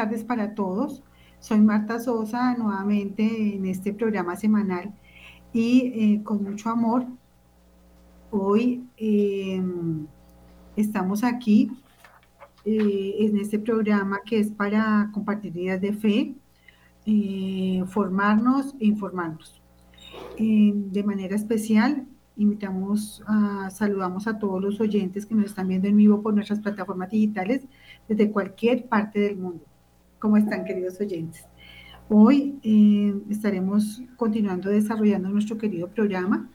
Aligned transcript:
tardes 0.00 0.24
para 0.24 0.54
todos. 0.54 1.02
Soy 1.40 1.60
Marta 1.60 2.00
Sosa, 2.00 2.56
nuevamente 2.56 3.54
en 3.54 3.66
este 3.66 3.92
programa 3.92 4.34
semanal 4.34 4.94
y 5.52 5.92
eh, 5.94 6.22
con 6.24 6.42
mucho 6.42 6.70
amor. 6.70 7.04
Hoy 8.30 8.82
em, 8.96 10.06
estamos 10.74 11.22
aquí 11.22 11.70
eh, 12.64 13.14
en 13.18 13.36
este 13.36 13.58
programa 13.58 14.20
que 14.24 14.38
es 14.38 14.50
para 14.50 15.10
compartir 15.12 15.54
ideas 15.54 15.82
de 15.82 15.92
fe, 15.92 16.34
formarnos 17.88 18.74
e 18.80 18.86
informarnos. 18.86 19.60
de 20.38 21.02
manera 21.04 21.36
especial, 21.36 22.06
invitamos 22.38 23.22
a, 23.26 23.68
saludamos 23.68 24.26
a 24.26 24.38
todos 24.38 24.62
los 24.62 24.80
oyentes 24.80 25.26
que 25.26 25.34
nos 25.34 25.44
están 25.44 25.68
viendo 25.68 25.88
en 25.88 25.96
vivo 25.98 26.22
por 26.22 26.32
nuestras 26.32 26.60
plataformas 26.60 27.10
digitales 27.10 27.66
desde 28.08 28.30
cualquier 28.30 28.88
parte 28.88 29.20
del 29.20 29.36
mundo. 29.36 29.69
¿Cómo 30.20 30.36
están, 30.36 30.66
queridos 30.66 31.00
oyentes? 31.00 31.46
Hoy 32.10 32.60
eh, 32.62 33.14
estaremos 33.30 34.02
continuando 34.16 34.68
desarrollando 34.68 35.30
nuestro 35.30 35.56
querido 35.56 35.88
programa. 35.88 36.50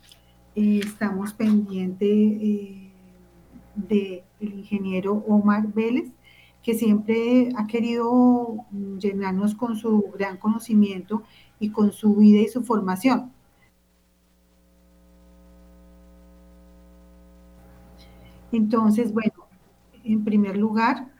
Eh, 0.54 0.82
estamos 0.84 1.34
pendientes 1.34 2.08
eh, 2.08 2.92
del 3.74 4.22
ingeniero 4.40 5.14
Omar 5.28 5.74
Vélez, 5.74 6.12
que 6.62 6.76
siempre 6.76 7.50
ha 7.58 7.66
querido 7.66 8.68
mm, 8.70 8.98
llenarnos 9.00 9.56
con 9.56 9.76
su 9.76 10.12
gran 10.14 10.38
conocimiento 10.38 11.24
y 11.60 11.72
con 11.72 11.92
su 11.92 12.18
vida 12.18 12.42
y 12.42 12.48
su 12.48 12.64
formación. 12.64 13.32
Entonces, 18.52 19.12
bueno, 19.12 19.34
en 20.04 20.24
primer 20.24 20.56
lugar, 20.56 21.15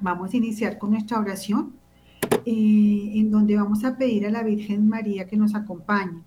vamos 0.00 0.32
a 0.32 0.36
iniciar 0.36 0.78
con 0.78 0.90
nuestra 0.90 1.18
oración, 1.18 1.74
eh, 2.44 3.12
en 3.14 3.30
donde 3.30 3.56
vamos 3.56 3.84
a 3.84 3.96
pedir 3.96 4.26
a 4.26 4.30
la 4.30 4.42
Virgen 4.42 4.88
María 4.88 5.26
que 5.26 5.36
nos 5.36 5.54
acompañe. 5.54 6.22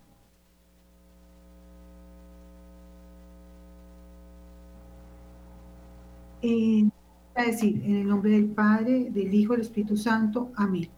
A 7.35 7.43
decir, 7.43 7.81
en 7.85 7.95
el 7.97 8.07
nombre 8.07 8.31
del 8.31 8.45
Padre, 8.47 9.09
del 9.09 9.33
Hijo, 9.33 9.53
del 9.53 9.61
Espíritu 9.61 9.95
Santo. 9.97 10.51
Amén. 10.55 10.89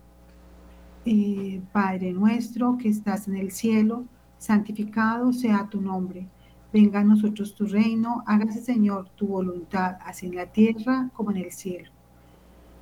Eh, 1.05 1.61
Padre 1.71 2.11
nuestro 2.13 2.77
que 2.77 2.89
estás 2.89 3.27
en 3.27 3.37
el 3.37 3.51
cielo, 3.51 4.05
santificado 4.37 5.31
sea 5.33 5.67
tu 5.69 5.81
nombre 5.81 6.27
Venga 6.73 7.01
a 7.01 7.03
nosotros 7.03 7.53
tu 7.53 7.67
reino, 7.67 8.23
hágase 8.25 8.59
Señor 8.59 9.07
tu 9.15 9.27
voluntad, 9.27 9.97
así 10.03 10.25
en 10.25 10.35
la 10.35 10.47
tierra 10.47 11.11
como 11.13 11.29
en 11.29 11.37
el 11.37 11.51
cielo. 11.51 11.92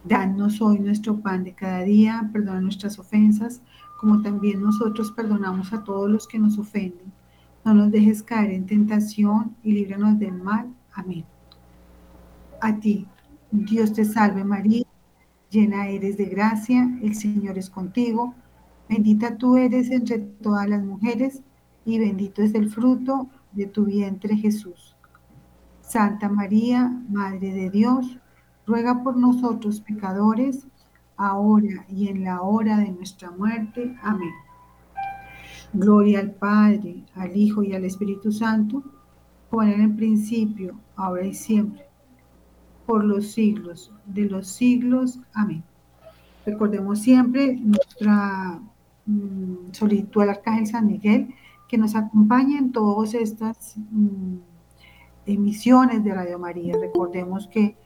Danos 0.03 0.61
hoy 0.61 0.79
nuestro 0.79 1.19
pan 1.19 1.43
de 1.43 1.53
cada 1.53 1.83
día, 1.83 2.29
perdona 2.33 2.59
nuestras 2.61 2.97
ofensas, 2.97 3.61
como 3.99 4.21
también 4.21 4.61
nosotros 4.61 5.11
perdonamos 5.11 5.73
a 5.73 5.83
todos 5.83 6.09
los 6.09 6.27
que 6.27 6.39
nos 6.39 6.57
ofenden. 6.57 7.13
No 7.63 7.75
nos 7.75 7.91
dejes 7.91 8.23
caer 8.23 8.51
en 8.51 8.65
tentación 8.65 9.55
y 9.61 9.73
líbranos 9.73 10.17
del 10.17 10.33
mal. 10.33 10.73
Amén. 10.93 11.23
A 12.59 12.79
ti, 12.79 13.07
Dios 13.51 13.93
te 13.93 14.03
salve 14.03 14.43
María, 14.43 14.85
llena 15.51 15.87
eres 15.87 16.17
de 16.17 16.25
gracia, 16.25 16.89
el 17.03 17.13
Señor 17.13 17.59
es 17.59 17.69
contigo, 17.69 18.33
bendita 18.89 19.37
tú 19.37 19.57
eres 19.57 19.91
entre 19.91 20.17
todas 20.17 20.67
las 20.67 20.83
mujeres 20.83 21.41
y 21.85 21.99
bendito 21.99 22.41
es 22.41 22.55
el 22.55 22.69
fruto 22.69 23.29
de 23.51 23.67
tu 23.67 23.85
vientre 23.85 24.35
Jesús. 24.35 24.95
Santa 25.81 26.29
María, 26.29 26.91
Madre 27.09 27.53
de 27.53 27.69
Dios, 27.69 28.17
ruega 28.65 29.03
por 29.03 29.17
nosotros 29.17 29.81
pecadores, 29.81 30.67
ahora 31.17 31.85
y 31.87 32.07
en 32.07 32.23
la 32.23 32.41
hora 32.41 32.77
de 32.77 32.91
nuestra 32.91 33.31
muerte. 33.31 33.95
Amén. 34.01 34.33
Gloria 35.73 36.19
al 36.19 36.31
Padre, 36.31 37.03
al 37.15 37.35
Hijo 37.37 37.63
y 37.63 37.73
al 37.73 37.85
Espíritu 37.85 38.31
Santo, 38.31 38.83
como 39.49 39.63
en 39.63 39.81
el 39.81 39.95
principio, 39.95 40.79
ahora 40.95 41.25
y 41.25 41.33
siempre, 41.33 41.85
por 42.85 43.03
los 43.03 43.31
siglos 43.31 43.93
de 44.05 44.25
los 44.25 44.47
siglos. 44.47 45.19
Amén. 45.33 45.63
Recordemos 46.45 46.99
siempre 46.99 47.55
nuestra 47.55 48.59
mm, 49.05 49.71
solicitud 49.71 50.23
al 50.23 50.29
Arcángel 50.31 50.67
San 50.67 50.87
Miguel, 50.87 51.33
que 51.67 51.77
nos 51.77 51.95
acompañe 51.95 52.57
en 52.57 52.71
todas 52.71 53.13
estas 53.13 53.75
mm, 53.77 54.37
emisiones 55.27 56.03
de 56.03 56.13
Radio 56.13 56.39
María. 56.39 56.75
Recordemos 56.79 57.47
que 57.47 57.77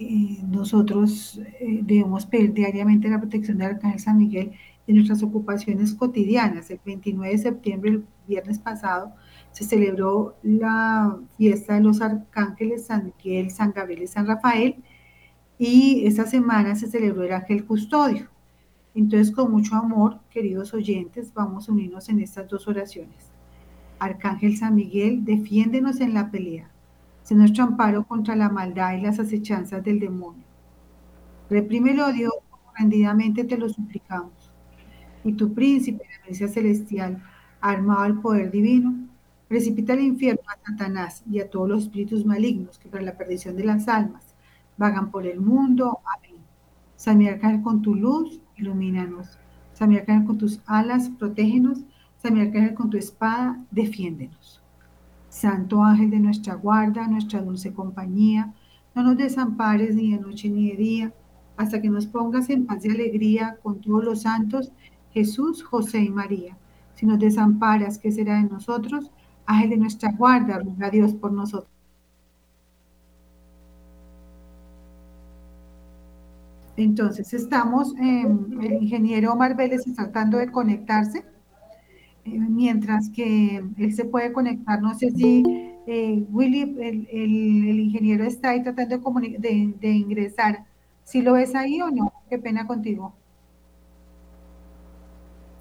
eh, 0.00 0.42
nosotros 0.48 1.38
eh, 1.60 1.80
debemos 1.82 2.24
pedir 2.24 2.54
diariamente 2.54 3.08
la 3.10 3.20
protección 3.20 3.58
del 3.58 3.72
Arcángel 3.72 4.00
San 4.00 4.16
Miguel 4.16 4.52
en 4.86 4.94
nuestras 4.94 5.22
ocupaciones 5.22 5.94
cotidianas. 5.94 6.70
El 6.70 6.80
29 6.84 7.32
de 7.32 7.38
septiembre, 7.38 7.90
el 7.90 8.04
viernes 8.26 8.58
pasado, 8.58 9.12
se 9.52 9.64
celebró 9.64 10.36
la 10.42 11.18
fiesta 11.36 11.74
de 11.74 11.82
los 11.82 12.00
arcángeles 12.00 12.86
San 12.86 13.12
Miguel, 13.14 13.50
San 13.50 13.72
Gabriel 13.72 14.04
y 14.04 14.06
San 14.06 14.26
Rafael, 14.26 14.76
y 15.58 16.06
esta 16.06 16.26
semana 16.26 16.76
se 16.76 16.86
celebró 16.86 17.24
el 17.24 17.32
Ángel 17.32 17.66
Custodio. 17.66 18.30
Entonces, 18.94 19.30
con 19.30 19.52
mucho 19.52 19.74
amor, 19.76 20.20
queridos 20.30 20.72
oyentes, 20.72 21.34
vamos 21.34 21.68
a 21.68 21.72
unirnos 21.72 22.08
en 22.08 22.20
estas 22.20 22.48
dos 22.48 22.66
oraciones. 22.66 23.30
Arcángel 23.98 24.56
San 24.56 24.76
Miguel, 24.76 25.26
defiéndenos 25.26 26.00
en 26.00 26.14
la 26.14 26.30
pelea. 26.30 26.70
Sé 27.30 27.36
nuestro 27.36 27.62
amparo 27.62 28.04
contra 28.08 28.34
la 28.34 28.48
maldad 28.48 28.94
y 28.94 29.02
las 29.02 29.20
acechanzas 29.20 29.84
del 29.84 30.00
demonio. 30.00 30.42
Reprime 31.48 31.92
el 31.92 32.00
odio, 32.00 32.32
rendidamente 32.76 33.44
te 33.44 33.56
lo 33.56 33.68
suplicamos. 33.68 34.52
Y 35.22 35.34
tu 35.34 35.54
príncipe, 35.54 36.02
la 36.10 36.24
iglesia 36.24 36.48
celestial, 36.48 37.22
armado 37.60 38.00
al 38.00 38.20
poder 38.20 38.50
divino, 38.50 39.06
precipita 39.46 39.92
al 39.92 40.00
infierno 40.00 40.42
a 40.48 40.58
Satanás 40.72 41.22
y 41.30 41.38
a 41.38 41.48
todos 41.48 41.68
los 41.68 41.84
espíritus 41.84 42.26
malignos 42.26 42.80
que 42.80 42.88
para 42.88 43.04
la 43.04 43.16
perdición 43.16 43.54
de 43.54 43.62
las 43.62 43.86
almas 43.86 44.34
vagan 44.76 45.12
por 45.12 45.24
el 45.24 45.40
mundo. 45.40 46.00
Amén. 46.18 46.40
San 46.96 47.18
Miguel, 47.18 47.62
con 47.62 47.80
tu 47.80 47.94
luz, 47.94 48.40
ilumínanos. 48.56 49.38
San 49.72 49.90
Miguel 49.90 50.24
con 50.24 50.36
tus 50.36 50.60
alas, 50.66 51.08
protégenos. 51.10 51.78
San 52.20 52.34
Miguel 52.34 52.74
con 52.74 52.90
tu 52.90 52.96
espada, 52.96 53.64
defiéndenos. 53.70 54.59
Santo 55.40 55.82
ángel 55.82 56.10
de 56.10 56.20
nuestra 56.20 56.54
guarda, 56.54 57.08
nuestra 57.08 57.40
dulce 57.40 57.72
compañía, 57.72 58.52
no 58.94 59.02
nos 59.02 59.16
desampares 59.16 59.94
ni 59.96 60.12
de 60.12 60.20
noche 60.20 60.50
ni 60.50 60.70
de 60.70 60.76
día, 60.76 61.14
hasta 61.56 61.80
que 61.80 61.88
nos 61.88 62.06
pongas 62.06 62.50
en 62.50 62.66
paz 62.66 62.84
y 62.84 62.90
alegría 62.90 63.56
con 63.62 63.80
todos 63.80 64.04
los 64.04 64.22
santos, 64.22 64.70
Jesús, 65.12 65.62
José 65.62 66.00
y 66.02 66.10
María. 66.10 66.58
Si 66.94 67.06
nos 67.06 67.18
desamparas, 67.18 67.98
¿qué 67.98 68.12
será 68.12 68.36
de 68.36 68.50
nosotros? 68.50 69.10
Ángel 69.46 69.70
de 69.70 69.76
nuestra 69.78 70.12
guarda, 70.12 70.58
ruega 70.58 70.90
Dios 70.90 71.14
por 71.14 71.32
nosotros. 71.32 71.70
Entonces, 76.76 77.32
estamos, 77.32 77.94
el 77.98 78.72
ingeniero 78.82 79.32
Omar 79.32 79.56
Vélez 79.56 79.86
está 79.86 80.04
tratando 80.04 80.36
de 80.36 80.50
conectarse, 80.50 81.18
eh, 81.18 81.24
mientras 82.24 83.10
que 83.10 83.62
él 83.76 83.94
se 83.94 84.04
puede 84.04 84.32
conectar, 84.32 84.80
no 84.80 84.94
sé 84.94 85.10
si 85.10 85.42
eh, 85.86 86.24
Willy, 86.30 86.76
el, 86.80 87.80
ingeniero 87.80 88.24
está 88.24 88.50
ahí 88.50 88.62
tratando 88.62 88.98
de, 89.20 89.74
de, 89.80 89.90
ingresar. 89.90 90.64
¿Si 91.04 91.22
lo 91.22 91.32
ves 91.32 91.54
ahí 91.54 91.80
o 91.80 91.90
no? 91.90 92.12
Qué 92.28 92.38
pena 92.38 92.66
contigo. 92.66 93.14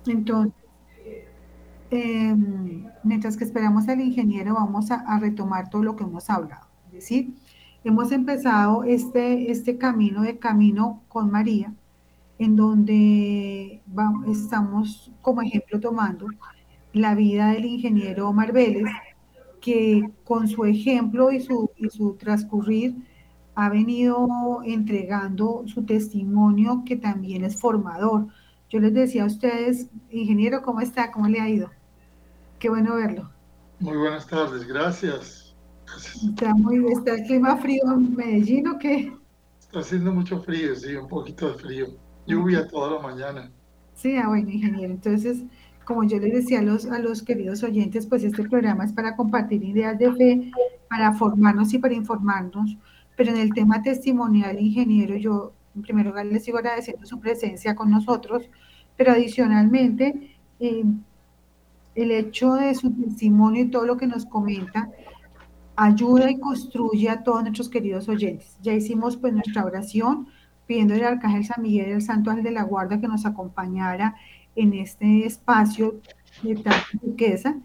Entonces, 0.05 0.53
em, 1.91 2.85
mientras 3.03 3.37
que 3.37 3.43
esperamos 3.43 3.87
al 3.87 4.01
ingeniero, 4.01 4.53
vamos 4.53 4.91
a, 4.91 4.95
a 4.95 5.19
retomar 5.19 5.69
todo 5.69 5.83
lo 5.83 5.95
que 5.95 6.03
hemos 6.03 6.29
hablado. 6.29 6.67
Es 6.87 6.93
decir, 6.93 7.33
hemos 7.83 8.11
empezado 8.11 8.83
este, 8.83 9.51
este 9.51 9.77
camino 9.77 10.21
de 10.21 10.37
camino 10.37 11.01
con 11.07 11.31
María, 11.31 11.73
en 12.39 12.55
donde 12.55 13.81
estamos 14.27 15.11
como 15.21 15.41
ejemplo 15.41 15.79
tomando 15.79 16.27
la 16.93 17.13
vida 17.13 17.51
del 17.51 17.65
ingeniero 17.65 18.29
Omar 18.29 18.53
Vélez, 18.53 18.87
que 19.61 20.09
con 20.23 20.47
su 20.47 20.65
ejemplo 20.65 21.31
y 21.31 21.41
su, 21.41 21.69
y 21.77 21.89
su 21.89 22.15
transcurrir 22.15 22.95
ha 23.55 23.69
venido 23.69 24.61
entregando 24.63 25.63
su 25.67 25.83
testimonio 25.85 26.83
que 26.85 26.95
también 26.95 27.43
es 27.43 27.59
formador. 27.59 28.27
Yo 28.69 28.79
les 28.79 28.93
decía 28.93 29.23
a 29.23 29.27
ustedes, 29.27 29.89
ingeniero, 30.09 30.61
¿cómo 30.61 30.79
está? 30.79 31.11
¿Cómo 31.11 31.27
le 31.27 31.41
ha 31.41 31.49
ido? 31.49 31.69
Qué 32.57 32.69
bueno 32.69 32.95
verlo. 32.95 33.29
Muy 33.79 33.97
buenas 33.97 34.25
tardes, 34.27 34.65
gracias. 34.65 35.55
Está, 36.23 36.53
muy, 36.53 36.85
está 36.91 37.15
el 37.15 37.23
clima 37.23 37.57
frío 37.57 37.81
en 37.93 38.15
Medellín 38.15 38.67
o 38.67 38.77
qué? 38.77 39.11
Está 39.59 39.79
haciendo 39.79 40.13
mucho 40.13 40.41
frío, 40.41 40.75
sí, 40.75 40.95
un 40.95 41.07
poquito 41.07 41.51
de 41.51 41.53
frío. 41.55 41.87
Lluvia 42.25 42.67
toda 42.67 42.95
la 42.95 42.99
mañana. 42.99 43.51
Sí, 43.95 44.15
ah, 44.17 44.27
bueno, 44.27 44.49
ingeniero. 44.49 44.93
Entonces, 44.93 45.43
como 45.83 46.03
yo 46.03 46.19
les 46.19 46.33
decía 46.33 46.59
a 46.59 46.61
los, 46.61 46.85
a 46.85 46.99
los 46.99 47.23
queridos 47.23 47.63
oyentes, 47.63 48.05
pues 48.05 48.23
este 48.23 48.43
programa 48.43 48.85
es 48.85 48.93
para 48.93 49.15
compartir 49.15 49.63
ideas 49.63 49.97
de 49.97 50.13
fe 50.13 50.51
para 50.89 51.13
formarnos 51.13 51.73
y 51.73 51.77
para 51.77 51.93
informarnos, 51.93 52.75
pero 53.15 53.31
en 53.31 53.37
el 53.37 53.53
tema 53.53 53.81
testimonial, 53.81 54.59
ingeniero, 54.59 55.15
yo 55.15 55.53
en 55.75 55.83
primer 55.83 56.07
lugar 56.07 56.25
les 56.25 56.43
sigo 56.43 56.57
agradeciendo 56.57 57.05
su 57.05 57.19
presencia 57.19 57.75
con 57.75 57.91
nosotros, 57.91 58.43
pero 58.97 59.11
adicionalmente, 59.11 60.35
eh, 60.59 60.83
el 61.95 62.11
hecho 62.11 62.53
de 62.53 62.73
su 62.75 62.91
testimonio 62.91 63.63
y 63.63 63.69
todo 63.69 63.85
lo 63.85 63.97
que 63.97 64.07
nos 64.07 64.25
comenta 64.25 64.89
ayuda 65.75 66.29
y 66.29 66.39
construye 66.39 67.09
a 67.09 67.23
todos 67.23 67.43
nuestros 67.43 67.69
queridos 67.69 68.09
oyentes. 68.09 68.57
Ya 68.61 68.73
hicimos 68.73 69.15
pues 69.15 69.33
nuestra 69.33 69.63
oración 69.63 70.27
pidiéndole 70.69 71.03
al 71.03 71.15
Arcángel 71.15 71.43
San 71.45 71.63
Miguel 71.63 71.89
y 71.89 71.93
al 71.93 72.01
Santo 72.03 72.29
Ángel 72.29 72.43
de 72.43 72.51
la 72.51 72.61
Guarda 72.61 73.01
que 73.01 73.07
nos 73.07 73.25
acompañara 73.25 74.15
en 74.55 74.73
este 74.73 75.25
espacio 75.25 75.99
de 76.43 76.57
tal 76.57 76.75
riqueza. 77.01 77.57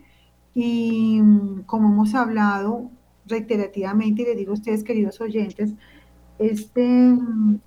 Y 0.55 1.21
como 1.67 1.91
hemos 1.91 2.15
hablado 2.15 2.91
reiterativamente, 3.27 4.23
y 4.23 4.25
les 4.25 4.39
digo 4.39 4.53
a 4.53 4.55
ustedes, 4.55 4.83
queridos 4.83 5.21
oyentes, 5.21 5.75
este, 6.39 7.15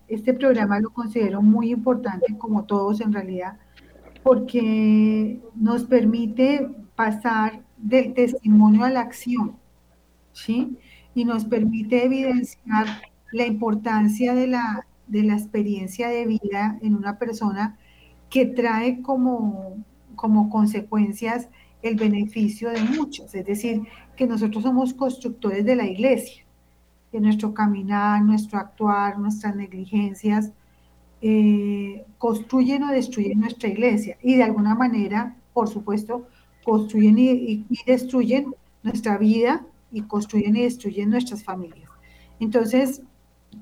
este 0.07 0.33
programa 0.33 0.79
lo 0.79 0.89
considero 0.89 1.43
muy 1.43 1.69
importante, 1.69 2.35
como 2.39 2.63
todos 2.63 2.99
en 3.01 3.13
realidad, 3.13 3.59
porque 4.23 5.39
nos 5.53 5.83
permite 5.83 6.67
pasar 6.95 7.61
del 7.77 8.15
testimonio 8.15 8.85
a 8.85 8.89
la 8.89 9.01
acción, 9.01 9.55
¿sí? 10.33 10.79
Y 11.13 11.25
nos 11.25 11.45
permite 11.45 12.05
evidenciar 12.05 12.87
la 13.31 13.45
importancia 13.45 14.33
de 14.33 14.47
la, 14.47 14.87
de 15.07 15.23
la 15.23 15.33
experiencia 15.33 16.09
de 16.09 16.25
vida 16.25 16.77
en 16.81 16.95
una 16.95 17.17
persona 17.17 17.77
que 18.29 18.45
trae 18.45 19.01
como, 19.01 19.77
como 20.15 20.49
consecuencias 20.49 21.49
el 21.81 21.95
beneficio 21.95 22.69
de 22.69 22.81
muchos, 22.81 23.33
es 23.35 23.45
decir, 23.45 23.83
que 24.15 24.27
nosotros 24.27 24.63
somos 24.63 24.93
constructores 24.93 25.63
de 25.63 25.75
la 25.75 25.85
iglesia, 25.85 26.43
que 27.11 27.19
nuestro 27.19 27.53
caminar, 27.53 28.23
nuestro 28.23 28.59
actuar, 28.59 29.19
nuestras 29.19 29.55
negligencias 29.55 30.51
eh, 31.21 32.05
construyen 32.17 32.83
o 32.83 32.91
destruyen 32.91 33.39
nuestra 33.39 33.69
iglesia 33.69 34.17
y 34.21 34.35
de 34.35 34.43
alguna 34.43 34.75
manera, 34.75 35.35
por 35.53 35.67
supuesto, 35.67 36.27
construyen 36.63 37.17
y, 37.17 37.65
destruyen 37.85 38.53
nuestra 38.83 39.17
vida 39.17 39.65
y 39.91 40.01
construyen 40.01 40.55
y 40.55 40.63
destruyen 40.63 41.09
nuestras 41.09 41.43
familias. 41.43 41.89
Entonces, 42.39 43.01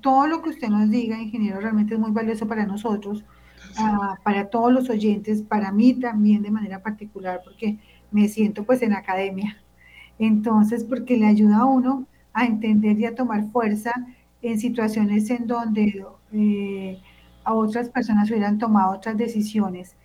todo 0.01 0.27
lo 0.27 0.41
que 0.41 0.49
usted 0.49 0.69
nos 0.69 0.89
diga, 0.89 1.21
ingeniero, 1.21 1.59
realmente 1.59 1.93
es 1.93 1.99
muy 1.99 2.11
valioso 2.11 2.47
para 2.47 2.65
nosotros, 2.65 3.23
ah, 3.77 4.17
para 4.23 4.49
todos 4.49 4.71
los 4.71 4.89
oyentes, 4.89 5.41
para 5.41 5.71
mí 5.71 5.93
también 5.93 6.41
de 6.43 6.51
manera 6.51 6.81
particular, 6.81 7.41
porque 7.43 7.79
me 8.11 8.27
siento 8.27 8.63
pues 8.63 8.81
en 8.81 8.93
academia. 8.93 9.57
Entonces, 10.19 10.83
porque 10.83 11.17
le 11.17 11.27
ayuda 11.27 11.59
a 11.59 11.65
uno 11.65 12.07
a 12.33 12.45
entender 12.45 12.99
y 12.99 13.05
a 13.05 13.15
tomar 13.15 13.49
fuerza 13.51 13.91
en 14.41 14.59
situaciones 14.59 15.29
en 15.29 15.47
donde 15.47 16.05
eh, 16.31 17.01
a 17.43 17.53
otras 17.53 17.89
personas 17.89 18.29
hubieran 18.29 18.57
tomado 18.57 18.93
otras 18.93 19.17
decisiones 19.17 19.95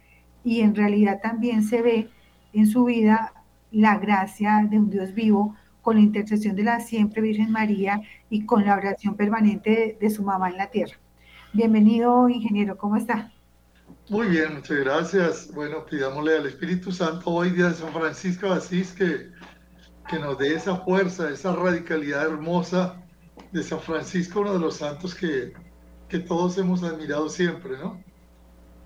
y 0.45 0.61
en 0.61 0.75
realidad 0.75 1.21
también 1.23 1.63
se 1.63 1.83
ve 1.83 2.09
en 2.53 2.67
su 2.67 2.85
vida 2.85 3.33
la 3.71 3.99
gracia 3.99 4.67
de 4.69 4.79
un 4.79 4.91
Dios 4.91 5.15
vivo 5.15 5.55
con 5.83 5.97
la 5.97 6.03
intercesión 6.03 6.57
de 6.57 6.65
la 6.65 6.81
siempre 6.81 7.23
Virgen 7.23 7.51
María 7.51 8.03
y 8.29 8.45
con 8.47 8.65
la 8.65 8.75
oración 8.75 9.17
permanente 9.17 9.97
de, 10.01 10.11
su 10.11 10.23
mamá 10.23 10.51
en 10.51 10.57
la 10.57 10.71
tierra. 10.71 10.97
Bienvenido, 11.53 12.29
ingeniero, 12.29 12.77
¿cómo 12.77 12.97
está? 12.97 13.33
Muy 14.09 14.29
bien, 14.29 14.55
muchas 14.55 14.79
gracias. 14.79 15.51
Bueno, 15.55 15.85
pidámosle 15.85 16.37
al 16.37 16.47
Espíritu 16.47 16.93
Santo 16.93 17.31
hoy 17.31 17.51
día 17.51 17.69
de 17.69 17.75
San 17.75 17.93
Francisco 17.93 18.47
de 18.49 18.55
Asís 18.55 18.93
que, 18.93 19.31
que 20.09 20.19
nos 20.19 20.39
dé 20.39 20.55
esa 20.55 20.77
fuerza, 20.77 21.31
esa 21.31 21.55
radicalidad 21.55 22.27
hermosa 22.27 23.03
de 23.53 23.63
San 23.63 23.81
Francisco, 23.81 24.41
uno 24.41 24.55
de 24.55 24.61
los 24.61 24.77
santos 24.77 25.15
que, 25.15 25.53
que 26.09 26.19
todos 26.19 26.59
hemos 26.59 26.83
admirado 26.83 27.29
siempre, 27.29 27.79
¿no? 27.79 28.03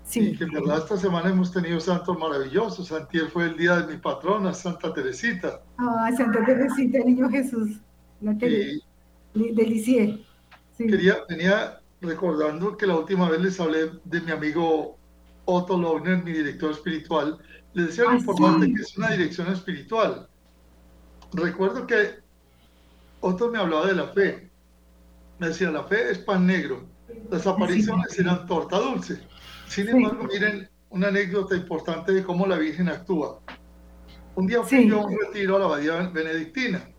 Sí. 0.05 0.19
Y 0.19 0.37
que 0.37 0.43
en 0.45 0.51
verdad 0.51 0.77
esta 0.77 0.97
semana 0.97 1.29
hemos 1.29 1.51
tenido 1.51 1.79
santos 1.79 2.17
maravillosos. 2.17 2.87
Santier 2.87 3.27
fue 3.29 3.47
el 3.47 3.57
día 3.57 3.81
de 3.81 3.93
mi 3.93 3.99
patrona, 3.99 4.53
Santa 4.53 4.93
Teresita. 4.93 5.61
Ah, 5.77 6.09
Santa 6.15 6.45
Teresita, 6.45 6.99
niño 6.99 7.27
Jesús. 7.29 7.81
La 8.21 8.37
tele, 8.37 8.81
sí. 9.33 10.25
Quería, 10.77 11.17
venía 11.27 11.81
recordando 12.01 12.77
que 12.77 12.85
la 12.85 12.97
última 12.97 13.29
vez 13.29 13.41
les 13.41 13.59
hablé 13.59 13.91
de 14.03 14.21
mi 14.21 14.31
amigo 14.31 14.97
Otto 15.45 15.77
Lohner, 15.77 16.23
mi 16.23 16.31
director 16.31 16.71
espiritual, 16.71 17.37
le 17.73 17.83
decía 17.83 18.05
lo 18.05 18.11
ah, 18.11 18.17
importante 18.17 18.73
que 18.73 18.81
es 18.81 18.97
una 18.97 19.11
dirección 19.11 19.51
espiritual. 19.51 20.27
Recuerdo 21.33 21.85
que 21.85 22.19
Otto 23.19 23.49
me 23.49 23.57
hablaba 23.57 23.87
de 23.87 23.95
la 23.95 24.07
fe. 24.07 24.49
Me 25.39 25.49
decía, 25.49 25.69
la 25.69 25.83
fe 25.83 26.11
es 26.11 26.19
pan 26.19 26.47
negro, 26.47 26.87
las 27.29 27.45
apariciones 27.45 28.17
eran 28.17 28.45
torta 28.47 28.79
dulce. 28.79 29.19
Sin 29.67 29.89
embargo, 29.89 30.23
miren 30.31 30.69
una 30.89 31.07
anécdota 31.07 31.55
importante 31.55 32.13
de 32.13 32.23
cómo 32.23 32.45
la 32.47 32.57
Virgen 32.57 32.89
actúa. 32.89 33.41
Un 34.35 34.47
día 34.47 34.63
fui 34.63 34.87
yo 34.87 35.01
a 35.01 35.05
un 35.05 35.17
retiro 35.17 35.55
a 35.55 35.59
la 35.59 35.65
abadía 35.65 36.09
benedictina 36.09 36.89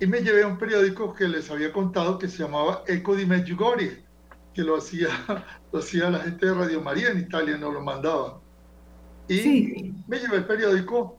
y 0.00 0.06
me 0.06 0.20
llevé 0.20 0.42
a 0.42 0.46
un 0.46 0.58
periódico 0.58 1.12
que 1.14 1.28
les 1.28 1.50
había 1.50 1.72
contado 1.72 2.18
que 2.18 2.28
se 2.28 2.42
llamaba 2.42 2.84
Eco 2.86 3.16
di 3.16 3.26
Medjugorje 3.26 4.04
que 4.54 4.62
lo 4.62 4.76
hacía, 4.76 5.08
lo 5.72 5.78
hacía 5.78 6.10
la 6.10 6.20
gente 6.20 6.46
de 6.46 6.54
Radio 6.54 6.80
María 6.80 7.10
en 7.10 7.20
Italia, 7.20 7.56
nos 7.56 7.74
lo 7.74 7.80
mandaba. 7.80 8.40
Y 9.28 9.94
me 10.06 10.18
llevé 10.18 10.38
el 10.38 10.46
periódico 10.46 11.18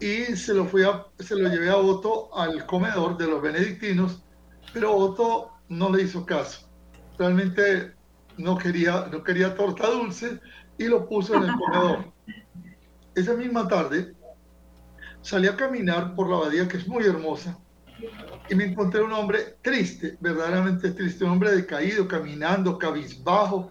y 0.00 0.36
se 0.36 0.54
lo, 0.54 0.64
fui 0.64 0.84
a, 0.84 1.06
se 1.18 1.36
lo 1.36 1.48
llevé 1.48 1.70
a 1.70 1.76
Otto 1.76 2.34
al 2.36 2.66
comedor 2.66 3.16
de 3.16 3.26
los 3.26 3.42
benedictinos, 3.42 4.22
pero 4.72 4.94
Otto 4.94 5.50
no 5.68 5.90
le 5.90 6.02
hizo 6.02 6.24
caso. 6.24 6.68
Realmente 7.18 7.93
no 8.36 8.58
quería, 8.58 9.08
no 9.10 9.22
quería 9.22 9.54
torta 9.54 9.88
dulce 9.88 10.40
y 10.78 10.84
lo 10.84 11.08
puso 11.08 11.34
en 11.34 11.44
el 11.44 11.52
comedor. 11.58 12.12
Esa 13.14 13.34
misma 13.34 13.68
tarde 13.68 14.14
salí 15.22 15.46
a 15.46 15.56
caminar 15.56 16.14
por 16.14 16.28
la 16.28 16.36
abadía, 16.36 16.68
que 16.68 16.76
es 16.76 16.88
muy 16.88 17.04
hermosa, 17.04 17.58
y 18.48 18.54
me 18.54 18.64
encontré 18.64 19.02
un 19.02 19.12
hombre 19.12 19.56
triste, 19.62 20.16
verdaderamente 20.20 20.90
triste, 20.90 21.24
un 21.24 21.30
hombre 21.30 21.54
decaído, 21.54 22.06
caminando, 22.06 22.76
cabizbajo, 22.76 23.70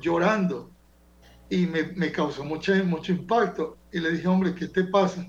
llorando. 0.00 0.70
Y 1.50 1.66
me, 1.66 1.84
me 1.94 2.10
causó 2.10 2.44
mucho, 2.44 2.74
mucho 2.84 3.12
impacto. 3.12 3.78
Y 3.92 4.00
le 4.00 4.12
dije, 4.12 4.26
hombre, 4.26 4.54
¿qué 4.54 4.66
te 4.66 4.84
pasa? 4.84 5.26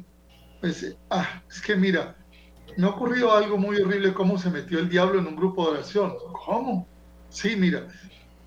Me 0.62 0.70
dice, 0.70 0.98
ah, 1.10 1.44
es 1.50 1.62
que 1.62 1.76
mira, 1.76 2.18
me 2.78 2.88
ha 2.88 2.90
ocurrido 2.90 3.32
algo 3.32 3.58
muy 3.58 3.78
horrible, 3.78 4.14
cómo 4.14 4.38
se 4.38 4.50
metió 4.50 4.80
el 4.80 4.90
diablo 4.90 5.20
en 5.20 5.28
un 5.28 5.36
grupo 5.36 5.66
de 5.66 5.78
oración. 5.78 6.16
¿Cómo? 6.46 6.88
Sí, 7.30 7.56
mira, 7.56 7.88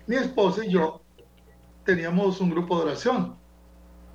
mi 0.07 0.15
esposa 0.15 0.65
y 0.65 0.71
yo 0.71 1.01
teníamos 1.85 2.39
un 2.41 2.49
grupo 2.49 2.77
de 2.77 2.83
oración. 2.83 3.37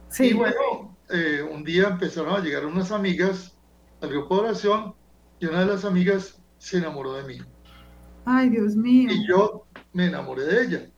Sí. 0.09 0.29
Y 0.29 0.33
bueno, 0.33 0.97
eh, 1.11 1.47
un 1.51 1.65
día 1.65 1.89
empezaron 1.89 2.35
a 2.35 2.41
llegar 2.41 2.67
unas 2.67 2.93
amigas 2.93 3.57
al 4.01 4.11
grupo 4.11 4.37
de 4.37 4.41
oración 4.43 4.95
y 5.41 5.47
una 5.47 5.61
de 5.61 5.67
las 5.67 5.85
amigas 5.85 6.41
se 6.59 6.79
enamoró 6.79 7.15
de 7.15 7.25
mí. 7.25 7.39
Ay, 8.25 8.51
Dios 8.51 8.77
mío. 8.77 9.11
Y 9.11 9.27
yo 9.27 9.67
me 9.93 10.07
enamoré 10.07 10.45
de 10.45 10.65
ella. 10.65 10.91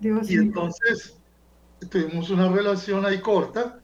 Dios 0.00 0.30
y 0.30 0.34
entonces 0.34 1.20
tuvimos 1.90 2.30
una 2.30 2.48
relación 2.48 3.04
ahí 3.04 3.20
corta. 3.20 3.80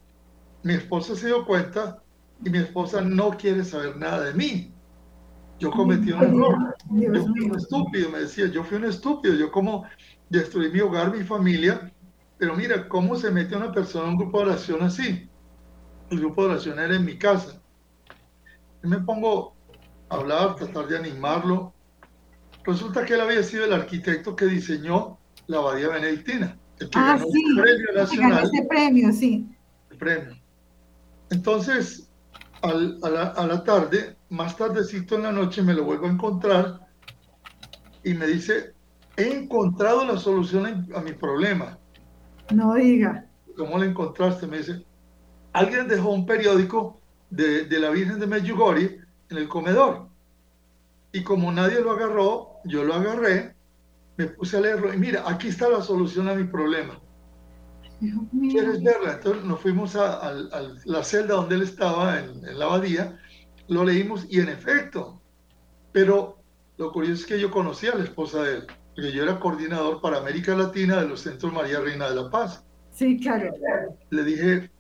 Mi 0.63 0.75
esposa 0.75 1.15
se 1.15 1.27
dio 1.27 1.45
cuenta 1.45 2.03
y 2.45 2.51
mi 2.51 2.59
esposa 2.59 3.01
no 3.01 3.31
quiere 3.31 3.65
saber 3.65 3.97
nada 3.97 4.25
de 4.25 4.35
mí. 4.35 4.73
Yo 5.59 5.71
cometí 5.71 6.13
un 6.13 6.23
error. 6.23 6.77
yo 6.91 7.27
fui 7.27 7.41
un 7.41 7.57
estúpido, 7.57 8.11
me 8.11 8.21
decía, 8.21 8.47
yo 8.47 8.63
fui 8.63 8.77
un 8.77 8.85
estúpido. 8.85 9.35
Yo 9.35 9.51
como 9.51 9.85
destruí 10.29 10.71
mi 10.71 10.81
hogar, 10.81 11.15
mi 11.15 11.25
familia. 11.25 11.93
Pero 12.39 12.55
mira, 12.55 12.89
¿cómo 12.89 13.17
se 13.17 13.31
mete 13.31 13.57
una 13.57 13.73
persona 13.73 14.07
en 14.07 14.11
un 14.13 14.19
grupo 14.19 14.39
de 14.39 14.51
oración 14.51 14.83
así? 14.83 15.29
El 16.11 16.21
grupo 16.21 16.43
de 16.43 16.51
oración 16.51 16.79
era 16.79 16.95
en 16.95 17.05
mi 17.05 17.19
casa. 17.19 17.61
Y 18.85 18.89
me 18.89 18.99
pongo 19.01 19.57
hablar, 20.09 20.57
tratar 20.57 20.87
de 20.87 20.99
animarlo. 20.99 21.73
Resulta 22.65 23.05
que 23.05 23.15
él 23.15 23.21
había 23.21 23.43
sido 23.43 23.65
el 23.65 23.73
arquitecto 23.73 24.37
que 24.37 24.47
diseñó 24.47 25.19
la 25.47 25.59
abadía 25.59 25.89
benedictina. 25.89 26.59
El 26.79 26.91
que 26.91 26.99
ah, 26.99 27.19
sí, 27.19 27.43
el 27.49 27.63
premio 27.63 27.93
nacional. 27.95 28.45
ese 28.45 28.67
premio, 28.67 29.13
sí. 29.13 29.49
El 29.91 29.97
premio. 29.97 30.37
Entonces, 31.31 32.09
al, 32.63 32.99
a, 33.03 33.09
la, 33.09 33.23
a, 33.29 33.47
la, 33.47 33.65
tarde, 33.65 34.17
más 34.29 34.57
tardecito 34.57 35.17
en 35.17 35.23
la 35.23 35.33
noche, 35.33 35.63
me 35.63 35.75
lo 35.75 35.85
vuelvo 35.85 36.07
a 36.07 36.11
encontrar 36.11 36.81
y 38.05 38.15
me 38.15 38.27
dice, 38.27 38.76
he 39.17 39.33
encontrado 39.33 40.05
la 40.05 40.19
solución 40.19 40.87
a 40.95 41.01
mi 41.01 41.13
problema. 41.13 41.79
No 42.55 42.75
diga. 42.75 43.27
¿Cómo 43.57 43.79
la 43.79 43.87
encontraste? 43.87 44.47
Me 44.47 44.59
dice, 44.59 44.85
alguien 45.53 45.89
dejó 45.89 46.11
un 46.11 46.27
periódico 46.27 47.01
de, 47.31 47.65
de 47.65 47.81
la 47.81 47.91
Virgen 47.91 48.21
de 48.21 48.27
Medjugorje 48.27 49.01
en 49.31 49.37
el 49.37 49.49
comedor. 49.49 50.09
Y 51.13 51.23
como 51.23 51.51
nadie 51.51 51.81
lo 51.81 51.93
agarró, 51.93 52.57
yo 52.65 52.85
lo 52.85 52.95
agarré, 52.95 53.57
me 54.17 54.27
puse 54.27 54.57
a 54.57 54.61
leerlo 54.61 54.93
y 54.93 54.97
mira, 54.97 55.25
aquí 55.27 55.49
está 55.49 55.69
la 55.69 55.83
solución 55.83 56.29
a 56.29 56.35
mi 56.35 56.45
problema. 56.45 57.01
¿Quieres 58.01 58.83
verla? 58.83 59.15
Entonces 59.15 59.45
nos 59.45 59.61
fuimos 59.61 59.97
a, 59.97 60.33
la 60.85 61.03
celda 61.03 61.35
donde 61.35 61.55
él 61.55 61.63
estaba, 61.63 62.19
en, 62.19 62.59
la 62.59 62.67
abadía, 62.67 63.19
lo 63.69 63.85
leímos 63.85 64.27
y 64.29 64.41
en 64.41 64.49
efecto, 64.49 65.21
pero 65.93 66.39
lo 66.77 66.93
curioso 66.93 67.23
es 67.23 67.27
que 67.27 67.41
yo 67.41 67.51
conocía 67.51 67.93
a 67.93 67.97
la 67.97 68.05
esposa 68.05 68.43
de 68.43 68.57
él, 68.57 68.67
porque 68.97 69.13
yo 69.13 69.25
era 69.25 69.39
coordinador 69.39 70.01
para 70.01 70.17
América 70.17 70.57
Latina 70.57 71.03
de 71.03 71.09
los 71.09 71.21
Centros 71.21 71.53
María 71.53 71.81
Reina 71.81 72.09
de 72.09 72.17
la 72.17 72.31
Paz. 72.31 72.65
Sí, 72.91 73.21
claro. 73.21 73.53
Le 74.09 74.25
dije, 74.25 74.71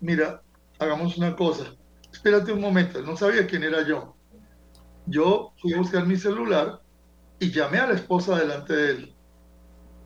mira, 0.00 0.42
hagamos 0.80 1.16
una 1.16 1.36
cosa, 1.36 1.72
espérate 2.12 2.50
un 2.50 2.60
momento, 2.60 3.00
no 3.02 3.16
sabía 3.16 3.46
quién 3.46 3.62
era 3.62 3.86
yo. 3.86 4.16
Yo 5.06 5.52
fui 5.58 5.72
a 5.74 5.78
buscar 5.78 6.04
mi 6.06 6.16
celular 6.16 6.80
y 7.38 7.52
llamé 7.52 7.78
a 7.78 7.86
la 7.86 7.94
esposa 7.94 8.36
delante 8.36 8.74
de 8.74 8.90
él. 8.90 9.14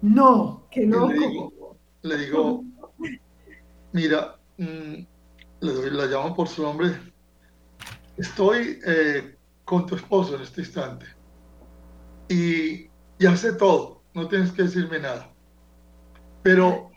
No, 0.03 0.67
qué 0.71 0.85
loco. 0.85 1.79
Le 2.03 2.19
digo, 2.19 2.63
mira, 3.93 4.39
mm, 4.59 5.07
le 5.61 5.73
doy, 5.73 5.91
la 5.91 6.05
llamo 6.05 6.37
por 6.37 6.47
su 6.47 6.63
nombre. 6.63 6.91
Estoy 8.19 8.81
eh, 8.87 9.35
con 9.65 9.87
tu 9.87 9.95
esposo 9.95 10.37
en 10.37 10.43
este 10.43 10.61
instante. 10.61 11.07
Y 12.29 12.90
ya 13.21 13.37
sé 13.37 13.53
todo, 13.53 14.03
no 14.15 14.27
tienes 14.29 14.51
que 14.51 14.63
decirme 14.63 14.99
nada. 14.99 15.31
Pero 16.43 16.91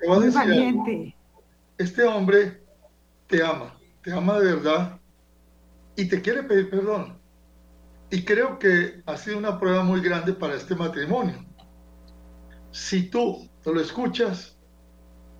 te 0.00 0.08
voy 0.08 0.16
a 0.16 0.26
decir 0.26 1.14
este 1.76 2.04
hombre 2.04 2.62
te 3.26 3.44
ama, 3.44 3.78
te 4.02 4.12
ama 4.12 4.38
de 4.38 4.54
verdad 4.54 4.98
y 5.94 6.06
te 6.06 6.22
quiere 6.22 6.42
pedir 6.42 6.70
perdón. 6.70 7.18
Y 8.10 8.24
creo 8.24 8.58
que 8.58 9.02
ha 9.06 9.16
sido 9.16 9.38
una 9.38 9.58
prueba 9.60 9.82
muy 9.82 10.00
grande 10.00 10.32
para 10.32 10.54
este 10.54 10.74
matrimonio. 10.74 11.44
Si 12.70 13.10
tú 13.10 13.48
lo 13.64 13.80
escuchas, 13.80 14.58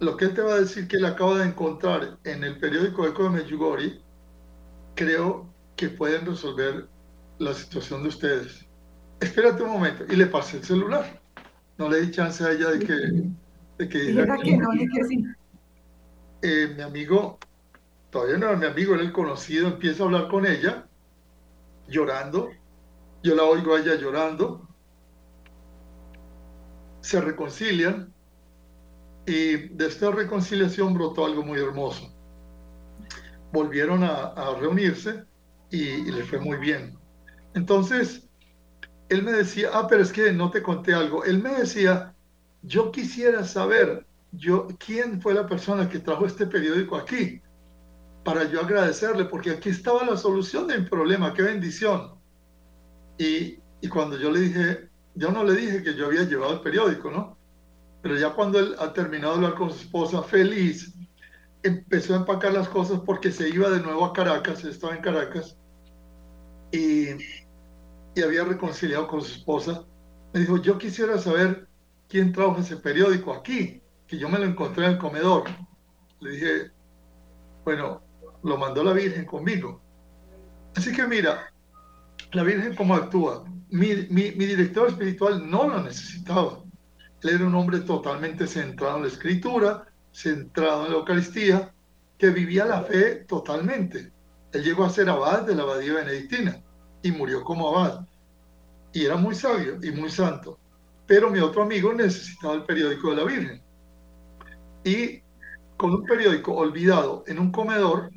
lo 0.00 0.16
que 0.16 0.26
él 0.26 0.34
te 0.34 0.42
va 0.42 0.54
a 0.54 0.60
decir 0.60 0.88
que 0.88 0.96
él 0.96 1.06
acaba 1.06 1.38
de 1.38 1.46
encontrar 1.46 2.18
en 2.24 2.44
el 2.44 2.58
periódico 2.58 3.06
Eco 3.06 3.24
de 3.24 3.30
Medjugorje, 3.30 4.00
creo 4.94 5.50
que 5.76 5.88
pueden 5.88 6.26
resolver 6.26 6.88
la 7.38 7.54
situación 7.54 8.02
de 8.02 8.08
ustedes. 8.08 8.66
Espérate 9.22 9.62
un 9.62 9.70
momento. 9.70 10.04
Y 10.08 10.16
le 10.16 10.26
pasé 10.26 10.58
el 10.58 10.64
celular. 10.64 11.20
No 11.78 11.88
le 11.88 12.02
di 12.02 12.10
chance 12.10 12.44
a 12.44 12.50
ella 12.50 12.70
de 12.70 12.78
que, 12.80 12.94
de 13.78 13.88
que 13.88 13.98
dijera 13.98 14.36
que 14.36 14.56
no, 14.56 14.68
eh, 16.42 16.74
mi 16.76 16.82
amigo, 16.82 17.38
todavía 18.10 18.36
no 18.36 18.48
era 18.48 18.56
mi 18.56 18.66
amigo, 18.66 18.94
era 18.94 19.02
el 19.02 19.12
conocido, 19.12 19.68
empieza 19.68 20.02
a 20.02 20.06
hablar 20.06 20.28
con 20.28 20.44
ella, 20.44 20.86
llorando. 21.88 22.50
Yo 23.22 23.34
la 23.36 23.44
oigo 23.44 23.74
a 23.74 23.80
ella 23.80 23.94
llorando. 23.94 24.68
Se 27.00 27.20
reconcilian 27.20 28.12
y 29.26 29.68
de 29.68 29.86
esta 29.86 30.10
reconciliación 30.10 30.94
brotó 30.94 31.24
algo 31.24 31.44
muy 31.44 31.60
hermoso. 31.60 32.12
Volvieron 33.52 34.02
a, 34.02 34.34
reunirse 34.58 35.24
y, 35.70 36.10
le 36.10 36.24
fue 36.24 36.40
muy 36.40 36.58
bien. 36.58 36.98
Entonces, 37.54 38.28
él 39.12 39.22
me 39.22 39.32
decía, 39.32 39.68
ah, 39.74 39.86
pero 39.86 40.02
es 40.02 40.10
que 40.10 40.32
no 40.32 40.50
te 40.50 40.62
conté 40.62 40.94
algo. 40.94 41.22
Él 41.24 41.42
me 41.42 41.54
decía, 41.54 42.14
yo 42.62 42.90
quisiera 42.90 43.44
saber 43.44 44.06
yo, 44.32 44.68
quién 44.78 45.20
fue 45.20 45.34
la 45.34 45.46
persona 45.46 45.86
que 45.90 45.98
trajo 45.98 46.24
este 46.24 46.46
periódico 46.46 46.96
aquí 46.96 47.42
para 48.24 48.44
yo 48.44 48.60
agradecerle, 48.60 49.26
porque 49.26 49.50
aquí 49.50 49.68
estaba 49.68 50.04
la 50.06 50.16
solución 50.16 50.66
del 50.66 50.88
problema, 50.88 51.34
qué 51.34 51.42
bendición. 51.42 52.14
Y, 53.18 53.58
y 53.82 53.88
cuando 53.88 54.16
yo 54.16 54.30
le 54.30 54.40
dije, 54.40 54.88
yo 55.14 55.30
no 55.30 55.44
le 55.44 55.56
dije 55.56 55.82
que 55.82 55.94
yo 55.94 56.06
había 56.06 56.22
llevado 56.22 56.54
el 56.54 56.60
periódico, 56.60 57.10
¿no? 57.10 57.36
Pero 58.00 58.16
ya 58.16 58.30
cuando 58.30 58.60
él 58.60 58.74
ha 58.78 58.94
terminado 58.94 59.32
de 59.32 59.44
hablar 59.44 59.58
con 59.58 59.70
su 59.70 59.80
esposa, 59.80 60.22
feliz, 60.22 60.94
empezó 61.62 62.14
a 62.14 62.18
empacar 62.18 62.54
las 62.54 62.68
cosas 62.70 63.00
porque 63.04 63.30
se 63.30 63.50
iba 63.50 63.68
de 63.68 63.80
nuevo 63.80 64.06
a 64.06 64.14
Caracas, 64.14 64.64
estaba 64.64 64.96
en 64.96 65.02
Caracas, 65.02 65.58
y, 66.72 67.08
y 68.14 68.22
había 68.22 68.44
reconciliado 68.44 69.06
con 69.08 69.22
su 69.22 69.32
esposa. 69.32 69.84
Me 70.32 70.40
dijo, 70.40 70.58
yo 70.58 70.78
quisiera 70.78 71.18
saber 71.18 71.68
quién 72.08 72.32
trajo 72.32 72.58
ese 72.58 72.76
periódico 72.76 73.32
aquí, 73.32 73.80
que 74.06 74.18
yo 74.18 74.28
me 74.28 74.38
lo 74.38 74.44
encontré 74.44 74.86
en 74.86 74.92
el 74.92 74.98
comedor. 74.98 75.44
Le 76.20 76.30
dije, 76.30 76.70
bueno, 77.64 78.02
lo 78.42 78.56
mandó 78.56 78.82
la 78.84 78.92
Virgen 78.92 79.24
conmigo. 79.24 79.80
Así 80.74 80.92
que 80.92 81.06
mira, 81.06 81.52
la 82.32 82.42
Virgen 82.42 82.74
cómo 82.74 82.94
actúa. 82.94 83.44
Mi, 83.70 83.88
mi, 84.10 84.32
mi 84.32 84.46
director 84.46 84.88
espiritual 84.88 85.48
no 85.50 85.68
lo 85.68 85.82
necesitaba. 85.82 86.62
Él 87.22 87.30
era 87.30 87.46
un 87.46 87.54
hombre 87.54 87.80
totalmente 87.80 88.46
centrado 88.46 88.96
en 88.96 89.02
la 89.02 89.08
escritura, 89.08 89.86
centrado 90.12 90.86
en 90.86 90.92
la 90.92 90.98
Eucaristía, 90.98 91.72
que 92.18 92.30
vivía 92.30 92.64
la 92.66 92.82
fe 92.82 93.24
totalmente. 93.26 94.12
Él 94.52 94.62
llegó 94.64 94.84
a 94.84 94.90
ser 94.90 95.08
abad 95.08 95.42
de 95.42 95.54
la 95.54 95.62
abadía 95.62 95.94
benedictina 95.94 96.62
y 97.02 97.12
murió 97.12 97.42
como 97.42 97.68
abad. 97.68 98.06
Y 98.92 99.04
era 99.04 99.16
muy 99.16 99.34
sabio 99.34 99.78
y 99.82 99.90
muy 99.90 100.10
santo. 100.10 100.58
Pero 101.06 101.30
mi 101.30 101.40
otro 101.40 101.62
amigo 101.62 101.92
necesitaba 101.92 102.54
el 102.54 102.64
periódico 102.64 103.10
de 103.10 103.16
la 103.16 103.24
Virgen. 103.24 103.62
Y 104.84 105.22
con 105.76 105.94
un 105.94 106.04
periódico 106.04 106.54
olvidado 106.54 107.24
en 107.26 107.38
un 107.38 107.50
comedor, 107.50 108.10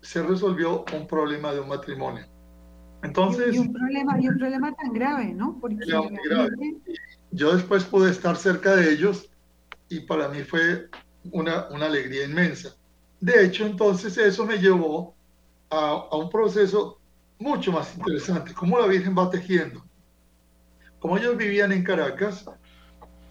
se 0.00 0.22
resolvió 0.22 0.84
un 0.94 1.06
problema 1.06 1.52
de 1.52 1.60
un 1.60 1.68
matrimonio. 1.68 2.26
Entonces, 3.02 3.54
y 3.54 3.58
un 3.58 3.72
problema, 3.72 4.20
y 4.20 4.28
un 4.28 4.38
problema 4.38 4.74
tan 4.74 4.92
grave, 4.92 5.26
¿no? 5.32 5.58
Porque 5.60 5.76
grave 5.84 6.18
yo 7.30 7.54
después 7.54 7.84
pude 7.84 8.10
estar 8.10 8.36
cerca 8.36 8.74
de 8.74 8.90
ellos 8.90 9.28
y 9.88 10.00
para 10.00 10.28
mí 10.28 10.42
fue 10.42 10.88
una, 11.30 11.68
una 11.68 11.86
alegría 11.86 12.24
inmensa. 12.24 12.74
De 13.20 13.44
hecho, 13.44 13.66
entonces 13.66 14.16
eso 14.16 14.46
me 14.46 14.58
llevó 14.58 15.14
a, 15.70 16.06
a, 16.10 16.16
un 16.16 16.30
proceso 16.30 16.97
mucho 17.38 17.72
más 17.72 17.96
interesante, 17.96 18.52
cómo 18.54 18.78
la 18.78 18.86
Virgen 18.86 19.16
va 19.16 19.30
tejiendo. 19.30 19.84
Como 20.98 21.16
ellos 21.16 21.36
vivían 21.36 21.72
en 21.72 21.84
Caracas, 21.84 22.44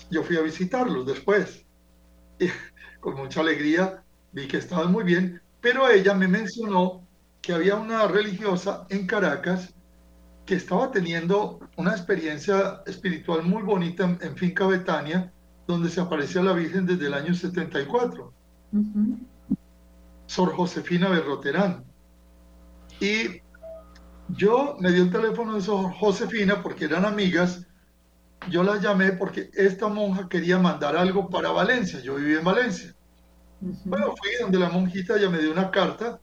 yo 0.10 0.24
fui 0.24 0.38
a 0.38 0.42
visitarlos 0.42 1.06
después. 1.06 1.66
Y 2.40 2.48
con 3.00 3.16
mucha 3.16 3.42
alegría 3.42 4.04
vi 4.32 4.48
que 4.48 4.58
estaban 4.58 4.92
muy 4.92 5.04
bien, 5.04 5.42
pero 5.62 5.90
ella 5.90 6.14
me 6.14 6.28
mencionó 6.28 7.06
que 7.42 7.54
había 7.54 7.76
una 7.76 8.08
religiosa 8.08 8.86
en 8.90 9.08
Caracas 9.08 9.74
que 10.46 10.56
estaba 10.56 10.92
teniendo 10.92 11.60
una 11.76 11.92
experiencia 11.92 12.82
espiritual 12.86 13.44
muy 13.44 13.64
bonita 13.64 14.18
en, 14.22 14.38
Finca 14.38 14.66
Betania, 14.66 15.32
donde 15.68 15.90
se 15.90 16.00
aparecía 16.00 16.42
la 16.42 16.54
Virgen 16.54 16.86
desde 16.86 17.08
el 17.08 17.14
año 17.14 17.34
74. 17.34 18.34
Sor 20.26 20.54
Josefina 20.54 21.10
Berroterán. 21.10 21.84
Y 23.00 23.42
yo 24.30 24.78
me 24.80 24.92
dio 24.92 25.04
el 25.04 25.12
teléfono 25.12 25.56
de 25.56 25.62
Josefina 25.62 26.62
porque 26.62 26.86
eran 26.86 27.06
amigas. 27.06 27.66
Yo 28.50 28.64
la 28.64 28.78
llamé 28.78 29.14
porque 29.14 29.50
esta 29.54 29.88
monja 29.88 30.30
quería 30.30 30.60
mandar 30.60 30.96
algo 30.96 31.30
para 31.30 31.50
Valencia. 31.50 32.00
Yo 32.02 32.16
vivía 32.16 32.40
en 32.40 32.46
Valencia. 32.46 32.94
Bueno, 33.60 34.14
fui 34.16 34.30
donde 34.40 34.60
la 34.60 34.70
monjita, 34.70 35.18
ella 35.18 35.30
me 35.30 35.40
dio 35.40 35.52
una 35.52 35.72
carta 35.72 36.20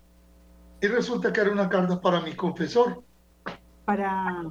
y 0.80 0.87
resulta 0.87 1.32
que 1.32 1.40
era 1.40 1.50
una 1.50 1.68
carta 1.68 2.00
para 2.00 2.20
mi 2.20 2.34
confesor 2.34 3.02
para... 3.84 4.42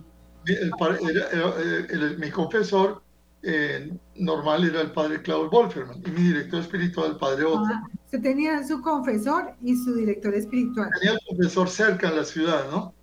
mi 2.17 2.31
confesor 2.31 3.03
eh, 3.41 3.91
normal 4.15 4.63
era 4.63 4.81
el 4.81 4.91
padre 4.91 5.21
Klaus 5.21 5.49
Wolferman 5.51 6.01
y 6.05 6.11
mi 6.11 6.21
director 6.21 6.61
espiritual 6.61 7.11
el 7.11 7.17
padre 7.17 7.45
Otto. 7.45 7.63
Ah, 7.65 7.83
se 8.09 8.19
tenía 8.19 8.65
su 8.65 8.81
confesor 8.81 9.53
y 9.61 9.75
su 9.75 9.95
director 9.95 10.33
espiritual. 10.33 10.89
Tenía 10.99 11.13
el 11.13 11.19
confesor 11.27 11.69
cerca 11.69 12.09
en 12.09 12.15
la 12.17 12.23
ciudad, 12.23 12.69
¿no? 12.71 12.93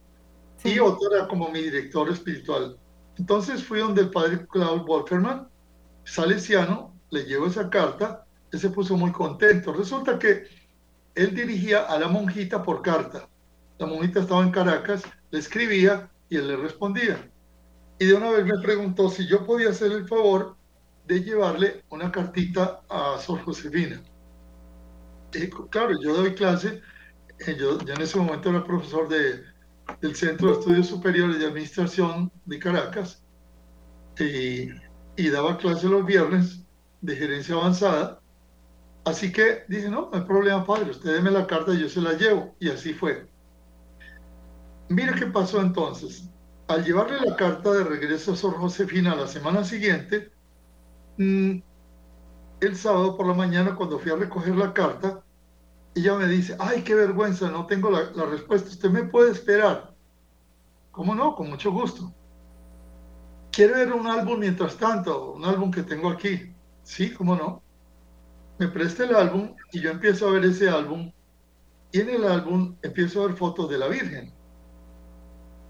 Y 0.64 0.79
Otto 0.79 1.12
era 1.12 1.26
como 1.26 1.49
mi 1.50 1.62
director 1.62 2.09
espiritual. 2.11 2.79
Entonces 3.17 3.64
fui 3.64 3.81
donde 3.81 4.02
el 4.02 4.11
padre 4.11 4.47
Klaus 4.47 4.85
Wolferman, 4.85 5.49
salesiano, 6.05 6.95
le 7.11 7.25
llevo 7.25 7.47
esa 7.47 7.69
carta, 7.69 8.25
él 8.52 8.61
se 8.61 8.71
puso 8.71 8.97
muy 8.97 9.12
contento. 9.12 9.73
Resulta 9.73 10.19
que 10.19 10.45
él 11.14 11.35
dirigía 11.35 11.85
a 11.85 11.99
la 11.99 12.09
monjita 12.09 12.62
por 12.62 12.83
carta. 12.83 13.29
La 13.79 13.87
monjita 13.87 14.21
estaba 14.21 14.43
en 14.43 14.50
Caracas, 14.50 15.02
le 15.31 15.38
escribía 15.38 16.11
y 16.29 16.37
él 16.37 16.49
le 16.49 16.57
respondía. 16.57 17.31
Y 17.99 18.07
de 18.07 18.14
una 18.14 18.31
vez 18.31 18.45
me 18.45 18.59
preguntó 18.61 19.09
si 19.11 19.26
yo 19.26 19.45
podía 19.45 19.71
hacer 19.71 19.93
el 19.93 20.07
favor 20.09 20.57
de 21.07 21.23
llevarle 21.23 21.85
una 21.90 22.11
cartita 22.11 22.81
a 22.88 23.19
Sor 23.19 23.43
Josefina. 23.43 24.02
Claro, 25.71 26.00
yo 26.00 26.14
doy 26.14 26.35
clase, 26.35 26.81
eh, 27.47 27.57
yo, 27.59 27.79
en 27.81 28.00
ese 28.00 28.19
momento 28.19 28.50
era 28.50 28.64
profesor 28.64 29.09
de, 29.09 29.45
del 30.00 30.14
Centro 30.14 30.49
de 30.49 30.61
Estudios 30.61 30.87
Superiores 30.87 31.38
de 31.38 31.47
Administración 31.47 32.32
de 32.44 32.59
Caracas 32.59 33.25
y, 34.18 34.68
y 35.16 35.28
daba 35.30 35.59
clase 35.59 35.88
los 35.88 36.04
viernes 36.04 36.66
de 37.00 37.16
gerencia 37.16 37.54
avanzada. 37.54 38.20
Así 39.04 39.32
que 39.32 39.64
dije, 39.68 39.88
no, 39.88 40.11
no 40.11 40.18
hay 40.18 40.23
problema, 40.23 40.64
padre, 40.64 40.90
usted 40.90 41.14
deme 41.14 41.30
la 41.30 41.47
carta 41.47 41.73
y 41.73 41.80
yo 41.80 41.88
se 41.88 42.00
la 42.00 42.12
llevo. 42.12 42.54
Y 42.61 42.68
así 42.68 42.92
fue. 42.92 43.28
Mira 44.88 45.14
qué 45.14 45.26
pasó 45.26 45.61
entonces. 45.61 46.28
Al 46.68 46.85
llevarle 46.85 47.20
la 47.20 47.37
carta 47.37 47.73
de 47.73 47.85
regreso 47.85 48.32
a 48.32 48.37
Sor 48.37 48.54
Josefina 48.56 49.14
la 49.14 49.26
semana 49.26 49.64
siguiente, 49.64 50.30
mm, 51.16 51.59
el 52.61 52.76
sábado 52.76 53.16
por 53.16 53.26
la 53.26 53.35
mañana, 53.35 53.75
cuando 53.75 53.99
fui 53.99 54.12
a 54.12 54.16
recoger 54.16 54.54
la 54.56 54.73
carta, 54.73 55.25
ella 55.94 56.14
me 56.14 56.26
dice, 56.26 56.56
ay, 56.59 56.82
qué 56.82 56.94
vergüenza, 56.94 57.50
no 57.50 57.66
tengo 57.66 57.90
la, 57.90 58.11
la 58.12 58.26
respuesta, 58.26 58.68
usted 58.68 58.90
me 58.90 59.04
puede 59.04 59.32
esperar. 59.32 59.94
¿Cómo 60.90 61.14
no? 61.14 61.35
Con 61.35 61.50
mucho 61.50 61.73
gusto. 61.73 62.12
¿Quiere 63.52 63.75
ver 63.75 63.92
un 63.92 64.06
álbum 64.06 64.38
mientras 64.38 64.76
tanto? 64.76 65.32
Un 65.32 65.44
álbum 65.44 65.70
que 65.70 65.82
tengo 65.82 66.11
aquí. 66.11 66.54
Sí, 66.82 67.12
¿cómo 67.12 67.35
no? 67.37 67.62
Me 68.59 68.68
presta 68.68 69.04
el 69.04 69.14
álbum 69.14 69.54
y 69.73 69.80
yo 69.80 69.90
empiezo 69.90 70.28
a 70.28 70.32
ver 70.32 70.44
ese 70.44 70.68
álbum 70.68 71.11
y 71.92 72.00
en 72.00 72.11
el 72.11 72.25
álbum 72.25 72.76
empiezo 72.82 73.23
a 73.23 73.26
ver 73.26 73.37
fotos 73.37 73.68
de 73.70 73.78
la 73.78 73.88
Virgen. 73.88 74.32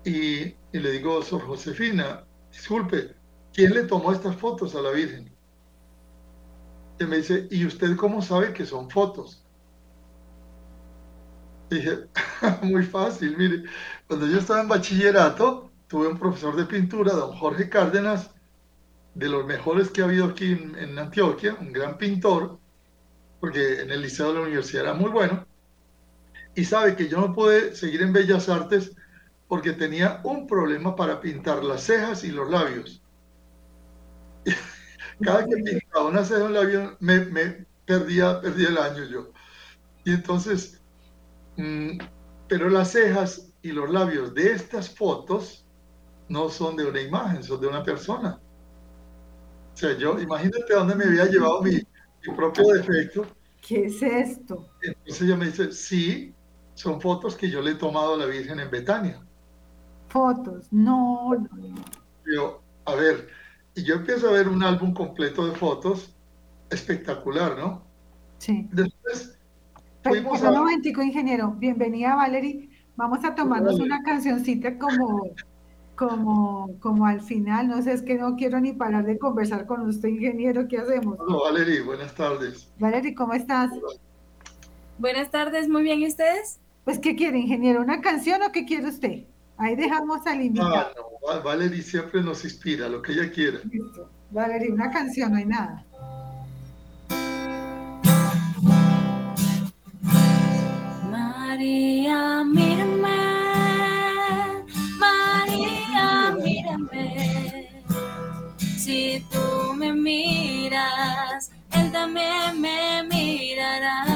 Y, 0.04 0.40
y 0.42 0.56
le 0.72 0.90
digo, 0.92 1.22
Sor 1.22 1.46
Josefina, 1.46 2.24
disculpe, 2.50 3.14
¿quién 3.52 3.74
le 3.74 3.84
tomó 3.84 4.12
estas 4.12 4.36
fotos 4.36 4.74
a 4.74 4.82
la 4.82 4.90
Virgen? 4.90 5.32
Y 6.98 7.04
me 7.04 7.18
dice, 7.18 7.48
¿y 7.50 7.64
usted 7.64 7.96
cómo 7.96 8.20
sabe 8.20 8.52
que 8.52 8.66
son 8.66 8.90
fotos? 8.90 9.46
Dije, 11.70 12.08
muy 12.62 12.84
fácil, 12.84 13.36
mire, 13.36 13.64
cuando 14.06 14.26
yo 14.26 14.38
estaba 14.38 14.60
en 14.62 14.68
bachillerato, 14.68 15.70
tuve 15.88 16.08
un 16.08 16.18
profesor 16.18 16.56
de 16.56 16.66
pintura, 16.66 17.12
don 17.12 17.36
Jorge 17.36 17.68
Cárdenas, 17.68 18.34
de 19.14 19.28
los 19.28 19.46
mejores 19.46 19.90
que 19.90 20.02
ha 20.02 20.04
habido 20.06 20.26
aquí 20.26 20.52
en, 20.52 20.76
en 20.78 20.98
Antioquia, 20.98 21.56
un 21.60 21.72
gran 21.72 21.98
pintor, 21.98 22.60
porque 23.40 23.82
en 23.82 23.90
el 23.90 24.02
liceo 24.02 24.28
de 24.28 24.34
la 24.34 24.42
universidad 24.42 24.84
era 24.84 24.94
muy 24.94 25.10
bueno, 25.10 25.46
y 26.54 26.64
sabe 26.64 26.96
que 26.96 27.08
yo 27.08 27.20
no 27.20 27.32
pude 27.34 27.74
seguir 27.74 28.02
en 28.02 28.12
Bellas 28.12 28.48
Artes 28.48 28.92
porque 29.48 29.72
tenía 29.72 30.20
un 30.24 30.46
problema 30.46 30.94
para 30.96 31.20
pintar 31.20 31.64
las 31.64 31.82
cejas 31.84 32.24
y 32.24 32.30
los 32.30 32.50
labios. 32.50 33.02
Cada 35.20 35.46
que 35.46 35.56
pintaba 35.56 36.06
una 36.08 36.24
ceja 36.24 36.44
o 36.44 36.46
un 36.46 36.54
labio 36.54 36.96
me, 37.00 37.20
me 37.26 37.66
perdía, 37.84 38.40
perdía 38.40 38.68
el 38.68 38.78
año 38.78 39.04
yo. 39.04 39.32
Y 40.04 40.14
entonces 40.14 40.79
pero 42.48 42.68
las 42.68 42.92
cejas 42.92 43.52
y 43.62 43.72
los 43.72 43.90
labios 43.90 44.34
de 44.34 44.52
estas 44.52 44.90
fotos 44.90 45.64
no 46.28 46.48
son 46.48 46.76
de 46.76 46.86
una 46.86 47.00
imagen, 47.00 47.42
son 47.42 47.60
de 47.60 47.66
una 47.66 47.82
persona. 47.82 48.40
O 49.74 49.76
sea, 49.76 49.96
yo, 49.96 50.18
imagínate 50.20 50.72
dónde 50.72 50.94
me 50.94 51.04
había 51.04 51.26
llevado 51.26 51.62
mi, 51.62 51.80
propio 52.36 52.68
defecto. 52.68 53.26
¿Qué 53.66 53.86
es 53.86 54.02
esto? 54.02 54.68
Entonces 54.82 55.22
ella 55.22 55.36
me 55.36 55.46
dice, 55.46 55.72
sí, 55.72 56.34
son 56.74 57.00
fotos 57.00 57.36
que 57.36 57.50
yo 57.50 57.60
le 57.60 57.72
he 57.72 57.74
tomado 57.74 58.14
a 58.14 58.16
la 58.16 58.26
Virgen 58.26 58.60
en 58.60 58.70
Betania. 58.70 59.20
Fotos, 60.08 60.66
no, 60.70 61.34
no. 61.34 61.84
Yo, 62.26 62.62
a 62.84 62.94
ver, 62.94 63.28
y 63.74 63.82
yo 63.82 63.96
empiezo 63.96 64.28
a 64.28 64.32
ver 64.32 64.48
un 64.48 64.62
álbum 64.62 64.92
completo 64.92 65.46
de 65.46 65.56
fotos, 65.56 66.14
espectacular, 66.70 67.56
¿no? 67.56 67.82
Sí. 68.38 68.68
Después 68.72 69.38
pero, 70.02 70.30
un 70.30 70.54
momentico, 70.54 71.02
ingeniero. 71.02 71.54
Bienvenida, 71.58 72.14
Valerie. 72.16 72.70
Vamos 72.96 73.24
a 73.24 73.34
tomarnos 73.34 73.78
una 73.80 74.02
cancioncita 74.02 74.78
como, 74.78 75.30
como, 75.96 76.70
como 76.80 77.06
al 77.06 77.20
final. 77.20 77.68
No 77.68 77.82
sé, 77.82 77.92
es 77.92 78.02
que 78.02 78.16
no 78.16 78.36
quiero 78.36 78.60
ni 78.60 78.72
parar 78.72 79.04
de 79.04 79.18
conversar 79.18 79.66
con 79.66 79.86
usted, 79.86 80.08
ingeniero. 80.08 80.68
¿Qué 80.68 80.78
hacemos? 80.78 81.18
Hola, 81.20 81.50
Valerie. 81.50 81.82
Buenas 81.82 82.14
tardes. 82.14 82.70
Valerie, 82.78 83.14
¿cómo 83.14 83.34
estás? 83.34 83.70
Buenas 84.98 85.30
tardes. 85.30 85.68
Muy 85.68 85.82
bien. 85.82 86.00
¿Y 86.00 86.08
ustedes? 86.08 86.60
Pues, 86.84 86.98
¿qué 86.98 87.14
quiere, 87.14 87.38
ingeniero? 87.38 87.80
¿Una 87.80 88.00
canción 88.00 88.42
o 88.42 88.52
qué 88.52 88.64
quiere 88.64 88.88
usted? 88.88 89.24
Ahí 89.56 89.76
dejamos 89.76 90.26
al 90.26 90.42
invitado. 90.42 90.94
No, 91.22 91.42
Valerie 91.42 91.82
siempre 91.82 92.22
nos 92.22 92.44
inspira, 92.44 92.88
lo 92.88 93.02
que 93.02 93.12
ella 93.12 93.30
quiera. 93.30 93.60
Valerie, 94.30 94.72
una 94.72 94.90
canción, 94.90 95.32
no 95.32 95.38
hay 95.38 95.44
nada. 95.44 95.84
María, 101.60 102.42
mírame, 102.42 103.20
María, 104.96 106.34
mírame. 106.42 107.68
Si 108.78 109.22
tú 109.30 109.74
me 109.74 109.92
miras, 109.92 111.50
Él 111.72 111.92
también 111.92 112.62
me 112.62 113.02
mirará. 113.02 114.06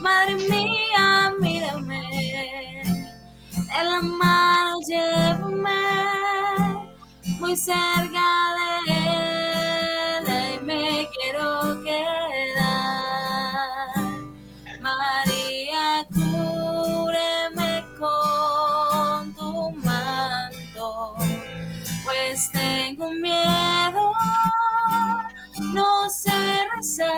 Madre 0.00 0.36
mía, 0.36 1.34
mírame, 1.38 2.02
en 3.78 3.90
la 3.92 4.00
mano 4.00 4.78
llévame 4.88 5.80
muy 7.38 7.54
cerca 7.54 8.26
de 8.56 8.79
no 25.72 26.10
sé 26.10 26.68
rezar, 26.76 27.08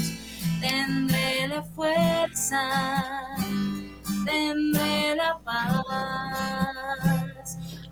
tendré 0.61 1.48
la 1.48 1.62
fuerza, 1.62 2.94
tendré 4.24 5.16
la 5.16 5.38
paz. 5.44 5.83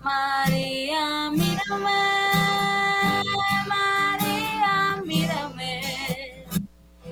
María, 0.03 1.29
mírame. 1.31 2.01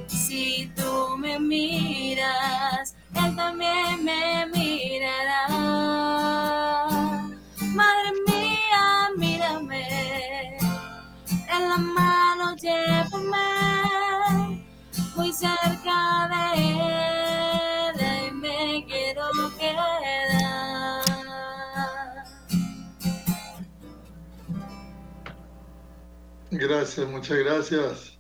Si 0.07 0.71
tú 0.75 1.17
me 1.17 1.39
miras, 1.39 2.95
Él 3.25 3.35
también 3.35 4.03
me 4.03 4.45
mirará. 4.53 5.47
Madre 7.73 8.11
mía, 8.27 9.09
mírame, 9.17 10.57
en 11.55 11.69
la 11.69 11.77
mano 11.77 12.55
llévame, 12.55 13.47
muy 15.15 15.31
cerca 15.33 16.29
de 16.31 16.43
Él 17.89 17.95
y 18.27 18.31
me 18.31 18.85
quiero 18.85 19.25
quedar. 19.57 19.99
Gracias, 26.51 27.07
muchas 27.07 27.37
gracias. 27.37 28.19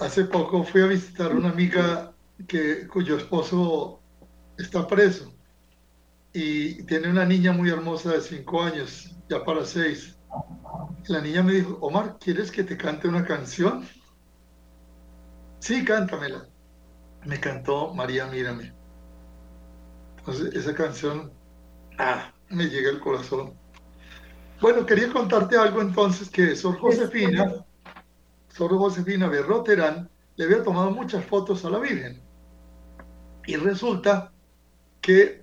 Hace 0.00 0.24
poco 0.24 0.62
fui 0.64 0.80
a 0.82 0.86
visitar 0.86 1.34
una 1.34 1.50
amiga 1.50 2.12
que, 2.46 2.86
cuyo 2.86 3.16
esposo 3.16 4.00
está 4.56 4.86
preso 4.86 5.32
y 6.32 6.82
tiene 6.84 7.08
una 7.08 7.24
niña 7.24 7.52
muy 7.52 7.70
hermosa 7.70 8.12
de 8.12 8.20
cinco 8.20 8.62
años, 8.62 9.16
ya 9.28 9.44
para 9.44 9.64
seis. 9.64 10.16
La 11.08 11.20
niña 11.20 11.42
me 11.42 11.52
dijo, 11.52 11.78
Omar, 11.80 12.18
¿quieres 12.20 12.50
que 12.50 12.64
te 12.64 12.76
cante 12.76 13.08
una 13.08 13.24
canción? 13.24 13.88
Sí, 15.58 15.84
cántamela. 15.84 16.46
Me 17.24 17.40
cantó 17.40 17.92
María 17.94 18.26
Mírame. 18.26 18.72
Entonces, 20.18 20.54
esa 20.54 20.74
canción, 20.74 21.32
ah, 21.98 22.32
me 22.50 22.66
llega 22.66 22.90
al 22.90 23.00
corazón. 23.00 23.54
Bueno, 24.60 24.84
quería 24.84 25.12
contarte 25.12 25.56
algo 25.56 25.80
entonces 25.80 26.28
que 26.28 26.54
Sor 26.54 26.78
Josefina 26.78 27.64
Sor 28.58 28.76
Josefina 28.76 29.28
Berroterán 29.28 30.10
le 30.34 30.44
había 30.44 30.64
tomado 30.64 30.90
muchas 30.90 31.24
fotos 31.24 31.64
a 31.64 31.70
la 31.70 31.78
Virgen. 31.78 32.20
Y 33.48 33.56
resulta 33.56 34.30
que 35.00 35.42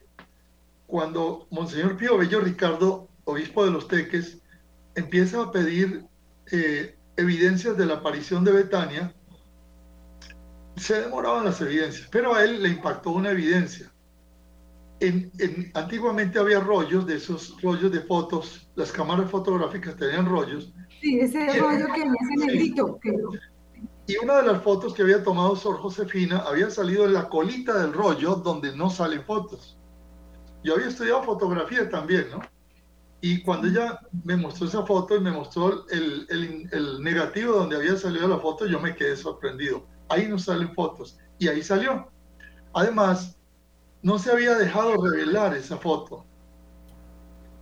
cuando 0.85 1.47
Monseñor 1.49 1.97
Pío 1.97 2.19
Bello 2.19 2.39
Ricardo, 2.39 3.09
obispo 3.23 3.65
de 3.65 3.71
los 3.71 3.87
Teques, 3.87 4.43
empieza 4.93 5.41
a 5.41 5.51
pedir 5.51 6.05
eh, 6.51 6.95
evidencias 7.17 7.75
de 7.75 7.87
la 7.87 7.95
aparición 7.95 8.43
de 8.43 8.51
Betania, 8.51 9.15
se 10.75 11.01
demoraban 11.01 11.45
las 11.45 11.59
evidencias, 11.61 12.07
pero 12.11 12.35
a 12.35 12.43
él 12.43 12.61
le 12.61 12.69
impactó 12.69 13.09
una 13.09 13.31
evidencia. 13.31 13.91
En, 14.99 15.31
antiguamente 15.73 16.37
había 16.37 16.59
rollos 16.59 17.07
de 17.07 17.15
esos 17.15 17.59
rollos 17.59 17.91
de 17.91 18.01
fotos, 18.01 18.69
las 18.75 18.91
cámaras 18.91 19.31
fotográficas 19.31 19.97
tenían 19.97 20.27
rollos, 20.27 20.71
Sí, 21.01 21.19
ese 21.19 21.59
rollo 21.59 21.87
que 21.93 22.05
me 22.05 22.45
negrito. 22.45 22.99
Y 24.07 24.17
una 24.17 24.37
de 24.37 24.43
las 24.43 24.61
fotos 24.61 24.93
que 24.93 25.01
había 25.01 25.23
tomado 25.23 25.55
Sor 25.55 25.77
Josefina 25.77 26.43
había 26.47 26.69
salido 26.69 27.05
en 27.05 27.13
la 27.13 27.27
colita 27.27 27.79
del 27.79 27.93
rollo 27.93 28.35
donde 28.35 28.75
no 28.75 28.89
salen 28.89 29.23
fotos. 29.23 29.77
Yo 30.63 30.75
había 30.75 30.87
estudiado 30.87 31.23
fotografía 31.23 31.89
también, 31.89 32.27
¿no? 32.31 32.41
Y 33.21 33.41
cuando 33.41 33.67
ella 33.67 33.99
me 34.23 34.35
mostró 34.35 34.67
esa 34.67 34.85
foto 34.85 35.15
y 35.15 35.19
me 35.19 35.31
mostró 35.31 35.87
el, 35.89 36.27
el, 36.29 36.69
el, 36.71 37.01
negativo 37.01 37.53
donde 37.53 37.77
había 37.77 37.97
salido 37.97 38.27
la 38.27 38.37
foto, 38.37 38.67
yo 38.67 38.79
me 38.79 38.95
quedé 38.95 39.15
sorprendido. 39.15 39.87
Ahí 40.09 40.27
no 40.27 40.37
salen 40.37 40.73
fotos. 40.75 41.17
Y 41.39 41.47
ahí 41.47 41.63
salió. 41.63 42.11
Además, 42.73 43.39
no 44.03 44.19
se 44.19 44.31
había 44.31 44.53
dejado 44.55 45.03
revelar 45.03 45.55
esa 45.55 45.77
foto. 45.77 46.25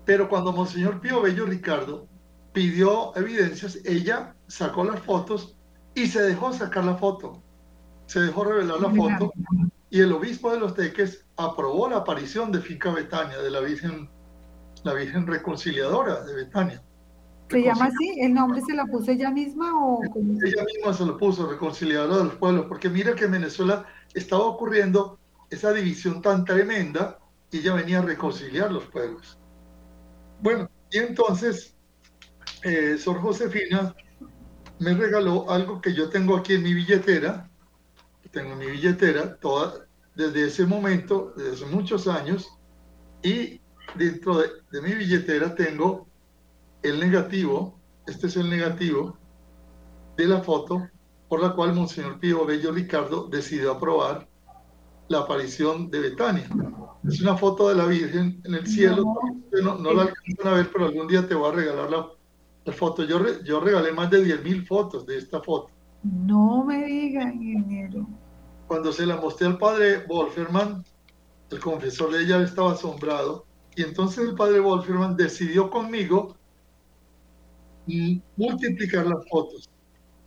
Pero 0.04 0.28
cuando 0.28 0.52
Monseñor 0.52 1.00
Pío 1.00 1.22
Bello 1.22 1.46
Ricardo 1.46 2.08
pidió 2.52 3.16
evidencias, 3.16 3.80
ella 3.86 4.36
sacó 4.48 4.84
las 4.84 5.00
fotos 5.02 5.56
y 5.96 6.08
se 6.08 6.22
dejó 6.22 6.54
sacar 6.54 6.86
la 6.86 6.96
foto. 6.96 7.42
Se 8.06 8.20
dejó 8.20 8.44
revelar 8.44 8.80
la 8.82 8.90
foto 8.90 9.32
y 9.90 10.00
el 10.00 10.12
obispo 10.12 10.52
de 10.52 10.60
los 10.60 10.74
Teques 10.74 11.26
aprobó 11.38 11.88
la 11.88 11.98
aparición 11.98 12.52
de 12.52 12.62
Finca 12.62 12.92
Betania, 12.92 13.38
de 13.38 13.52
la 13.52 13.60
Virgen, 13.60 14.10
la 14.84 14.94
Virgen 14.94 15.28
Reconciliadora 15.28 16.22
de 16.22 16.34
Betania. 16.34 16.84
¿Se 17.50 17.62
llama 17.62 17.86
así? 17.86 18.20
¿El 18.20 18.34
nombre 18.34 18.62
se 18.62 18.74
lo 18.74 18.86
puso 18.88 19.12
ella 19.12 19.30
misma 19.30 19.72
o 19.80 20.02
Ella 20.04 20.64
misma 20.64 20.94
se 20.94 21.06
lo 21.06 21.18
puso, 21.18 21.48
Reconciliadora 21.48 22.18
de 22.18 22.24
los 22.24 22.34
Pueblos, 22.36 22.66
porque 22.68 22.90
mira 22.90 23.14
que 23.14 23.26
en 23.26 23.34
Venezuela 23.34 23.86
estaba 24.16 24.44
ocurriendo 24.46 25.20
esa 25.52 25.72
división 25.72 26.22
tan 26.22 26.44
tremenda 26.46 27.20
y 27.52 27.60
ella 27.60 27.76
venía 27.76 28.00
a 28.00 28.02
reconciliar 28.02 28.72
los 28.72 28.86
pueblos. 28.86 29.38
Bueno, 30.42 30.70
y 30.90 30.98
entonces 30.98 31.76
eh, 32.64 32.98
Sor 32.98 33.20
Josefina 33.22 33.96
me 34.84 34.94
regaló 34.94 35.50
algo 35.50 35.82
que 35.82 35.94
yo 35.94 36.10
tengo 36.10 36.36
aquí 36.36 36.54
en 36.54 36.64
mi 36.64 36.74
billetera, 36.74 37.50
tengo 38.32 38.56
mi 38.56 38.68
billetera 38.68 39.38
toda, 39.38 39.88
desde 40.16 40.48
ese 40.48 40.66
momento, 40.66 41.34
desde 41.36 41.54
hace 41.54 41.66
muchos 41.68 42.08
años, 42.08 42.50
y 43.24 43.62
dentro 43.96 44.40
de, 44.40 44.50
de 44.72 44.82
mi 44.82 44.94
billetera 44.94 45.56
tengo 45.56 46.08
el 46.82 47.00
negativo, 47.00 47.80
este 48.06 48.28
es 48.28 48.36
el 48.36 48.50
negativo 48.50 49.18
de 50.18 50.28
la 50.28 50.42
foto 50.42 50.88
por 51.30 51.42
la 51.42 51.56
cual 51.56 51.74
Monseñor 51.74 52.20
Pío 52.20 52.46
Bello 52.46 52.72
Ricardo 52.72 53.28
decidió 53.28 53.72
aprobar 53.72 54.28
la 55.08 55.20
aparición 55.20 55.90
de 55.90 56.00
Betania. 56.00 56.48
Es 57.08 57.22
una 57.22 57.36
foto 57.36 57.70
de 57.70 57.76
la 57.76 57.86
Virgen 57.86 58.42
en 58.44 58.54
el 58.54 58.68
cielo, 58.68 59.04
no, 59.64 59.78
no, 59.78 59.94
la 59.94 60.04
alcanzan 60.04 60.48
a 60.48 60.58
ver, 60.58 60.70
pero 60.72 60.86
algún 60.86 61.08
día 61.08 61.28
te 61.28 61.36
voy 61.36 61.52
a 61.52 61.56
regalar 61.56 61.90
la, 61.90 62.08
la 62.66 62.74
foto. 62.74 63.04
Yo, 63.04 63.20
re, 63.20 63.44
yo 63.44 63.60
regalé 63.60 63.92
más 63.92 64.10
de 64.10 64.24
10.000 64.24 64.66
fotos 64.68 65.06
de 65.06 65.18
esta 65.18 65.42
foto. 65.42 65.70
No 66.04 66.64
me 66.66 66.84
digan, 66.86 67.42
ingeniero. 67.42 68.08
Cuando 68.68 68.92
se 68.92 69.06
la 69.06 69.18
mostré 69.18 69.48
al 69.48 69.58
padre 69.58 70.06
Wolferman, 70.08 70.84
el 71.50 71.60
confesor 71.60 72.12
de 72.12 72.24
ella 72.24 72.42
estaba 72.42 72.74
asombrado, 72.74 73.46
y 73.76 73.84
entonces 73.84 74.28
el 74.28 74.36
padre 74.36 74.60
Wolferman 74.60 75.16
decidió 75.16 75.70
conmigo 75.70 76.36
multiplicar 78.38 79.06
las 79.08 79.28
fotos. 79.30 79.70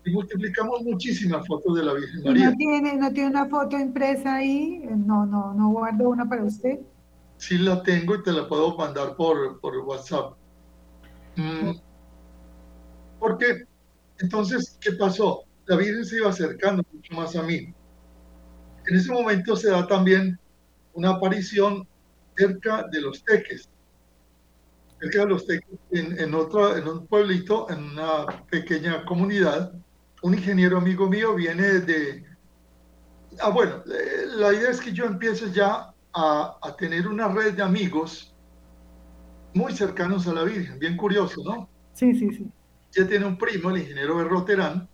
Y 0.04 0.10
multiplicamos 0.10 0.82
muchísimas 0.82 1.46
fotos 1.46 1.76
de 1.76 1.84
la 1.84 1.94
Virgen 1.94 2.22
María. 2.22 2.50
¿No 2.50 2.56
tiene, 2.56 2.96
¿No 2.96 3.12
tiene 3.12 3.30
una 3.30 3.46
foto 3.46 3.76
impresa 3.76 4.36
ahí? 4.36 4.84
No, 4.88 5.26
no, 5.26 5.52
no 5.52 5.70
guardo 5.70 6.08
una 6.08 6.28
para 6.28 6.44
usted. 6.44 6.78
Sí 7.38 7.58
la 7.58 7.82
tengo 7.82 8.14
y 8.14 8.22
te 8.22 8.32
la 8.32 8.48
puedo 8.48 8.76
mandar 8.76 9.16
por, 9.16 9.60
por 9.60 9.76
WhatsApp. 9.78 10.36
Mm. 11.34 11.72
Porque, 13.18 13.64
entonces, 14.18 14.76
¿qué 14.80 14.92
pasó? 14.92 15.44
La 15.66 15.76
Virgen 15.76 16.04
se 16.04 16.16
iba 16.16 16.30
acercando 16.30 16.84
mucho 16.92 17.14
más 17.14 17.34
a 17.36 17.42
mí. 17.42 17.74
En 18.86 18.96
ese 18.96 19.12
momento 19.12 19.56
se 19.56 19.70
da 19.70 19.86
también 19.86 20.38
una 20.94 21.10
aparición 21.10 21.86
cerca 22.36 22.84
de 22.90 23.00
los 23.00 23.24
teques 23.24 23.68
cerca 25.00 25.20
de 25.20 25.26
los 25.26 25.46
Teques, 25.46 25.78
en, 25.90 26.18
en, 26.18 26.34
otro, 26.34 26.76
en 26.76 26.88
un 26.88 27.06
pueblito, 27.06 27.70
en 27.70 27.82
una 27.82 28.26
pequeña 28.50 29.04
comunidad, 29.04 29.72
un 30.22 30.34
ingeniero 30.34 30.78
amigo 30.78 31.08
mío 31.08 31.34
viene 31.34 31.80
de... 31.80 32.24
Ah, 33.40 33.50
bueno, 33.50 33.82
eh, 33.86 34.26
la 34.36 34.52
idea 34.52 34.70
es 34.70 34.80
que 34.80 34.92
yo 34.92 35.04
empiezo 35.04 35.46
ya 35.48 35.92
a, 36.14 36.58
a, 36.62 36.76
tener 36.76 37.06
una 37.06 37.28
red 37.28 37.54
de 37.54 37.62
amigos 37.62 38.34
muy 39.52 39.74
cercanos 39.74 40.26
a 40.26 40.32
la 40.32 40.44
Virgen, 40.44 40.78
bien 40.78 40.96
curioso, 40.96 41.42
¿no? 41.44 41.68
Sí, 41.92 42.14
sí, 42.14 42.30
sí. 42.32 42.50
Ya 42.96 43.06
tiene 43.06 43.26
un 43.26 43.36
primo, 43.36 43.70
el 43.70 43.78
ingeniero 43.82 44.16
Berroterán, 44.16 44.88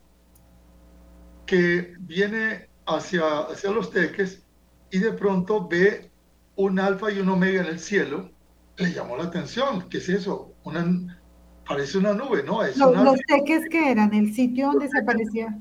que 1.46 1.94
viene 2.00 2.68
hacia, 2.84 3.42
hacia 3.42 3.70
los 3.70 3.92
teques 3.92 4.42
y 4.90 4.98
de 4.98 5.12
pronto 5.12 5.68
ve 5.68 6.10
un 6.56 6.80
alfa 6.80 7.12
y 7.12 7.20
un 7.20 7.28
omega 7.28 7.60
en 7.62 7.68
el 7.68 7.78
cielo 7.78 8.30
le 8.76 8.92
llamó 8.92 9.16
la 9.16 9.24
atención. 9.24 9.88
¿Qué 9.88 9.98
es 9.98 10.08
eso? 10.08 10.52
Una, 10.64 11.20
parece 11.66 11.98
una 11.98 12.12
nube, 12.12 12.42
¿no? 12.42 12.64
Es 12.64 12.76
los, 12.76 12.90
una, 12.90 13.04
los 13.04 13.20
teques 13.26 13.68
que 13.68 13.92
eran, 13.92 14.12
el 14.14 14.34
sitio 14.34 14.68
donde 14.72 14.88
se 14.88 14.98
aparecía. 14.98 15.56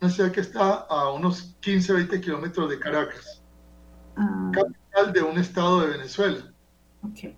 Una 0.00 0.10
ciudad 0.10 0.32
que 0.32 0.40
está 0.40 0.86
a 0.88 1.12
unos 1.12 1.56
15, 1.60 1.92
20 1.92 2.20
kilómetros 2.20 2.70
de 2.70 2.78
Caracas, 2.78 3.42
ah. 4.16 4.50
capital 4.52 5.12
de 5.12 5.22
un 5.22 5.38
estado 5.38 5.82
de 5.82 5.88
Venezuela. 5.88 6.52
Okay. 7.10 7.36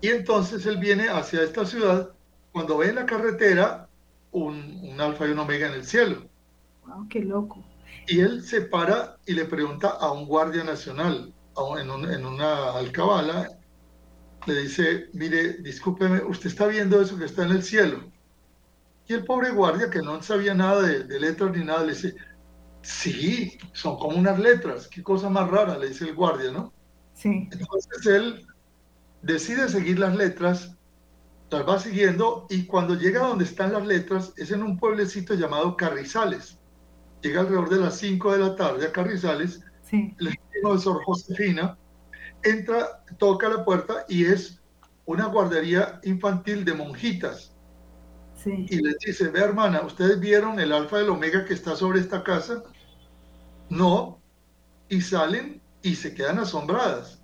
Y 0.00 0.08
entonces 0.08 0.64
él 0.66 0.78
viene 0.78 1.08
hacia 1.08 1.42
esta 1.42 1.66
ciudad 1.66 2.10
cuando 2.52 2.78
ve 2.78 2.88
en 2.88 2.96
la 2.96 3.06
carretera 3.06 3.88
un, 4.32 4.80
un 4.82 5.00
alfa 5.00 5.26
y 5.26 5.30
un 5.30 5.38
omega 5.38 5.66
en 5.68 5.74
el 5.74 5.84
cielo. 5.84 6.28
Wow, 6.86 7.08
qué 7.08 7.20
loco. 7.20 7.64
Y 8.06 8.20
él 8.20 8.42
se 8.42 8.62
para 8.62 9.16
y 9.26 9.34
le 9.34 9.44
pregunta 9.44 9.88
a 9.88 10.12
un 10.12 10.26
guardia 10.26 10.64
nacional, 10.64 11.32
a, 11.56 11.80
en, 11.80 11.90
un, 11.90 12.10
en 12.10 12.26
una 12.26 12.72
alcabala, 12.72 13.58
le 14.46 14.62
dice, 14.62 15.08
mire, 15.12 15.58
discúlpeme, 15.58 16.22
usted 16.24 16.46
está 16.48 16.66
viendo 16.66 17.00
eso 17.00 17.18
que 17.18 17.26
está 17.26 17.44
en 17.44 17.52
el 17.52 17.62
cielo. 17.62 18.10
Y 19.06 19.14
el 19.14 19.24
pobre 19.24 19.50
guardia, 19.50 19.90
que 19.90 20.02
no 20.02 20.22
sabía 20.22 20.54
nada 20.54 20.82
de, 20.82 21.04
de, 21.04 21.20
letras 21.20 21.56
ni 21.56 21.64
nada, 21.64 21.84
le 21.84 21.92
dice, 21.92 22.14
sí, 22.82 23.58
son 23.72 23.98
como 23.98 24.16
unas 24.16 24.38
letras, 24.38 24.88
qué 24.88 25.02
cosa 25.02 25.28
más 25.28 25.50
rara, 25.50 25.76
le 25.78 25.88
dice 25.88 26.04
el 26.04 26.14
guardia, 26.14 26.50
¿no? 26.52 26.72
Sí. 27.14 27.48
Entonces 27.50 28.06
él 28.06 28.46
decide 29.22 29.68
seguir 29.68 29.98
las 29.98 30.16
letras, 30.16 30.74
las 31.50 31.68
va 31.68 31.78
siguiendo, 31.78 32.46
y 32.48 32.66
cuando 32.66 32.94
llega 32.94 33.24
a 33.24 33.28
donde 33.28 33.44
están 33.44 33.72
las 33.72 33.86
letras, 33.86 34.32
es 34.36 34.50
en 34.52 34.62
un 34.62 34.78
pueblecito 34.78 35.34
llamado 35.34 35.76
Carrizales. 35.76 36.58
Llega 37.22 37.40
alrededor 37.40 37.68
de 37.68 37.80
las 37.80 37.98
5 37.98 38.32
de 38.32 38.38
la 38.38 38.56
tarde 38.56 38.86
a 38.86 38.92
Carrizales, 38.92 39.62
sí. 39.82 40.14
el 40.18 40.26
de 40.28 40.78
Sor 40.78 41.02
Josefina, 41.04 41.76
entra, 42.42 43.04
toca 43.18 43.48
la 43.48 43.64
puerta 43.64 44.04
y 44.08 44.24
es 44.24 44.60
una 45.06 45.26
guardería 45.26 46.00
infantil 46.04 46.64
de 46.64 46.74
monjitas. 46.74 47.52
Sí. 48.36 48.66
Y 48.68 48.76
les 48.76 48.98
dice, 48.98 49.28
ve 49.28 49.40
hermana, 49.40 49.82
¿ustedes 49.82 50.18
vieron 50.18 50.60
el 50.60 50.72
alfa 50.72 51.00
y 51.00 51.04
el 51.04 51.10
omega 51.10 51.44
que 51.44 51.54
está 51.54 51.74
sobre 51.74 52.00
esta 52.00 52.22
casa? 52.22 52.62
No. 53.68 54.20
Y 54.88 55.00
salen 55.00 55.60
y 55.82 55.94
se 55.94 56.14
quedan 56.14 56.38
asombradas. 56.38 57.20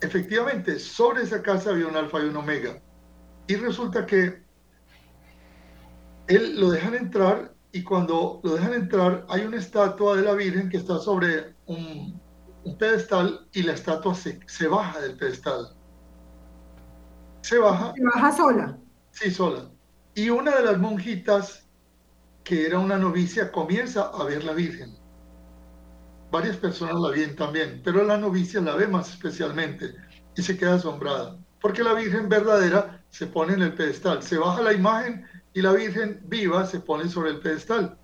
Efectivamente, 0.00 0.78
sobre 0.78 1.22
esa 1.22 1.42
casa 1.42 1.70
había 1.70 1.86
un 1.86 1.96
alfa 1.96 2.20
y 2.20 2.24
un 2.24 2.36
omega. 2.36 2.82
Y 3.46 3.56
resulta 3.56 4.06
que 4.06 4.42
él 6.28 6.60
lo 6.60 6.70
dejan 6.70 6.94
entrar 6.94 7.54
y 7.72 7.82
cuando 7.82 8.40
lo 8.42 8.54
dejan 8.54 8.74
entrar 8.74 9.26
hay 9.28 9.44
una 9.44 9.56
estatua 9.56 10.16
de 10.16 10.22
la 10.22 10.34
Virgen 10.34 10.68
que 10.68 10.76
está 10.76 10.98
sobre 10.98 11.54
un, 11.66 12.20
un 12.64 12.78
pedestal 12.78 13.46
y 13.52 13.62
la 13.62 13.72
estatua 13.72 14.14
se, 14.14 14.40
se, 14.46 14.68
baja 14.68 15.00
del 15.00 15.16
pedestal. 15.16 15.74
Se 17.40 17.58
baja. 17.58 17.92
Se 17.94 18.04
baja 18.04 18.32
sola. 18.32 18.78
Sí, 19.10 19.30
sola. 19.30 19.70
Y 20.14 20.28
una 20.30 20.56
de 20.56 20.64
las 20.64 20.78
monjitas, 20.78 21.66
que 22.44 22.66
era 22.66 22.78
una 22.78 22.98
novicia, 22.98 23.50
comienza 23.50 24.02
a 24.02 24.24
ver 24.24 24.44
la 24.44 24.52
Virgen. 24.52 24.94
Varias 26.30 26.56
personas 26.56 26.94
la 26.94 27.10
ven 27.10 27.36
también, 27.36 27.80
pero 27.84 28.04
la 28.04 28.16
novicia 28.16 28.60
la 28.60 28.74
ve 28.74 28.86
más 28.86 29.10
especialmente 29.10 29.94
y 30.34 30.42
se 30.42 30.56
queda 30.56 30.74
asombrada, 30.74 31.38
porque 31.60 31.82
la 31.82 31.92
Virgen 31.92 32.28
verdadera 32.28 33.01
se 33.12 33.26
pone 33.26 33.52
en 33.52 33.62
el 33.62 33.74
pedestal, 33.74 34.22
se 34.22 34.38
baja 34.38 34.62
la 34.62 34.72
imagen 34.72 35.24
y 35.52 35.60
la 35.60 35.72
Virgen 35.72 36.22
viva 36.24 36.66
se 36.66 36.80
pone 36.80 37.08
sobre 37.08 37.30
el 37.30 37.40
pedestal. 37.40 37.96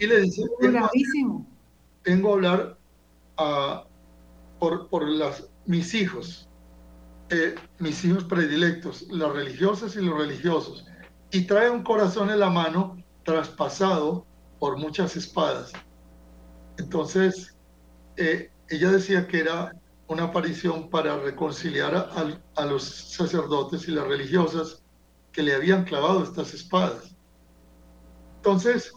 Y 0.00 0.06
le 0.06 0.22
dice, 0.22 0.42
vengo 2.04 2.30
a 2.30 2.32
hablar 2.32 2.78
a, 3.36 3.84
por, 4.58 4.88
por 4.88 5.08
las, 5.08 5.48
mis 5.66 5.94
hijos, 5.94 6.48
eh, 7.28 7.54
mis 7.78 8.04
hijos 8.04 8.24
predilectos, 8.24 9.02
las 9.08 9.32
religiosas 9.32 9.94
y 9.94 10.00
los 10.00 10.18
religiosos, 10.18 10.84
y 11.30 11.42
trae 11.42 11.70
un 11.70 11.84
corazón 11.84 12.28
en 12.30 12.40
la 12.40 12.50
mano 12.50 13.00
traspasado 13.24 14.26
por 14.58 14.78
muchas 14.78 15.14
espadas. 15.14 15.72
Entonces, 16.76 17.56
eh, 18.16 18.50
ella 18.68 18.90
decía 18.90 19.28
que 19.28 19.40
era 19.40 19.72
una 20.10 20.24
aparición 20.24 20.90
para 20.90 21.16
reconciliar 21.18 21.94
a, 22.56 22.66
los 22.66 22.82
sacerdotes 22.82 23.86
y 23.86 23.92
las 23.92 24.08
religiosas 24.08 24.82
que 25.30 25.40
le 25.40 25.54
habían 25.54 25.84
clavado 25.84 26.24
estas 26.24 26.52
espadas. 26.52 27.14
Entonces, 28.38 28.92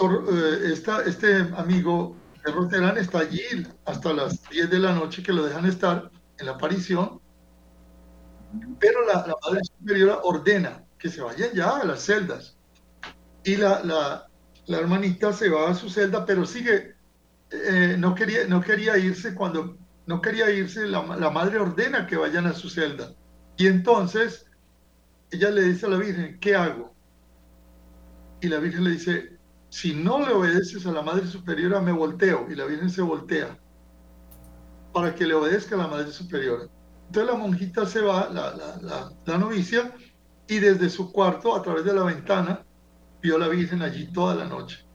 eh, 0.00 0.60
esta, 0.64 1.02
este 1.02 1.36
amigo 1.56 2.16
de 2.44 2.50
Roterán 2.50 2.98
está 2.98 3.20
allí 3.20 3.40
hasta 3.84 4.12
las 4.12 4.42
10 4.50 4.68
de 4.68 4.78
la 4.80 4.94
noche 4.94 5.22
que 5.22 5.32
lo 5.32 5.44
dejan 5.44 5.64
estar 5.64 6.10
en 6.38 6.46
la 6.46 6.52
aparición, 6.52 7.20
pero 8.80 9.06
la, 9.06 9.28
la 9.28 9.36
Madre 9.40 9.60
Superiora 9.62 10.18
ordena 10.24 10.84
que 10.98 11.08
se 11.08 11.20
vayan 11.22 11.50
ya 11.54 11.76
a 11.76 11.84
las 11.84 12.02
celdas. 12.02 12.56
Y 13.44 13.54
la, 13.54 13.84
la, 13.84 14.26
la 14.66 14.78
hermanita 14.78 15.32
se 15.32 15.50
va 15.50 15.70
a 15.70 15.74
su 15.74 15.88
celda, 15.88 16.26
pero 16.26 16.44
sigue, 16.44 16.96
eh, 17.52 17.94
no, 17.96 18.12
quería, 18.16 18.48
no 18.48 18.60
quería 18.60 18.98
irse 18.98 19.36
cuando, 19.36 19.76
no 20.08 20.22
quería 20.22 20.50
irse, 20.50 20.86
la, 20.86 21.02
la, 21.16 21.28
madre 21.28 21.58
ordena 21.58 22.06
que 22.06 22.16
vayan 22.16 22.46
a 22.46 22.54
su 22.54 22.70
celda. 22.70 23.12
Y 23.58 23.66
entonces 23.66 24.46
ella 25.30 25.50
le 25.50 25.64
dice 25.64 25.84
a 25.84 25.90
la 25.90 25.98
Virgen, 25.98 26.40
¿qué 26.40 26.56
hago? 26.56 26.94
Y 28.40 28.48
la 28.48 28.58
Virgen 28.58 28.84
le 28.84 28.92
dice, 28.92 29.38
si 29.68 29.94
no 29.94 30.26
le 30.26 30.32
obedeces 30.32 30.86
a 30.86 30.92
la 30.92 31.02
Madre 31.02 31.26
Superiora, 31.26 31.82
me 31.82 31.92
volteo. 31.92 32.46
Y 32.50 32.54
la 32.54 32.64
Virgen 32.64 32.88
se 32.88 33.02
voltea 33.02 33.58
para 34.94 35.14
que 35.14 35.26
le 35.26 35.34
obedezca 35.34 35.74
a 35.74 35.78
la 35.78 35.88
Madre 35.88 36.10
Superiora. 36.10 36.64
Entonces 37.08 37.30
la 37.30 37.38
monjita 37.38 37.84
se 37.84 38.00
va, 38.00 38.30
la, 38.30 38.56
la, 38.80 39.12
la, 39.26 39.38
novicia, 39.38 39.94
y 40.46 40.58
desde 40.58 40.88
su 40.88 41.12
cuarto, 41.12 41.54
a 41.54 41.60
través 41.60 41.84
de 41.84 41.92
la 41.92 42.04
ventana, 42.04 42.64
vio 43.20 43.36
a 43.36 43.40
la 43.40 43.48
Virgen 43.48 43.82
allí 43.82 44.10
toda 44.10 44.34
la 44.34 44.46
noche. 44.46 44.86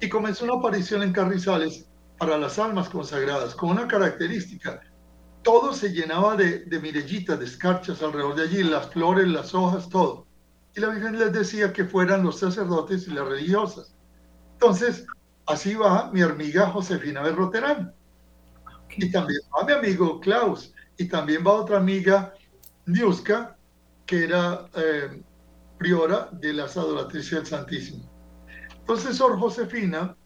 Y 0.00 0.08
comenzó 0.08 0.44
una 0.44 0.54
aparición 0.54 1.04
en 1.04 1.12
Carrizales 1.12 1.88
para 2.22 2.38
las 2.38 2.56
almas 2.60 2.88
consagradas, 2.88 3.52
con 3.56 3.70
una 3.70 3.88
característica. 3.88 4.80
Todo 5.42 5.72
se 5.72 5.92
llenaba 5.92 6.36
de, 6.36 6.60
de 6.60 6.78
mirellitas, 6.78 7.36
de 7.36 7.46
escarchas 7.46 8.00
alrededor 8.00 8.36
de 8.36 8.42
allí, 8.44 8.62
las 8.62 8.90
flores, 8.90 9.26
las 9.26 9.52
hojas, 9.54 9.88
todo 9.88 10.26
y 10.74 10.80
la 10.80 10.90
Virgen 10.90 11.18
les 11.18 11.32
decía 11.32 11.72
que 11.72 11.84
fueran 11.84 12.22
los 12.22 12.38
sacerdotes 12.38 13.06
y 13.06 13.10
las 13.10 13.26
religiosas. 13.26 13.92
Entonces, 14.52 15.04
así 15.46 15.74
va 15.74 16.10
mi 16.12 16.22
amiga 16.22 16.68
Josefina 16.68 17.22
Berroterán. 17.22 17.92
Y 18.96 19.10
también 19.10 19.40
va 19.52 19.64
mi 19.64 19.72
amigo 19.72 20.20
Klaus. 20.20 20.72
Y 20.96 21.08
también 21.08 21.44
va 21.44 21.52
otra 21.52 21.78
amiga, 21.78 22.34
Niuska, 22.86 23.56
que 24.06 24.24
era 24.24 24.66
eh, 24.76 25.22
priora 25.76 26.28
de 26.32 26.52
las 26.52 26.76
adoratrices 26.76 27.32
del 27.32 27.46
Santísimo. 27.46 28.08
Entonces, 28.78 29.16
Sor 29.16 29.38
Josefina 29.38 30.16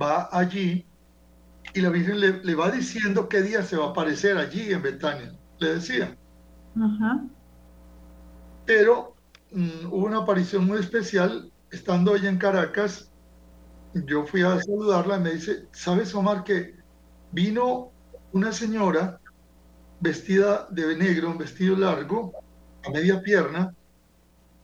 va 0.00 0.28
allí 0.32 0.84
y 1.74 1.80
la 1.80 1.90
Virgen 1.90 2.20
le, 2.20 2.42
le, 2.42 2.54
va 2.54 2.70
diciendo 2.70 3.28
qué 3.28 3.42
día 3.42 3.62
se 3.62 3.76
va 3.76 3.86
a 3.86 3.90
aparecer 3.90 4.38
allí 4.38 4.72
en 4.72 4.82
Betania. 4.82 5.32
Le 5.58 5.74
decía. 5.74 6.16
Pero 8.64 9.16
Mm, 9.56 9.86
hubo 9.86 10.06
una 10.06 10.18
aparición 10.18 10.66
muy 10.66 10.78
especial, 10.80 11.50
estando 11.70 12.14
ella 12.14 12.28
en 12.28 12.38
Caracas, 12.38 13.10
yo 13.94 14.26
fui 14.26 14.42
a 14.42 14.60
saludarla 14.60 15.16
y 15.16 15.20
me 15.20 15.32
dice, 15.32 15.66
¿sabes 15.72 16.14
Omar 16.14 16.44
que 16.44 16.74
vino 17.32 17.90
una 18.32 18.52
señora 18.52 19.20
vestida 20.00 20.66
de 20.70 20.96
negro, 20.96 21.30
un 21.30 21.38
vestido 21.38 21.76
largo, 21.76 22.32
a 22.84 22.90
media 22.90 23.22
pierna, 23.22 23.74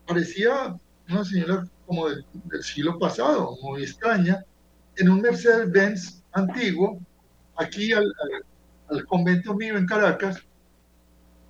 parecía 0.07 0.77
una 1.09 1.25
señora 1.25 1.65
como 1.87 2.09
del, 2.09 2.25
siglo 2.63 2.99
pasado, 2.99 3.57
muy 3.63 3.85
extraña, 3.85 4.45
en 4.97 5.09
un 5.09 5.21
Mercedes-Benz 5.21 6.23
antiguo, 6.33 7.01
aquí 7.57 7.93
al, 7.93 8.13
al 8.89 9.07
convento 9.07 9.55
mío 9.55 9.77
en 9.77 9.87
Caracas, 9.87 10.43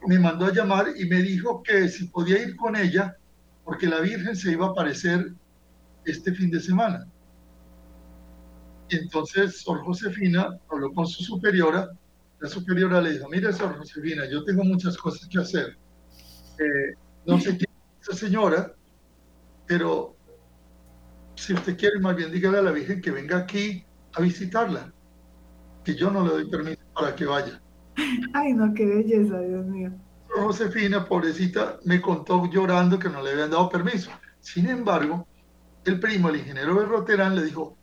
me 0.06 0.18
mandó 0.18 0.46
a 0.46 0.52
llamar 0.52 0.86
y 0.96 1.04
me 1.06 1.22
dijo 1.22 1.62
que 1.62 1.88
si 1.88 2.06
podía 2.06 2.42
ir 2.42 2.56
con 2.56 2.76
ella 2.76 3.16
porque 3.64 3.86
la 3.86 4.00
Virgen 4.00 4.34
se 4.34 4.52
iba 4.52 4.66
a 4.66 4.70
aparecer 4.70 5.32
este 6.04 6.32
fin 6.32 6.50
de 6.50 6.60
semana. 6.60 7.06
Y 8.88 8.96
entonces 8.96 9.60
Sor 9.60 9.82
Josefina 9.84 10.58
habló 10.70 10.92
con 10.92 11.06
su 11.06 11.22
superiora, 11.22 11.90
la 12.40 12.48
superiora 12.48 13.00
le 13.00 13.12
dijo, 13.12 13.28
mire 13.28 13.52
Sor 13.52 13.78
Josefina, 13.78 14.28
yo 14.28 14.44
tengo 14.44 14.64
muchas 14.64 14.96
cosas 14.96 15.28
que 15.28 15.38
hacer. 15.38 15.78
Eh, 16.58 16.94
no 17.24 17.38
sé 17.38 17.56
quién 17.56 17.70
es 18.00 18.08
esa 18.08 18.18
señora, 18.18 18.74
pero 19.66 20.16
si 21.42 21.54
usted 21.54 21.76
quiere, 21.76 21.98
más 21.98 22.14
bien 22.14 22.30
dígale 22.30 22.58
a 22.58 22.62
la 22.62 22.70
Virgen 22.70 23.00
que 23.00 23.10
venga 23.10 23.38
aquí 23.38 23.84
a 24.14 24.20
visitarla, 24.20 24.92
que 25.82 25.96
yo 25.96 26.08
no 26.10 26.24
le 26.24 26.30
doy 26.30 26.48
permiso 26.48 26.80
para 26.94 27.16
que 27.16 27.24
vaya. 27.24 27.60
Ay, 28.32 28.52
no, 28.52 28.72
qué 28.72 28.86
belleza, 28.86 29.40
Dios 29.40 29.66
mío. 29.66 29.90
Josefina, 30.28 31.04
pobrecita, 31.04 31.80
me 31.84 32.00
contó 32.00 32.48
llorando 32.48 32.96
que 32.96 33.08
no 33.08 33.22
le 33.22 33.32
habían 33.32 33.50
dado 33.50 33.68
permiso. 33.68 34.10
Sin 34.40 34.68
embargo, 34.68 35.26
el 35.84 35.98
primo, 35.98 36.28
el 36.28 36.36
ingeniero 36.36 36.76
Berroterán, 36.76 37.34
le 37.34 37.42
dijo, 37.42 37.76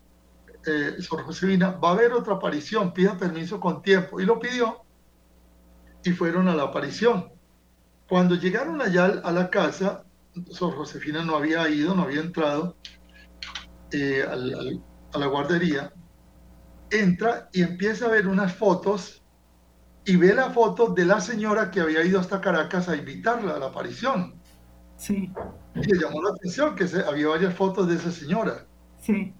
eh, 0.65 0.95
Sor 0.99 1.23
Josefina, 1.23 1.71
va 1.71 1.89
a 1.89 1.93
haber 1.93 2.13
otra 2.13 2.35
aparición, 2.35 2.93
pida 2.93 3.17
permiso 3.17 3.59
con 3.59 3.81
tiempo. 3.81 4.21
Y 4.21 4.25
lo 4.25 4.39
pidió 4.39 4.83
y 6.03 6.11
fueron 6.11 6.47
a 6.47 6.55
la 6.55 6.63
aparición. 6.63 7.29
Cuando 8.07 8.35
llegaron 8.35 8.81
allá 8.81 9.05
a 9.05 9.31
la 9.33 9.49
casa, 9.49 10.05
Sor 10.49 10.75
Josefina 10.75 11.25
no 11.25 11.35
había 11.35 11.67
ido, 11.69 11.93
no 11.93 12.03
había 12.03 12.21
entrado 12.21 12.77
eh, 13.91 14.23
a 14.27 15.17
la 15.17 15.27
guardería, 15.27 15.91
entra 16.91 17.49
y 17.53 17.61
empieza 17.61 18.05
a 18.05 18.09
ver 18.09 18.27
unas 18.27 18.53
fotos 18.53 19.23
y 20.05 20.15
ve 20.15 20.33
la 20.33 20.49
foto 20.49 20.89
de 20.89 21.05
la 21.05 21.21
señora 21.21 21.69
que 21.69 21.81
había 21.81 22.03
ido 22.03 22.19
hasta 22.19 22.41
Caracas 22.41 22.89
a 22.89 22.95
invitarla 22.95 23.55
a 23.55 23.59
la 23.59 23.67
aparición. 23.67 24.39
Sí. 24.97 25.31
Y 25.75 25.83
le 25.83 25.99
llamó 25.99 26.21
la 26.23 26.31
atención 26.31 26.75
que 26.75 26.85
había 27.07 27.27
varias 27.27 27.53
fotos 27.53 27.87
de 27.87 27.95
esa 27.95 28.11
señora. 28.11 28.65
Sí. 28.99 29.33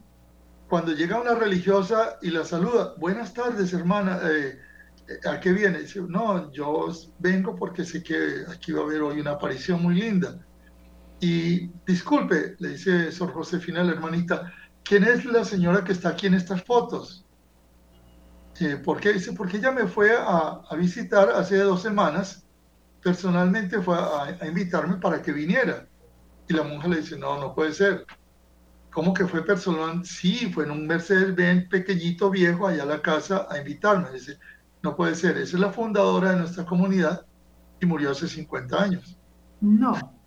Cuando 0.70 0.92
llega 0.92 1.20
una 1.20 1.34
religiosa 1.34 2.18
y 2.22 2.30
la 2.30 2.46
saluda, 2.46 2.94
buenas 2.98 3.34
tardes, 3.34 3.74
hermana, 3.74 4.20
eh, 4.24 4.60
¿a 5.26 5.40
qué 5.40 5.52
viene? 5.52 5.80
Dice, 5.80 6.02
no, 6.08 6.52
yo 6.52 6.88
vengo 7.18 7.56
porque 7.56 7.84
sé 7.84 8.04
que 8.04 8.44
aquí 8.48 8.72
va 8.72 8.82
a 8.82 8.84
haber 8.84 9.02
hoy 9.02 9.20
una 9.20 9.32
aparición 9.32 9.82
muy 9.82 9.96
linda. 9.96 10.40
Y 11.20 11.68
disculpe, 11.86 12.56
le 12.60 12.70
dice 12.70 13.12
Sor 13.12 13.34
Josefina, 13.34 13.84
la 13.84 13.92
hermanita, 13.92 14.54
¿quién 14.84 15.04
es 15.04 15.26
la 15.26 15.44
señora 15.44 15.84
que 15.84 15.92
está 15.92 16.10
aquí 16.10 16.28
en 16.28 16.36
estas 16.36 16.64
fotos? 16.64 17.26
¿Por 18.84 19.00
qué? 19.00 19.14
Dice, 19.14 19.34
porque 19.34 19.58
ella 19.58 19.72
me 19.72 19.88
fue 19.88 20.12
a, 20.18 20.62
visitar 20.78 21.30
hace 21.30 21.58
dos 21.58 21.82
semanas, 21.82 22.46
personalmente 23.02 23.82
fue 23.82 23.98
a, 23.98 24.46
invitarme 24.46 24.98
para 24.98 25.22
que 25.22 25.32
viniera. 25.32 25.88
Y 26.48 26.54
la 26.54 26.64
monja 26.64 26.88
le 26.88 26.98
dice, 26.98 27.18
no, 27.18 27.40
no 27.40 27.54
puede 27.54 27.74
ser. 27.74 28.06
¿Cómo 28.92 29.14
que 29.14 29.28
fue 29.28 29.46
personal? 29.46 30.04
Sí, 30.06 30.52
fue 30.52 30.66
en 30.66 30.72
un 30.72 30.88
Mercedes-Benz 30.88 31.70
pequeñito 31.70 32.30
viejo 32.30 32.68
allá 32.68 32.84
a 32.84 32.88
la 32.88 33.02
casa 33.02 33.48
a 33.50 33.60
invitarme. 33.60 34.12
Dice, 34.12 34.38
no 34.82 34.96
puede 34.96 35.16
ser, 35.16 35.38
esa 35.38 35.56
es 35.56 35.62
la 35.62 35.72
fundadora 35.72 36.32
de 36.32 36.40
nuestra 36.40 36.66
comunidad 36.66 37.26
y 37.80 37.86
murió 37.86 38.12
hace 38.12 38.28
50 38.28 38.82
años. 38.82 39.18
No. 39.62 40.19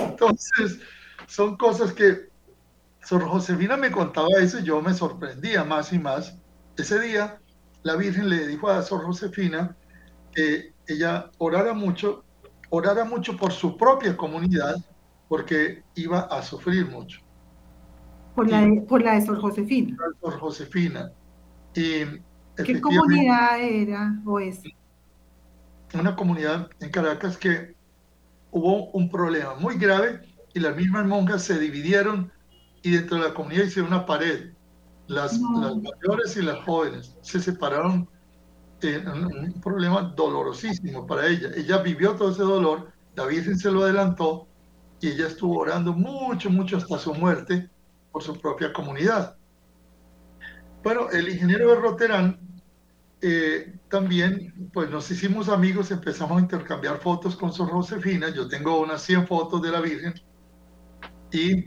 Entonces, 0.00 0.80
son 1.26 1.56
cosas 1.56 1.92
que 1.92 2.30
Sor 3.02 3.22
Josefina 3.24 3.76
me 3.76 3.90
contaba 3.90 4.28
eso 4.40 4.58
y 4.58 4.64
yo 4.64 4.80
me 4.82 4.94
sorprendía 4.94 5.64
más 5.64 5.92
y 5.92 5.98
más. 5.98 6.36
Ese 6.76 7.00
día 7.00 7.40
la 7.82 7.96
Virgen 7.96 8.28
le 8.28 8.46
dijo 8.46 8.68
a 8.68 8.82
Sor 8.82 9.04
Josefina 9.04 9.76
que 10.34 10.74
ella 10.86 11.30
orara 11.38 11.72
mucho, 11.72 12.24
orara 12.70 13.04
mucho 13.04 13.36
por 13.36 13.52
su 13.52 13.76
propia 13.76 14.16
comunidad, 14.16 14.76
porque 15.28 15.82
iba 15.94 16.20
a 16.20 16.42
sufrir 16.42 16.88
mucho. 16.88 17.20
Por 18.34 18.48
la 18.48 18.62
de, 18.62 18.82
por 18.82 19.02
la 19.02 19.14
de 19.14 19.26
Sor 19.26 19.40
Josefina. 19.40 19.96
Sor 20.20 20.38
Josefina. 20.38 21.10
Y 21.74 22.04
¿Qué 22.56 22.80
comunidad 22.80 23.60
era 23.60 24.20
o 24.24 24.38
es? 24.38 24.60
Una 25.94 26.14
comunidad 26.14 26.70
en 26.80 26.90
Caracas 26.90 27.36
que 27.36 27.74
hubo 28.50 28.90
un 28.90 29.10
problema 29.10 29.54
muy 29.54 29.76
grave 29.76 30.20
y 30.54 30.60
las 30.60 30.76
mismas 30.76 31.06
monjas 31.06 31.42
se 31.42 31.58
dividieron 31.58 32.32
y 32.82 32.92
dentro 32.92 33.18
de 33.18 33.28
la 33.28 33.34
comunidad 33.34 33.64
hicieron 33.64 33.92
una 33.92 34.06
pared 34.06 34.52
las, 35.10 35.40
mayores 35.40 36.36
y 36.36 36.42
las 36.42 36.64
jóvenes 36.64 37.16
se 37.20 37.40
separaron 37.40 38.08
en 38.82 39.08
un 39.08 39.60
problema 39.60 40.02
dolorosísimo 40.16 41.06
para 41.06 41.26
ella. 41.26 41.50
Ella 41.56 41.78
vivió 41.78 42.14
todo 42.14 42.30
ese 42.30 42.42
dolor, 42.42 42.92
la 43.16 43.26
Virgen 43.26 43.58
se 43.58 43.70
lo 43.70 43.82
adelantó 43.82 44.46
y 45.00 45.08
ella 45.08 45.26
estuvo 45.26 45.58
orando 45.58 45.92
mucho, 45.92 46.48
mucho 46.48 46.76
hasta 46.76 46.98
su 46.98 47.12
muerte 47.12 47.68
por 48.12 48.22
su 48.22 48.38
propia 48.40 48.72
comunidad. 48.72 49.36
Bueno, 50.82 51.10
el 51.10 51.28
ingeniero 51.28 51.68
Berroterán 51.68 52.38
eh, 53.22 53.78
también, 53.88 54.70
pues 54.72 54.88
nos 54.90 55.10
hicimos 55.10 55.48
amigos, 55.48 55.90
empezamos 55.90 56.38
a 56.38 56.40
intercambiar 56.40 56.98
fotos 56.98 57.36
con 57.36 57.52
Sor 57.52 57.70
Josefina, 57.70 58.30
yo 58.30 58.48
tengo 58.48 58.80
unas 58.80 59.02
100 59.02 59.26
fotos 59.26 59.60
de 59.62 59.70
la 59.70 59.80
Virgen. 59.80 60.14
Y 61.32 61.64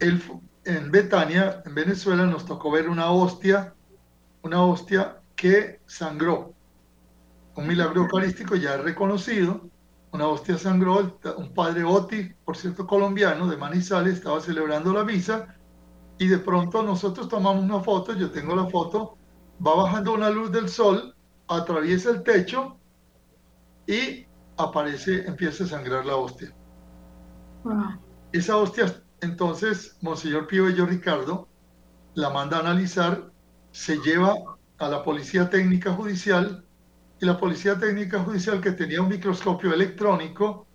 él 0.00 0.22
en 0.64 0.90
Betania, 0.90 1.62
en 1.64 1.74
Venezuela, 1.74 2.26
nos 2.26 2.44
tocó 2.44 2.70
ver 2.70 2.88
una 2.88 3.10
hostia, 3.10 3.74
una 4.42 4.62
hostia 4.64 5.20
que 5.36 5.80
sangró. 5.86 6.54
Un 7.54 7.66
milagro 7.66 8.02
eucarístico 8.02 8.56
ya 8.56 8.76
reconocido. 8.76 9.68
Una 10.12 10.26
hostia 10.26 10.58
sangró, 10.58 11.18
un 11.36 11.54
padre 11.54 11.84
Oti, 11.84 12.32
por 12.44 12.56
cierto 12.56 12.86
colombiano, 12.86 13.46
de 13.46 13.56
Manizales, 13.56 14.14
estaba 14.14 14.40
celebrando 14.40 14.92
la 14.92 15.04
misa. 15.04 15.56
Y 16.18 16.26
de 16.26 16.38
pronto 16.38 16.82
nosotros 16.82 17.28
tomamos 17.28 17.62
una 17.62 17.80
foto, 17.80 18.12
yo 18.14 18.30
tengo 18.30 18.54
la 18.54 18.66
foto, 18.66 19.16
va 19.64 19.74
bajando 19.74 20.14
una 20.14 20.30
luz 20.30 20.50
del 20.50 20.68
sol, 20.68 21.14
atraviesa 21.48 22.10
el 22.10 22.22
techo 22.22 22.76
y 23.86 24.26
aparece, 24.56 25.26
empieza 25.26 25.64
a 25.64 25.68
sangrar 25.68 26.06
la 26.06 26.16
hostia. 26.16 26.54
Esa 28.32 28.56
hostia 28.56 29.02
entonces, 29.20 29.98
Monseñor 30.00 30.46
Pío 30.46 30.64
Bello 30.64 30.86
Ricardo 30.86 31.48
la 32.14 32.30
manda 32.30 32.56
a 32.56 32.60
analizar, 32.60 33.30
se 33.70 33.98
lleva 33.98 34.34
a 34.78 34.88
la 34.88 35.02
Policía 35.04 35.50
Técnica 35.50 35.92
Judicial 35.92 36.64
y 37.20 37.26
la 37.26 37.38
Policía 37.38 37.78
Técnica 37.78 38.20
Judicial 38.20 38.60
que 38.60 38.72
tenía 38.72 39.02
un 39.02 39.08
microscopio 39.08 39.72
electrónico, 39.74 40.66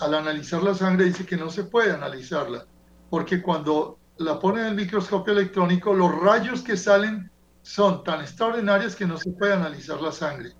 al 0.00 0.14
analizar 0.14 0.62
la 0.62 0.74
sangre 0.74 1.06
dice 1.06 1.26
que 1.26 1.36
no 1.36 1.50
se 1.50 1.64
puede 1.64 1.92
analizarla, 1.92 2.66
porque 3.10 3.42
cuando 3.42 3.98
la 4.18 4.38
ponen 4.38 4.64
en 4.64 4.70
el 4.70 4.76
microscopio 4.76 5.32
electrónico, 5.32 5.94
los 5.94 6.14
rayos 6.20 6.62
que 6.62 6.76
salen 6.76 7.30
son 7.68 8.02
tan 8.02 8.22
extraordinarios 8.22 8.96
que 8.96 9.04
no 9.04 9.18
se 9.18 9.30
puede 9.30 9.52
analizar 9.52 10.00
la 10.00 10.10
sangre. 10.10 10.52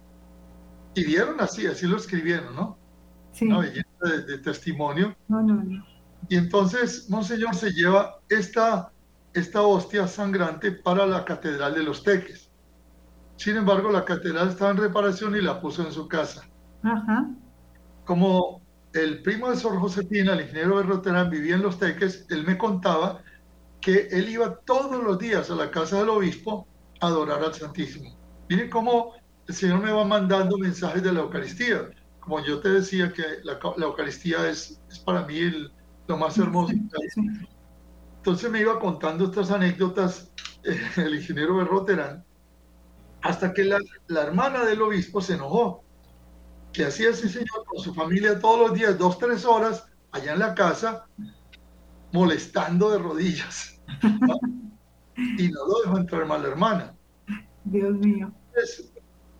Y 0.94 1.04
dieron 1.04 1.40
así, 1.40 1.66
así 1.66 1.86
lo 1.86 1.96
escribieron, 1.96 2.54
¿no? 2.54 2.76
Sí. 3.32 3.46
Una 3.46 3.60
belleza 3.60 4.24
de, 4.26 4.38
testimonio. 4.38 5.16
No, 5.26 5.40
no, 5.40 5.54
no. 5.54 5.86
Y 6.28 6.36
entonces 6.36 7.08
Monseñor 7.08 7.54
se 7.54 7.70
lleva 7.70 8.20
esta, 8.28 8.92
esta 9.32 9.62
hostia 9.62 10.06
sangrante 10.06 10.70
para 10.70 11.06
la 11.06 11.24
Catedral 11.24 11.74
de 11.76 11.82
los 11.82 12.04
Teques. 12.04 12.50
Sin 13.36 13.56
embargo, 13.56 13.90
la 13.90 14.04
catedral 14.04 14.48
estaba 14.48 14.72
en 14.72 14.76
reparación 14.76 15.34
y 15.34 15.40
la 15.40 15.62
puso 15.62 15.86
en 15.86 15.92
su 15.92 16.08
casa. 16.08 16.46
Ajá. 16.82 17.30
Como 18.04 18.60
el 18.92 19.22
primo 19.22 19.48
de 19.48 19.56
Sor 19.56 19.78
Josefina, 19.78 20.34
el 20.34 20.42
ingeniero 20.42 20.76
de 20.76 20.82
Rotterdam, 20.82 21.30
vivía 21.30 21.54
en 21.54 21.62
Los 21.62 21.78
Teques, 21.78 22.26
él 22.28 22.44
me 22.44 22.58
contaba 22.58 23.22
que 23.80 24.08
él 24.10 24.28
iba 24.28 24.56
todos 24.66 25.02
los 25.02 25.18
días 25.18 25.50
a 25.50 25.54
la 25.54 25.70
casa 25.70 26.00
del 26.00 26.10
obispo 26.10 26.67
adorar 27.00 27.42
al 27.42 27.54
Santísimo. 27.54 28.16
Miren 28.48 28.70
cómo 28.70 29.14
el 29.46 29.54
Señor 29.54 29.80
me 29.80 29.90
va 29.90 30.04
mandando 30.04 30.58
mensajes 30.58 31.02
de 31.02 31.12
la 31.12 31.20
Eucaristía. 31.20 31.88
Como 32.20 32.44
yo 32.44 32.60
te 32.60 32.68
decía 32.70 33.12
que 33.12 33.22
la, 33.44 33.58
Eucaristía 33.84 34.48
es, 34.48 34.80
es, 34.90 34.98
para 34.98 35.24
mí 35.24 35.38
lo 36.06 36.16
más 36.16 36.36
hermoso. 36.38 36.72
Entonces 38.16 38.50
me 38.50 38.60
iba 38.60 38.78
contando 38.78 39.26
estas 39.26 39.50
anécdotas 39.50 40.32
eh, 40.64 40.78
el 40.96 41.14
ingeniero 41.14 41.64
Rotterdam 41.64 42.22
hasta 43.22 43.52
que 43.52 43.64
la, 43.64 43.78
la 44.06 44.22
hermana 44.22 44.64
del 44.64 44.82
obispo 44.82 45.20
se 45.20 45.34
enojó 45.34 45.82
que 46.72 46.84
hacía 46.84 47.10
ese 47.10 47.28
señor 47.28 47.64
con 47.66 47.82
su 47.82 47.94
familia 47.94 48.38
todos 48.38 48.68
los 48.68 48.78
días, 48.78 48.98
dos, 48.98 49.18
tres 49.18 49.44
horas, 49.44 49.86
allá 50.12 50.34
en 50.34 50.38
la 50.38 50.54
casa, 50.54 51.06
molestando 52.12 52.90
de 52.90 52.98
rodillas. 52.98 53.80
Y 55.18 55.48
no 55.48 55.66
lo 55.66 55.82
dejó 55.84 55.98
entrar 55.98 56.26
mal 56.26 56.42
la 56.42 56.48
hermana. 56.48 56.94
Dios 57.64 57.94
mío. 57.98 58.32
Entonces, 58.48 58.92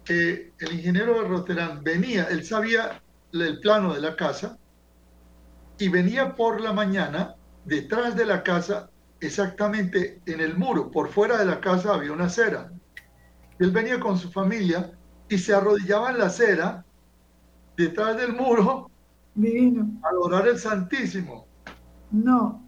eh, 0.09 0.53
el 0.59 0.73
ingeniero 0.73 1.15
de 1.15 1.29
Rotterdam 1.29 1.83
venía, 1.83 2.25
él 2.25 2.45
sabía 2.45 3.03
el 3.33 3.61
plano 3.61 3.95
de 3.95 4.01
la 4.01 4.17
casa 4.17 4.59
y 5.79 5.89
venía 5.89 6.35
por 6.35 6.61
la 6.61 6.73
mañana 6.73 7.37
detrás 7.65 8.17
de 8.17 8.27
la 8.27 8.43
casa, 8.43 8.91
exactamente 9.21 10.21
en 10.27 10.41
el 10.41 10.57
muro, 10.57 10.91
por 10.91 11.09
fuera 11.09 11.39
de 11.39 11.45
la 11.45 11.61
casa 11.61 11.95
había 11.95 12.13
una 12.13 12.25
acera. 12.25 12.73
Él 13.59 13.71
venía 13.71 14.01
con 14.01 14.19
su 14.19 14.31
familia 14.31 14.93
y 15.29 15.39
se 15.39 15.55
arrodillaba 15.55 16.11
en 16.11 16.19
la 16.19 16.27
acera 16.27 16.85
detrás 17.77 18.17
del 18.17 18.33
muro 18.33 18.91
Divino. 19.35 20.01
adorar 20.03 20.49
el 20.49 20.59
Santísimo. 20.59 21.47
No. 22.11 22.68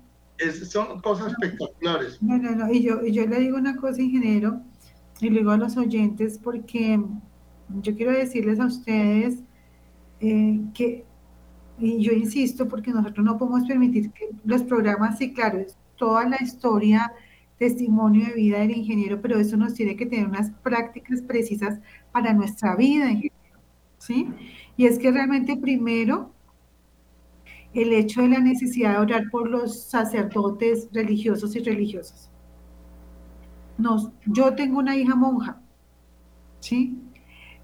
Son 0.71 1.01
cosas 1.01 1.33
espectaculares. 1.33 2.23
No, 2.23 2.39
no, 2.39 2.51
no. 2.53 2.73
Y 2.73 2.83
yo, 2.83 3.05
yo 3.07 3.27
le 3.27 3.41
digo 3.41 3.57
una 3.57 3.77
cosa, 3.77 4.01
ingeniero, 4.01 4.61
y 5.21 5.31
le 5.31 5.39
digo 5.39 5.51
a 5.51 5.57
los 5.57 5.77
oyentes, 5.77 6.39
porque 6.39 7.01
yo 7.83 7.95
quiero 7.95 8.13
decirles 8.13 8.59
a 8.61 8.67
ustedes 8.67 9.39
eh, 10.21 10.61
que, 10.75 11.05
y 11.79 12.03
yo 12.03 12.13
insisto, 12.13 12.69
porque 12.69 12.91
nosotros 12.91 13.25
no 13.25 13.39
podemos 13.39 13.67
permitir 13.67 14.11
que 14.13 14.31
los 14.45 14.63
programas, 14.63 15.19
sí, 15.19 15.33
claro, 15.33 15.59
es 15.59 15.77
toda 15.97 16.29
la 16.29 16.43
historia, 16.43 17.13
testimonio 17.59 18.27
de 18.27 18.35
vida 18.35 18.59
del 18.61 18.71
ingeniero, 18.71 19.21
pero 19.21 19.39
eso 19.39 19.57
nos 19.57 19.75
tiene 19.75 19.97
que 19.97 20.07
tener 20.07 20.27
unas 20.27 20.51
prácticas 20.63 21.21
precisas 21.21 21.79
para 22.13 22.33
nuestra 22.33 22.75
vida, 22.75 23.11
ingeniero. 23.11 23.37
¿Sí? 23.99 24.29
Y 24.79 24.87
es 24.87 24.99
que 24.99 25.11
realmente 25.11 25.59
primero 25.59 26.33
el 27.75 27.93
hecho 27.93 28.23
de 28.23 28.29
la 28.29 28.41
necesidad 28.41 28.93
de 28.93 28.99
orar 28.99 29.31
por 29.31 29.49
los 29.49 29.85
sacerdotes 29.85 30.89
religiosos 30.93 31.55
y 31.57 31.61
religiosas. 31.61 32.31
Nos, 33.79 34.11
yo 34.27 34.55
tengo 34.55 34.79
una 34.79 34.97
hija 34.97 35.15
monja, 35.15 35.61
¿sí? 36.61 36.99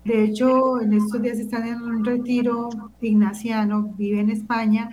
De 0.04 0.22
hecho, 0.22 0.80
en 0.80 0.92
estos 0.92 1.20
días 1.20 1.38
están 1.38 1.66
en 1.66 1.82
un 1.82 2.04
retiro 2.04 2.68
ignaciano, 3.00 3.92
vive 3.98 4.20
en 4.20 4.30
España 4.30 4.90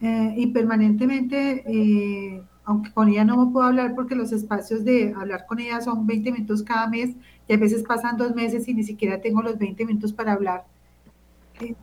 eh, 0.00 0.34
y 0.36 0.46
permanentemente, 0.46 1.64
eh, 1.66 2.42
aunque 2.64 2.92
con 2.92 3.08
ella 3.08 3.24
no 3.24 3.50
puedo 3.52 3.66
hablar 3.66 3.94
porque 3.96 4.14
los 4.14 4.30
espacios 4.30 4.84
de 4.84 5.12
hablar 5.16 5.44
con 5.46 5.58
ella 5.58 5.80
son 5.80 6.06
20 6.06 6.30
minutos 6.30 6.62
cada 6.62 6.86
mes 6.86 7.16
y 7.48 7.52
a 7.52 7.56
veces 7.56 7.82
pasan 7.82 8.16
dos 8.16 8.34
meses 8.34 8.68
y 8.68 8.74
ni 8.74 8.84
siquiera 8.84 9.20
tengo 9.20 9.42
los 9.42 9.58
20 9.58 9.84
minutos 9.86 10.12
para 10.12 10.34
hablar 10.34 10.66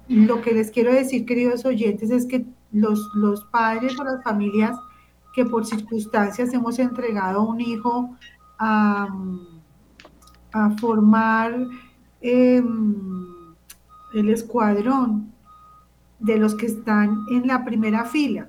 lo 0.07 0.41
que 0.41 0.53
les 0.53 0.71
quiero 0.71 0.93
decir, 0.93 1.25
queridos 1.25 1.65
oyentes, 1.65 2.11
es 2.11 2.25
que 2.25 2.45
los, 2.71 3.09
los 3.15 3.43
padres 3.45 3.99
o 3.99 4.03
las 4.03 4.23
familias 4.23 4.77
que 5.33 5.45
por 5.45 5.65
circunstancias 5.65 6.53
hemos 6.53 6.79
entregado 6.79 7.41
a 7.41 7.43
un 7.43 7.59
hijo 7.59 8.15
a, 8.57 9.07
formar 10.79 11.53
em, 12.21 12.95
el 14.13 14.29
escuadrón 14.29 15.33
de 16.19 16.37
los 16.37 16.55
que 16.55 16.67
están 16.67 17.25
en 17.29 17.45
la 17.45 17.65
primera 17.65 18.05
fila, 18.05 18.47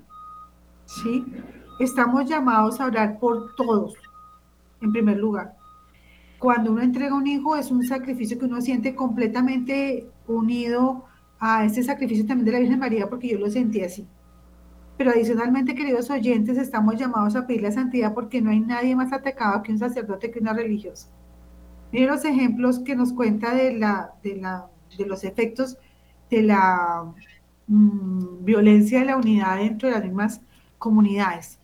¿sí? 0.84 1.26
Estamos 1.80 2.26
llamados 2.26 2.80
a 2.80 2.86
orar 2.86 3.18
por 3.18 3.56
todos, 3.56 3.94
en 4.80 4.92
primer 4.92 5.18
lugar. 5.18 5.56
Cuando 6.38 6.70
uno 6.70 6.82
entrega 6.82 7.16
un 7.16 7.26
hijo 7.26 7.56
es 7.56 7.72
un 7.72 7.82
sacrificio 7.82 8.38
que 8.38 8.44
uno 8.44 8.60
siente 8.60 8.94
completamente 8.94 10.08
unido 10.28 11.06
a 11.38 11.64
ese 11.64 11.82
sacrificio 11.82 12.26
también 12.26 12.46
de 12.46 12.52
la 12.52 12.58
Virgen 12.60 12.78
María 12.78 13.08
porque 13.08 13.28
yo 13.28 13.38
lo 13.38 13.50
sentí 13.50 13.82
así. 13.82 14.06
Pero 14.96 15.10
adicionalmente, 15.10 15.74
queridos 15.74 16.10
oyentes, 16.10 16.56
estamos 16.56 16.96
llamados 16.96 17.36
a 17.36 17.46
pedir 17.46 17.62
la 17.62 17.72
santidad 17.72 18.14
porque 18.14 18.40
no 18.40 18.50
hay 18.50 18.60
nadie 18.60 18.96
más 18.96 19.12
atacado 19.12 19.62
que 19.62 19.72
un 19.72 19.78
sacerdote 19.78 20.30
que 20.30 20.38
una 20.38 20.54
religiosa. 20.54 21.08
Miren 21.92 22.08
los 22.08 22.24
ejemplos 22.24 22.78
que 22.80 22.96
nos 22.96 23.12
cuenta 23.12 23.54
de, 23.54 23.74
la, 23.74 24.14
de, 24.22 24.36
la, 24.36 24.68
de 24.96 25.06
los 25.06 25.22
efectos 25.24 25.76
de 26.30 26.42
la 26.42 27.12
mm, 27.66 28.44
violencia 28.44 29.00
de 29.00 29.06
la 29.06 29.16
unidad 29.16 29.58
dentro 29.58 29.88
de 29.88 29.94
las 29.94 30.04
mismas 30.04 30.40
comunidades. 30.78 31.58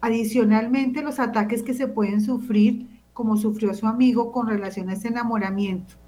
Adicionalmente, 0.00 1.02
los 1.02 1.18
ataques 1.18 1.62
que 1.62 1.74
se 1.74 1.88
pueden 1.88 2.20
sufrir, 2.20 2.88
como 3.14 3.36
sufrió 3.36 3.72
su 3.72 3.86
amigo 3.86 4.32
con 4.32 4.48
relaciones 4.48 5.02
de 5.02 5.10
enamoramiento 5.10 6.01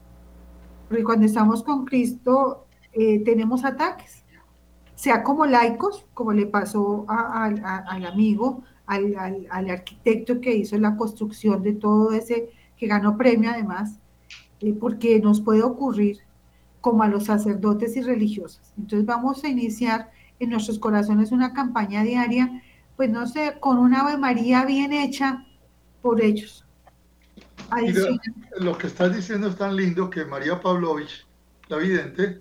porque 0.89 1.05
cuando 1.05 1.27
estamos 1.27 1.63
con 1.63 1.85
Cristo 1.85 2.67
eh, 2.93 3.21
tenemos 3.25 3.65
ataques, 3.65 4.25
sea 4.95 5.23
como 5.23 5.47
laicos, 5.47 6.07
como 6.15 6.33
le 6.33 6.47
pasó 6.47 7.05
al 7.09 8.07
amigo, 8.07 8.63
al, 8.87 9.71
arquitecto 9.71 10.41
que 10.41 10.55
hizo 10.55 10.79
la 10.79 10.97
construcción 10.97 11.63
de 11.63 11.73
todo 11.73 12.13
ese, 12.13 12.51
que 12.77 12.87
ganó 12.87 13.17
premio 13.17 13.51
además, 13.51 13.99
eh, 14.61 14.73
porque 14.73 15.19
nos 15.21 15.41
puede 15.41 15.63
ocurrir 15.63 16.19
como 16.81 17.03
a 17.03 17.09
los 17.09 17.25
sacerdotes 17.25 17.97
y 17.97 18.03
religiosos. 18.03 18.73
Entonces 18.77 19.07
vamos 19.07 19.43
a 19.43 19.49
iniciar 19.49 20.11
en 20.39 20.51
nuestros 20.51 20.79
corazones 20.79 21.33
una 21.33 21.53
campaña 21.53 22.03
diaria, 22.03 22.63
pues 22.97 23.11
no 23.11 23.27
sé, 23.27 23.55
con 23.59 23.79
una 23.79 24.03
Ave 24.03 24.19
María 24.19 24.65
bien 24.65 24.93
hecha 24.93 25.47
por 26.03 26.23
ellos 26.23 26.64
lo 28.59 28.79
que 28.79 28.87
estás 28.87 29.15
diciendo 29.15 29.49
es 29.49 29.57
tan 29.57 29.77
lindo 29.77 30.11
que 30.11 30.25
María 30.25 30.61
Pavlovich, 30.61 31.27
la 31.69 31.77
vidente, 31.79 32.41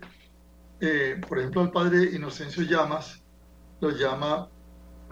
eh, 0.80 1.20
por 1.28 1.40
ejemplo, 1.40 1.62
al 1.62 1.72
padre 1.72 2.16
Inocencio 2.16 2.64
Llamas, 2.64 3.24
lo 3.80 3.92
llama, 3.92 4.50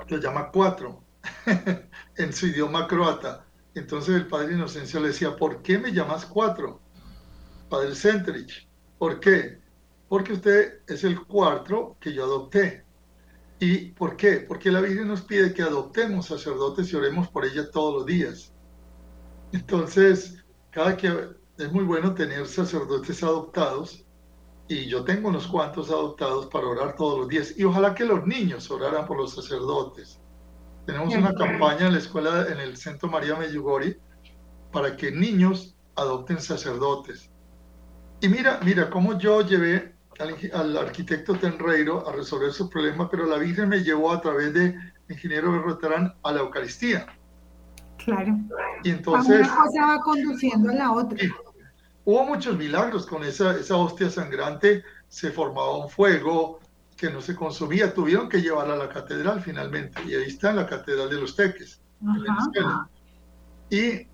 lo 0.08 0.18
llama 0.18 0.50
cuatro 0.52 1.04
en 2.18 2.34
su 2.34 2.48
idioma 2.48 2.88
croata. 2.88 3.46
Entonces 3.74 4.16
el 4.16 4.28
padre 4.28 4.54
Inocencio 4.54 5.00
le 5.00 5.10
decía, 5.10 5.36
¿por 5.36 5.62
qué 5.62 5.78
me 5.78 5.92
llamas 5.92 6.26
cuatro? 6.26 6.82
Padre 7.70 7.96
Centrich, 7.96 8.68
¿por 8.98 9.20
qué? 9.20 9.60
Porque 10.10 10.34
usted 10.34 10.82
es 10.88 11.06
el 11.06 11.26
cuarto 11.26 11.96
que 12.02 12.14
yo 12.14 12.26
adopté. 12.26 12.84
¿Y 13.60 13.92
por 13.92 14.18
qué? 14.18 14.38
Porque 14.46 14.72
la 14.72 14.82
Virgen 14.82 15.08
nos 15.08 15.22
pide 15.22 15.54
que 15.54 15.62
adoptemos 15.62 16.26
sacerdotes 16.26 16.92
y 16.92 16.96
oremos 16.96 17.30
por 17.30 17.46
ella 17.46 17.70
todos 17.72 17.94
los 17.94 18.06
días. 18.06 18.51
Entonces, 19.54 20.44
cada 20.72 20.96
que 20.96 21.30
es 21.58 21.72
muy 21.72 21.84
bueno 21.84 22.14
tener 22.14 22.48
sacerdotes 22.48 23.24
adoptados 23.24 24.06
y 24.68 24.88
yo 24.88 25.04
tengo 25.04 25.30
unos 25.30 25.48
cuantos 25.48 25.90
adoptados 25.90 26.48
para 26.48 26.68
orar 26.68 26.96
todos 26.96 27.20
los 27.20 27.28
días 27.28 27.54
y 27.58 27.64
ojalá 27.66 27.94
que 27.94 28.06
los 28.06 28.26
niños 28.26 28.72
oraran 28.72 29.06
por 29.06 29.18
los 29.18 29.36
sacerdotes. 29.36 30.20
Tenemos 30.86 31.14
una 31.14 31.34
campaña 31.34 31.88
en 31.88 31.94
la 31.94 32.00
escuela, 32.00 32.48
en 32.50 32.60
el 32.60 32.78
Centro 32.78 33.10
María 33.10 33.36
Meyugori, 33.36 33.98
para 34.72 34.96
que 34.96 35.12
niños 35.12 35.76
adopten 35.96 36.40
sacerdotes. 36.42 37.30
Y 38.22 38.30
mira, 38.30 38.60
mira 38.64 38.90
cómo 38.90 39.18
yo 39.18 39.42
llevé 39.42 39.96
al, 40.20 40.38
al, 40.54 40.78
arquitecto 40.78 41.36
Tenreiro 41.36 42.08
a 42.08 42.14
resolver 42.14 42.52
su 42.52 42.70
problema, 42.70 43.10
pero 43.10 43.26
la 43.26 43.38
Virgen 43.38 43.70
me 43.70 43.84
llevó 43.84 44.12
a 44.12 44.22
través 44.22 44.54
de 44.54 44.76
ingeniero 45.10 45.52
Berroterán 45.52 46.16
a 46.24 46.32
la 46.32 46.40
Eucaristía. 46.40 47.06
Claro. 48.06 48.38
Y 48.84 48.90
entonces... 48.90 49.48
Una 49.48 49.56
cosa 49.56 49.86
va 49.86 50.00
conduciendo 50.02 50.70
a 50.70 50.74
la 50.74 50.92
otra. 50.92 51.18
hubo 52.06 52.26
muchos 52.26 52.58
milagros 52.58 53.06
con 53.06 53.24
esa, 53.24 53.56
esa 53.56 53.76
hostia 53.76 54.10
sangrante, 54.10 54.84
se 55.08 55.32
formaba 55.32 55.78
un 55.78 55.90
fuego 55.90 56.60
que 56.98 57.10
no 57.10 57.22
se 57.22 57.36
consumía, 57.36 57.94
tuvieron 57.94 58.30
que 58.30 58.42
llevarla 58.42 58.76
a 58.76 58.78
la 58.78 58.90
catedral 58.90 59.42
finalmente, 59.42 60.02
y 60.06 60.14
ahí 60.16 60.28
está 60.28 60.52
en 60.52 60.58
la 60.58 60.68
catedral 60.68 61.10
de 61.10 61.20
los 61.20 61.36
Teques. 61.36 61.82
Y 63.70 64.08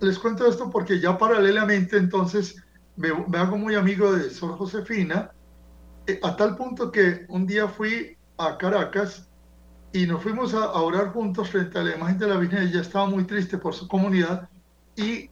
les 0.00 0.18
cuento 0.18 0.46
esto 0.46 0.70
porque 0.70 1.00
ya 1.00 1.16
paralelamente 1.16 1.96
entonces 1.96 2.62
me, 2.96 3.08
hago 3.38 3.56
muy 3.56 3.74
amigo 3.74 4.12
de 4.12 4.30
Sor 4.30 4.56
Josefina, 4.56 5.32
eh, 6.06 6.20
a 6.22 6.36
tal 6.36 6.56
punto 6.56 6.92
que 6.92 7.24
un 7.28 7.46
día 7.46 7.66
fui 7.66 8.16
a 8.36 8.58
Caracas 8.58 9.28
y 9.94 10.08
nos 10.08 10.24
fuimos 10.24 10.52
a, 10.54 10.72
orar 10.72 11.12
juntos 11.12 11.50
frente 11.50 11.78
a 11.78 11.84
la 11.84 11.94
imagen 11.94 12.18
de 12.18 12.26
la 12.26 12.36
Virgen. 12.36 12.64
Ella 12.64 12.80
estaba 12.80 13.06
muy 13.06 13.24
triste 13.24 13.58
por 13.58 13.74
su 13.74 13.86
comunidad 13.86 14.48
y 14.96 15.30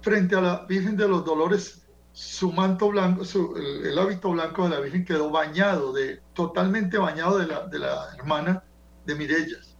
frente 0.00 0.36
a 0.36 0.40
la 0.40 0.66
Virgen 0.66 0.96
de 0.96 1.06
los 1.06 1.22
Dolores, 1.22 1.86
su 2.12 2.50
manto 2.50 2.88
blanco, 2.88 3.24
el, 3.56 3.98
hábito 3.98 4.30
blanco 4.30 4.64
de 4.64 4.70
la 4.70 4.80
Virgen 4.80 5.04
quedó 5.04 5.30
bañado, 5.30 5.92
de, 5.92 6.22
totalmente 6.32 6.96
bañado 6.96 7.36
de 7.36 7.46
la, 7.46 7.66
de 7.66 7.78
la 7.78 8.06
hermana 8.16 8.64
de 9.04 9.14
Mirellas. 9.14 9.76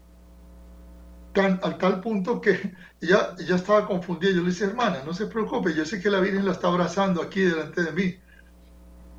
Tan, 1.33 1.59
al 1.63 1.79
tal 1.79 2.03
punto 2.03 2.43
que 2.43 2.75
ella, 3.01 3.35
ella 3.39 3.57
estaba 3.57 3.87
confundida. 3.87 4.33
Yo 4.33 4.43
le 4.43 4.51
dije, 4.51 4.65
hermana, 4.65 4.99
no 5.07 5.15
se 5.15 5.29
preocupe, 5.29 5.73
yo 5.73 5.87
sé 5.87 5.99
que 5.99 6.11
la 6.11 6.21
Virgen 6.21 6.45
la 6.45 6.53
está 6.53 6.69
abrazando 6.69 7.23
aquí 7.23 7.41
delante 7.41 7.85
de 7.85 7.93
mí. 7.93 8.17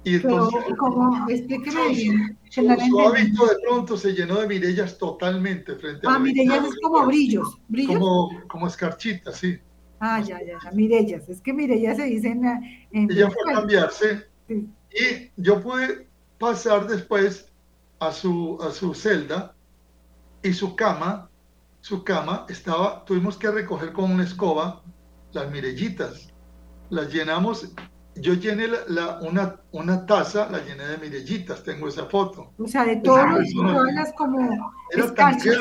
Y 0.03 0.15
entonces, 0.15 0.63
como, 0.77 1.27
explíqueme 1.29 1.89
bien. 1.89 2.37
Su, 2.49 2.99
hábito 2.99 3.45
de 3.45 3.55
pronto 3.63 3.97
se 3.97 4.13
llenó 4.13 4.39
de 4.39 4.47
mirellas 4.47 4.97
totalmente 4.97 5.75
frente 5.75 6.07
a 6.07 6.15
Ah, 6.15 6.19
mirellas 6.19 6.67
es 6.67 6.75
como 6.81 7.05
brillos, 7.05 7.59
brillos. 7.67 7.99
Como, 7.99 8.29
como 8.47 8.67
escarchitas, 8.67 9.37
sí. 9.37 9.59
Ah, 9.99 10.21
ya, 10.21 10.39
ya, 10.39 10.57
ya, 10.63 10.71
mirellas. 10.71 11.27
Es 11.27 11.41
que 11.41 11.53
mirellas 11.53 11.97
se 11.97 12.05
dicen 12.05 12.41
en... 12.91 13.11
Ella 13.11 13.29
fue 13.29 13.51
a 13.51 13.55
cambiarse 13.55 14.27
y 14.49 15.31
yo 15.35 15.61
pude 15.61 16.07
pasar 16.39 16.87
después 16.87 17.51
a 17.99 18.11
su, 18.11 18.57
a 18.61 18.71
su 18.71 18.93
celda 18.93 19.53
y 20.41 20.53
su 20.53 20.75
cama, 20.75 21.29
su 21.81 22.03
cama 22.03 22.45
estaba, 22.49 23.03
tuvimos 23.05 23.37
que 23.37 23.51
recoger 23.51 23.91
con 23.91 24.11
una 24.11 24.23
escoba 24.23 24.81
las 25.33 25.51
mirellitas. 25.51 26.29
Las 26.89 27.13
llenamos 27.13 27.71
yo 28.21 28.33
llené 28.33 28.67
la, 28.87 29.19
una, 29.21 29.61
una 29.71 30.05
taza, 30.05 30.49
la 30.49 30.59
llené 30.59 30.85
de 30.85 30.97
mirellitas, 30.97 31.63
tengo 31.63 31.87
esa 31.87 32.05
foto. 32.05 32.53
O 32.57 32.67
sea, 32.67 32.85
de 32.85 32.97
todas 32.97 33.25
las 33.93 34.13
como 34.13 34.73
escarchas. 34.91 35.57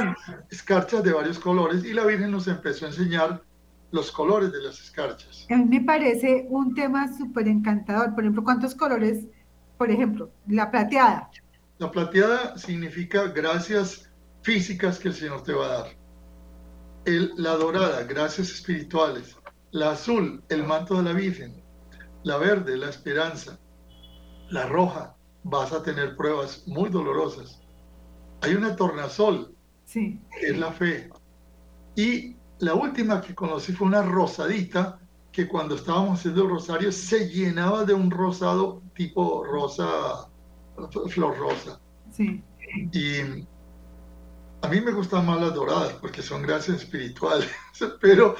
escarchas 0.50 1.02
de 1.02 1.12
varios 1.12 1.38
colores 1.38 1.84
y 1.84 1.92
la 1.92 2.04
Virgen 2.04 2.30
nos 2.30 2.48
empezó 2.48 2.86
a 2.86 2.88
enseñar 2.88 3.42
los 3.90 4.12
colores 4.12 4.52
de 4.52 4.62
las 4.62 4.80
escarchas. 4.80 5.46
A 5.50 5.56
mí 5.56 5.64
me 5.64 5.80
parece 5.80 6.46
un 6.48 6.74
tema 6.74 7.09
súper 7.16 7.48
encantador. 7.48 8.14
Por 8.14 8.24
ejemplo, 8.24 8.44
¿cuántos 8.44 8.74
colores? 8.74 9.26
Por 9.76 9.90
ejemplo, 9.90 10.30
la 10.46 10.70
plateada. 10.70 11.30
La 11.78 11.90
plateada 11.90 12.59
significa 12.59 13.28
gracias 13.28 14.11
físicas 14.42 14.98
que 14.98 15.09
el 15.09 15.14
Señor 15.14 15.42
te 15.42 15.52
va 15.52 15.66
a 15.66 15.68
dar. 15.68 15.86
El, 17.04 17.32
la 17.36 17.54
dorada, 17.54 18.02
gracias 18.04 18.50
espirituales. 18.50 19.36
La 19.70 19.92
azul, 19.92 20.42
el 20.48 20.64
manto 20.64 20.96
de 20.96 21.02
la 21.02 21.12
Virgen 21.12 21.57
la 22.28 22.36
verde, 22.36 22.76
la 22.76 22.90
esperanza, 22.90 23.58
la 24.50 24.66
roja, 24.66 25.16
vas 25.44 25.72
a 25.72 25.82
tener 25.82 26.14
pruebas 26.14 26.62
muy 26.66 26.90
dolorosas. 26.90 27.58
Hay 28.42 28.54
una 28.54 28.76
tornasol, 28.76 29.56
sí. 29.86 30.20
que 30.38 30.48
es 30.48 30.58
la 30.58 30.70
fe. 30.70 31.08
Y 31.96 32.36
la 32.58 32.74
última 32.74 33.22
que 33.22 33.34
conocí 33.34 33.72
fue 33.72 33.86
una 33.86 34.02
rosadita 34.02 35.00
que 35.32 35.48
cuando 35.48 35.74
estábamos 35.74 36.18
haciendo 36.18 36.42
el 36.42 36.50
rosario 36.50 36.92
se 36.92 37.30
llenaba 37.30 37.86
de 37.86 37.94
un 37.94 38.10
rosado 38.10 38.82
tipo 38.94 39.42
rosa, 39.44 40.28
flor 41.08 41.38
rosa. 41.38 41.80
Sí. 42.12 42.44
Y 42.92 43.20
a 44.60 44.68
mí 44.68 44.82
me 44.82 44.92
gustan 44.92 45.24
más 45.24 45.40
las 45.40 45.54
doradas 45.54 45.94
porque 45.94 46.20
son 46.20 46.42
gracias 46.42 46.82
espirituales, 46.82 47.50
pero 48.02 48.36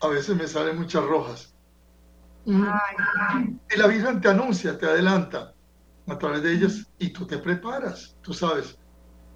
a 0.00 0.08
veces 0.08 0.34
me 0.34 0.48
salen 0.48 0.78
muchas 0.78 1.04
rojas. 1.04 1.57
Y 2.48 3.78
la 3.78 3.86
Virgen 3.86 4.22
te 4.22 4.28
anuncia, 4.28 4.78
te 4.78 4.86
adelanta 4.86 5.52
a 6.06 6.18
través 6.18 6.42
de 6.42 6.54
ellas 6.54 6.86
y 6.98 7.10
tú 7.10 7.26
te 7.26 7.36
preparas, 7.36 8.16
tú 8.22 8.32
sabes. 8.32 8.78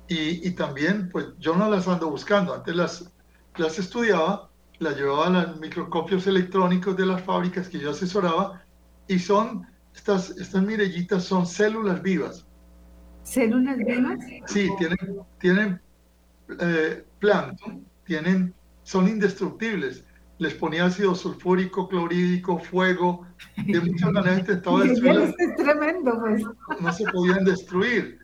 Y, 0.08 0.50
también, 0.52 1.08
pues 1.10 1.26
yo 1.38 1.56
no 1.56 1.70
las 1.70 1.88
ando 1.88 2.10
buscando, 2.10 2.54
antes 2.54 2.76
las, 2.76 3.12
las 3.56 3.78
estudiaba, 3.78 4.50
las 4.78 4.96
llevaba 4.96 5.26
a 5.26 5.30
los 5.30 5.60
microscopios 5.60 6.26
electrónicos 6.26 6.96
de 6.96 7.06
las 7.06 7.22
fábricas 7.22 7.68
que 7.68 7.78
yo 7.78 7.90
asesoraba 7.90 8.62
y 9.08 9.18
son, 9.18 9.66
estas, 9.94 10.30
estas 10.30 10.62
mirellitas 10.62 11.24
son 11.24 11.46
células 11.46 12.02
vivas. 12.02 12.46
¿Células 13.22 13.78
vivas? 13.78 14.18
Sí, 14.46 14.68
tienen, 14.78 14.98
tienen 15.38 15.80
eh, 16.60 17.06
plancton, 17.18 17.86
tienen, 18.04 18.54
son 18.82 19.08
indestructibles 19.08 20.04
les 20.42 20.54
ponía 20.54 20.86
ácido 20.86 21.14
sulfúrico, 21.14 21.88
clorídico, 21.88 22.58
fuego, 22.58 23.24
de 23.56 23.80
muchas 23.80 24.10
maneras 24.12 24.40
intentaba 24.40 24.82
destruir. 24.82 25.34
Es 25.38 25.56
tremendo, 25.56 26.18
pues. 26.20 26.44
No 26.80 26.92
se 26.92 27.04
podían 27.04 27.44
destruir. 27.44 28.18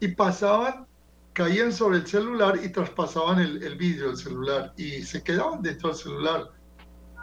Y 0.00 0.08
pasaban, 0.08 0.86
caían 1.32 1.72
sobre 1.72 1.98
el 1.98 2.06
celular 2.06 2.58
y 2.62 2.70
traspasaban 2.70 3.38
el, 3.38 3.62
el 3.62 3.76
vidrio 3.76 4.08
del 4.08 4.16
celular 4.16 4.72
y 4.76 5.02
se 5.02 5.22
quedaban 5.22 5.62
dentro 5.62 5.90
del 5.90 5.98
celular. 5.98 6.50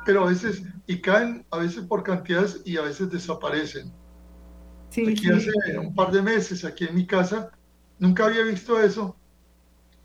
Pero 0.05 0.23
a 0.23 0.29
veces, 0.29 0.63
y 0.85 1.01
caen 1.01 1.45
a 1.51 1.57
veces 1.57 1.83
por 1.83 2.03
cantidades 2.03 2.61
y 2.63 2.77
a 2.77 2.83
veces 2.83 3.11
desaparecen. 3.11 3.91
Sí, 4.89 5.09
aquí 5.09 5.29
hace 5.29 5.51
un 5.77 5.93
par 5.93 6.11
de 6.11 6.21
meses, 6.21 6.63
aquí 6.63 6.85
en 6.85 6.95
mi 6.95 7.05
casa, 7.05 7.51
nunca 7.99 8.25
había 8.25 8.43
visto 8.43 8.79
eso. 8.79 9.17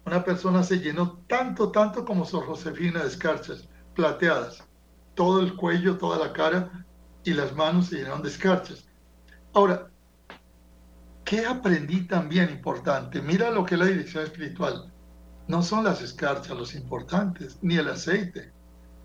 Una 0.05 0.25
persona 0.25 0.65
se 0.65 0.81
llenó 0.81 1.21
tanto, 1.29 1.71
tanto 1.71 2.05
como 2.05 2.25
Sor 2.25 2.45
Josefina 2.47 3.03
de 3.03 3.09
escarchas 3.09 3.69
plateadas, 3.95 4.65
todo 5.15 5.41
el 5.41 5.55
cuello, 5.57 5.99
toda 5.99 6.19
la 6.19 6.33
cara 6.33 6.87
y 7.25 7.33
las 7.33 7.55
manos 7.55 7.87
se 7.87 7.97
llenaron 7.97 8.23
de 8.23 8.29
escarchas. 8.29 8.85
Ahora, 9.55 9.91
¿qué 11.25 11.45
aprendí 11.47 12.07
también 12.07 12.51
importante? 12.51 13.21
Mira 13.21 13.51
lo 13.51 13.65
que 13.65 13.75
es 13.75 13.81
la 13.81 13.87
dirección 13.87 14.25
espiritual. 14.25 14.93
No 15.49 15.63
son 15.63 15.85
las 15.85 16.01
escarchas 16.01 16.57
los 16.57 16.75
importantes, 16.75 17.59
ni 17.63 17.77
el 17.77 17.89
aceite, 17.89 18.53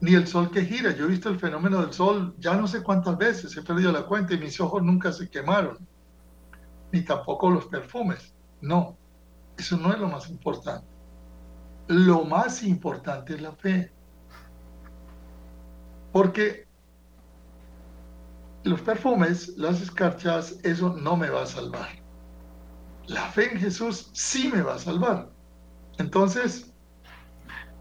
ni 0.02 0.14
el 0.14 0.28
sol 0.28 0.52
que 0.52 0.64
gira. 0.64 0.96
Yo 0.96 1.06
he 1.06 1.10
visto 1.10 1.30
el 1.30 1.40
fenómeno 1.40 1.82
del 1.82 1.94
sol 1.94 2.36
ya 2.40 2.56
no 2.56 2.68
sé 2.68 2.84
cuántas 2.84 3.18
veces, 3.18 3.56
he 3.58 3.62
perdido 3.62 3.92
la 3.92 4.04
cuenta 4.04 4.34
y 4.34 4.40
mis 4.40 4.60
ojos 4.62 4.84
nunca 4.84 5.12
se 5.12 5.30
quemaron, 5.30 5.78
ni 6.92 7.02
tampoco 7.02 7.50
los 7.50 7.66
perfumes. 7.66 8.34
No, 8.62 8.98
eso 9.58 9.78
no 9.78 9.92
es 9.92 10.00
lo 10.00 10.08
más 10.08 10.30
importante. 10.30 10.88
Lo 11.88 12.24
más 12.26 12.64
importante 12.64 13.36
es 13.36 13.42
la 13.42 13.54
fe. 13.54 13.92
Porque 16.18 16.68
los 18.64 18.82
perfumes, 18.82 19.50
las 19.56 19.84
escarchas, 19.84 20.58
eso 20.64 20.90
no 21.00 21.16
me 21.16 21.30
va 21.30 21.44
a 21.44 21.46
salvar. 21.46 21.90
La 23.06 23.30
fe 23.30 23.52
en 23.52 23.60
Jesús 23.60 24.10
sí 24.14 24.50
me 24.52 24.64
va 24.64 24.74
a 24.74 24.80
salvar. 24.80 25.30
Entonces, 26.00 26.74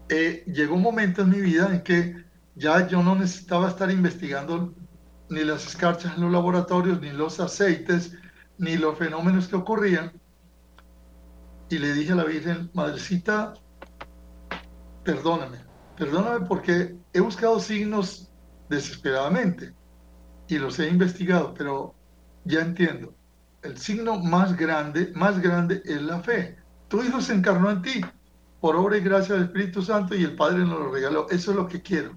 eh, 0.09 0.43
llegó 0.45 0.75
un 0.75 0.83
momento 0.83 1.23
en 1.23 1.31
mi 1.31 1.41
vida 1.41 1.67
en 1.73 1.81
que 1.81 2.25
ya 2.53 2.87
yo 2.87 3.01
no 3.01 3.15
necesitaba 3.15 3.69
estar 3.69 3.89
investigando 3.89 4.71
ni 5.29 5.43
las 5.43 5.65
escarchas 5.65 6.15
en 6.15 6.21
los 6.21 6.31
laboratorios, 6.31 7.01
ni 7.01 7.09
los 7.09 7.39
aceites, 7.39 8.15
ni 8.59 8.77
los 8.77 8.99
fenómenos 8.99 9.47
que 9.47 9.55
ocurrían. 9.55 10.11
Y 11.71 11.79
le 11.79 11.91
dije 11.91 12.11
a 12.11 12.17
la 12.17 12.25
Virgen, 12.25 12.69
Madrecita, 12.75 13.55
perdóname, 15.03 15.57
perdóname 15.97 16.45
porque 16.45 16.95
he 17.13 17.19
buscado 17.19 17.59
signos 17.59 18.26
desesperadamente 18.69 19.73
y 20.47 20.57
los 20.57 20.79
he 20.79 20.87
investigado, 20.87 21.53
pero 21.53 21.93
ya 22.45 22.61
entiendo. 22.61 23.13
El 23.61 23.77
signo 23.77 24.19
más 24.19 24.55
grande, 24.55 25.11
más 25.15 25.39
grande 25.39 25.81
es 25.85 26.01
la 26.01 26.21
fe. 26.21 26.57
Tu 26.87 27.03
Hijo 27.03 27.19
se 27.21 27.33
encarnó 27.33 27.69
en 27.69 27.81
ti 27.81 28.01
por 28.61 28.75
obra 28.75 28.97
y 28.97 29.01
gracia 29.01 29.35
del 29.35 29.45
Espíritu 29.45 29.81
Santo 29.81 30.15
y 30.15 30.23
el 30.23 30.35
Padre 30.35 30.59
nos 30.59 30.79
lo 30.79 30.91
regaló. 30.91 31.27
Eso 31.29 31.51
es 31.51 31.57
lo 31.57 31.67
que 31.67 31.81
quiero. 31.81 32.15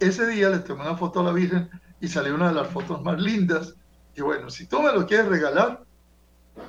Ese 0.00 0.26
día 0.26 0.48
le 0.48 0.60
tomé 0.60 0.82
una 0.82 0.96
foto 0.96 1.20
a 1.20 1.24
la 1.24 1.32
Virgen 1.32 1.68
y 2.00 2.08
salió 2.08 2.34
una 2.34 2.48
de 2.48 2.54
las 2.54 2.68
fotos 2.68 3.02
más 3.02 3.20
lindas. 3.20 3.74
Y 4.14 4.22
bueno, 4.22 4.48
si 4.50 4.66
tú 4.66 4.80
me 4.80 4.92
lo 4.92 5.06
quieres 5.06 5.26
regalar, 5.26 5.84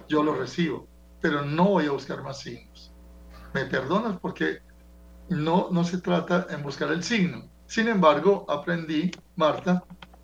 yo 0.07 0.23
lo 0.23 0.35
recibo, 0.35 0.87
pero 1.21 1.45
no 1.45 1.65
voy 1.65 1.85
a 1.85 1.91
buscar 1.91 2.23
más 2.23 2.39
signos. 2.39 2.93
¿Me 3.53 3.65
perdonas? 3.65 4.19
Porque 4.19 4.59
no, 5.29 5.69
no 5.71 5.83
se 5.83 5.99
trata 5.99 6.47
en 6.49 6.63
buscar 6.63 6.91
el 6.91 7.03
signo, 7.03 7.49
sin 7.69 7.87
embargo, 7.87 8.47
aprendí, 8.49 9.11
Marta, 9.35 9.83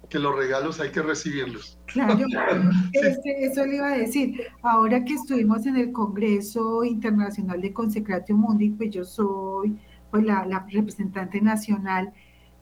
que 0.09 0.17
los 0.17 0.35
regalos 0.35 0.79
hay 0.79 0.89
que 0.89 1.03
recibirlos. 1.03 1.77
Claro, 1.85 2.25
este, 2.93 3.45
eso 3.45 3.63
le 3.67 3.75
iba 3.75 3.89
a 3.93 3.97
decir. 3.97 4.41
Ahora 4.63 5.05
que 5.05 5.13
estuvimos 5.13 5.67
en 5.67 5.75
el 5.75 5.91
Congreso 5.91 6.83
Internacional 6.83 7.61
de 7.61 7.71
Consecratio 7.71 8.35
Mundi, 8.35 8.71
pues 8.71 8.89
yo 8.89 9.03
soy 9.05 9.77
pues, 10.09 10.23
la, 10.23 10.65
representante 10.71 11.39
nacional 11.39 12.11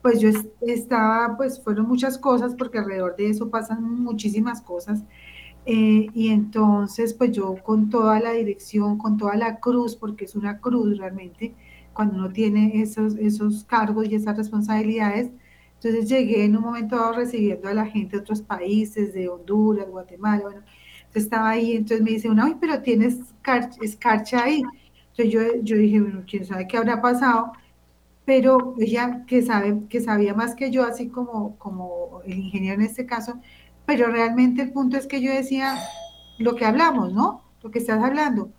pues 0.02 0.20
yo 0.20 0.28
estaba, 0.60 1.34
pues 1.38 1.62
fueron 1.64 1.88
muchas 1.88 2.18
cosas, 2.18 2.54
porque 2.54 2.76
alrededor 2.76 3.16
de 3.16 3.30
eso 3.30 3.48
pasan 3.48 3.82
muchísimas 3.82 4.60
cosas. 4.60 5.02
Eh, 5.64 6.08
y 6.12 6.28
entonces, 6.28 7.14
pues 7.14 7.32
yo 7.32 7.54
con 7.62 7.88
toda 7.88 8.20
la 8.20 8.32
dirección, 8.32 8.98
con 8.98 9.16
toda 9.16 9.34
la 9.36 9.60
cruz, 9.60 9.96
porque 9.96 10.26
es 10.26 10.34
una 10.34 10.60
cruz 10.60 10.98
realmente, 10.98 11.54
cuando 11.94 12.16
uno 12.16 12.30
tiene 12.32 12.82
esos, 12.82 13.14
esos 13.16 13.64
cargos 13.64 14.06
y 14.08 14.14
esas 14.16 14.36
responsabilidades, 14.36 15.30
entonces 15.76 16.08
llegué 16.08 16.44
en 16.44 16.56
un 16.56 16.62
momento 16.62 16.96
dado 16.96 17.12
recibiendo 17.14 17.68
a 17.68 17.74
la 17.74 17.86
gente 17.86 18.16
de 18.16 18.22
otros 18.22 18.42
países, 18.42 19.12
de 19.14 19.28
Honduras, 19.28 19.88
Guatemala, 19.88 20.42
bueno, 20.42 20.62
entonces 20.98 21.24
estaba 21.24 21.50
ahí, 21.50 21.76
entonces 21.76 22.02
me 22.02 22.12
dice, 22.12 22.28
ay, 22.40 22.56
pero 22.60 22.82
tienes 22.82 23.20
escarcha 23.82 24.42
ahí. 24.44 24.62
Entonces 25.10 25.32
yo, 25.32 25.40
yo 25.62 25.76
dije, 25.76 26.00
bueno, 26.00 26.24
quién 26.26 26.44
sabe 26.44 26.66
qué 26.66 26.76
habrá 26.76 27.00
pasado, 27.00 27.52
pero 28.24 28.74
ella 28.78 29.24
que 29.26 29.42
sabe, 29.42 29.82
que 29.88 30.00
sabía 30.00 30.34
más 30.34 30.54
que 30.54 30.70
yo, 30.70 30.84
así 30.84 31.08
como, 31.08 31.56
como 31.58 32.20
el 32.24 32.38
ingeniero 32.38 32.80
en 32.80 32.86
este 32.86 33.06
caso, 33.06 33.40
pero 33.86 34.08
realmente 34.08 34.62
el 34.62 34.72
punto 34.72 34.96
es 34.96 35.06
que 35.06 35.20
yo 35.20 35.32
decía 35.32 35.76
lo 36.38 36.54
que 36.56 36.64
hablamos, 36.64 37.12
¿no? 37.12 37.42
Lo 37.62 37.70
que 37.70 37.78
estás 37.78 38.02
hablando. 38.02 38.50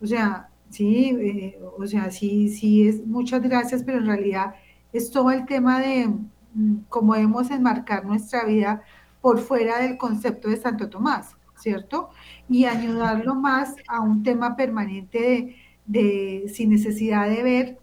O 0.00 0.06
sea, 0.06 0.50
sí, 0.74 1.10
eh, 1.20 1.58
o 1.78 1.86
sea, 1.86 2.10
sí, 2.10 2.48
sí 2.48 2.88
es 2.88 3.06
muchas 3.06 3.42
gracias, 3.42 3.82
pero 3.84 3.98
en 3.98 4.06
realidad 4.06 4.54
es 4.92 5.10
todo 5.10 5.30
el 5.30 5.46
tema 5.46 5.80
de 5.80 6.08
mm, 6.54 6.76
cómo 6.88 7.14
debemos 7.14 7.50
enmarcar 7.50 8.04
nuestra 8.04 8.44
vida 8.44 8.82
por 9.20 9.38
fuera 9.38 9.78
del 9.80 9.96
concepto 9.96 10.48
de 10.48 10.56
Santo 10.56 10.90
Tomás, 10.90 11.36
¿cierto? 11.56 12.10
Y 12.48 12.66
ayudarlo 12.66 13.34
más 13.34 13.74
a 13.88 14.00
un 14.00 14.22
tema 14.22 14.56
permanente 14.56 15.20
de, 15.20 15.56
de 15.86 16.48
sin 16.48 16.70
necesidad 16.70 17.28
de 17.28 17.42
ver, 17.42 17.78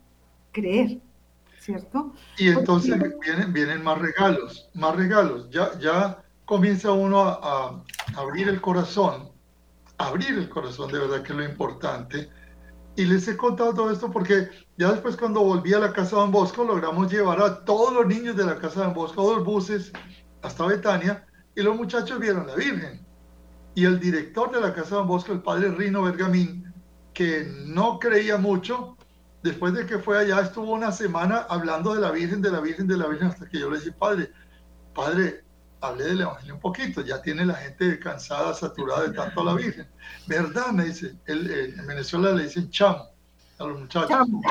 creer. 0.52 1.00
¿cierto? 1.62 2.14
Y 2.38 2.50
entonces 2.50 3.00
vienen, 3.22 3.54
vienen 3.54 3.84
más 3.84 4.00
regalos, 4.00 4.70
más 4.74 4.96
regalos. 4.96 5.48
Ya, 5.52 5.78
ya 5.80 6.24
comienza 6.46 6.92
uno 6.92 7.22
a, 7.22 7.84
abrir 8.16 8.50
el 8.50 8.60
corazón, 8.60 9.30
abrir 9.98 10.32
el 10.32 10.50
corazón 10.50 10.92
de 10.92 11.00
verdad 11.00 11.22
que 11.22 11.34
es 11.34 11.38
lo 11.38 11.46
importante. 11.46 12.30
Y 12.96 13.06
les 13.06 13.28
he 13.28 13.38
contado 13.38 13.74
todo 13.74 13.92
esto 13.92 14.12
porque 14.12 14.50
ya 14.78 14.92
después 14.92 15.16
cuando 15.16 15.42
volví 15.42 15.74
a 15.74 15.80
la 15.80 15.94
casa 15.94 16.24
de 16.24 16.32
Bosco 16.32 16.64
logramos 16.64 17.12
llevar 17.12 17.42
a 17.42 17.64
todos 17.64 17.94
los 17.94 18.06
niños 18.06 18.36
de 18.36 18.46
la 18.46 18.58
casa 18.58 18.88
de 18.88 18.94
Bosco, 18.94 19.24
dos 19.24 19.46
buses 19.46 19.94
hasta 20.42 20.66
Betania 20.66 21.26
y 21.56 21.62
los 21.62 21.76
muchachos 21.76 22.20
vieron 22.20 22.48
la 22.48 22.56
Virgen. 22.56 23.06
Y 23.76 23.86
el 23.86 24.00
director 24.00 24.52
de 24.52 24.60
la 24.60 24.74
casa 24.74 24.98
de 24.98 25.04
Bosco, 25.04 25.32
el 25.32 25.42
padre 25.42 25.70
Rino 25.72 26.04
Bergamín, 26.04 26.74
que 27.14 27.50
no 27.66 28.00
creía 28.00 28.38
mucho, 28.38 28.98
después 29.44 29.74
de 29.74 29.86
que 29.86 29.98
fue 29.98 30.18
allá, 30.18 30.42
estuvo 30.42 30.72
una 30.72 30.92
semana 30.92 31.46
hablando 31.50 31.94
de 31.94 32.02
la 32.02 32.12
Virgen, 32.12 32.42
de 32.42 32.52
la 32.52 32.60
Virgen, 32.60 32.88
de 32.88 32.98
la 32.98 33.08
Virgen, 33.08 33.28
hasta 33.28 33.48
que 33.48 33.60
yo 33.60 33.70
le 33.70 33.80
dije, 33.80 33.92
padre, 33.94 34.32
padre, 34.94 35.44
hable 35.82 36.06
del 36.06 36.22
Evangelio 36.22 36.56
un 36.56 36.60
poquito, 36.60 37.02
ya 37.02 37.22
tiene 37.22 37.46
la 37.46 37.56
gente 37.56 38.00
cansada, 38.00 38.54
saturada 38.54 39.04
de 39.04 39.14
tanto 39.14 39.42
a 39.42 39.44
la 39.44 39.54
Virgen. 39.56 39.88
¿Verdad? 40.28 40.72
Me 40.72 40.86
dice, 40.86 41.16
en 41.28 41.88
Venezuela 41.88 42.32
le 42.32 42.44
dicen 42.44 42.70
chamo 42.70 43.08
a 43.60 43.64
los 43.66 43.80
muchachos. 43.80 44.10
Chamo. 44.10 44.42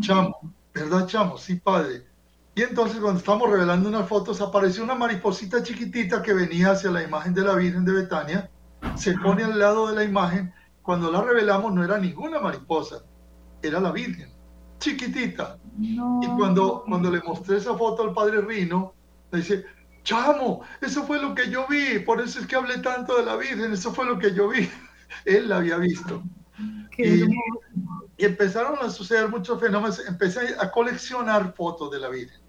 chamo. 0.00 0.54
¿Verdad, 0.74 1.06
chamo? 1.06 1.38
Sí, 1.38 1.56
padre. 1.56 2.06
Y 2.54 2.62
entonces 2.62 2.98
cuando 3.00 3.20
estamos 3.20 3.50
revelando 3.50 3.88
unas 3.88 4.08
fotos, 4.08 4.40
apareció 4.40 4.82
una 4.82 4.94
mariposita 4.94 5.62
chiquitita 5.62 6.22
que 6.22 6.32
venía 6.32 6.72
hacia 6.72 6.90
la 6.90 7.02
imagen 7.02 7.34
de 7.34 7.42
la 7.42 7.54
Virgen 7.54 7.84
de 7.84 7.92
Betania, 7.92 8.50
se 8.96 9.12
pone 9.18 9.44
al 9.44 9.58
lado 9.58 9.88
de 9.88 9.94
la 9.94 10.04
imagen. 10.04 10.52
Cuando 10.82 11.12
la 11.12 11.20
revelamos 11.20 11.72
no 11.72 11.84
era 11.84 11.98
ninguna 11.98 12.40
mariposa, 12.40 13.02
era 13.62 13.78
la 13.78 13.92
Virgen 13.92 14.38
chiquitita. 14.78 15.58
Y 15.78 16.26
cuando, 16.36 16.84
cuando 16.86 17.10
le 17.10 17.20
mostré 17.20 17.58
esa 17.58 17.76
foto 17.76 18.02
al 18.02 18.12
padre 18.12 18.40
Rino, 18.40 18.94
le 19.30 19.38
dice, 19.38 19.64
chamo, 20.08 20.62
eso 20.80 21.04
fue 21.04 21.20
lo 21.20 21.34
que 21.34 21.50
yo 21.50 21.66
vi, 21.68 21.98
por 21.98 22.20
eso 22.20 22.40
es 22.40 22.46
que 22.46 22.56
hablé 22.56 22.78
tanto 22.78 23.18
de 23.18 23.26
la 23.26 23.36
Virgen, 23.36 23.72
eso 23.72 23.92
fue 23.92 24.06
lo 24.06 24.18
que 24.18 24.32
yo 24.32 24.48
vi. 24.48 24.66
Él 25.26 25.50
la 25.50 25.58
había 25.58 25.76
visto. 25.76 26.22
Y, 26.96 27.24
empezaron 28.16 28.78
a 28.80 28.90
suceder 28.90 29.28
muchos 29.28 29.60
fenómenos. 29.60 30.04
Empecé 30.08 30.40
a 30.58 30.70
coleccionar 30.70 31.52
fotos 31.54 31.90
de 31.90 32.00
la 32.00 32.08
Virgen, 32.08 32.40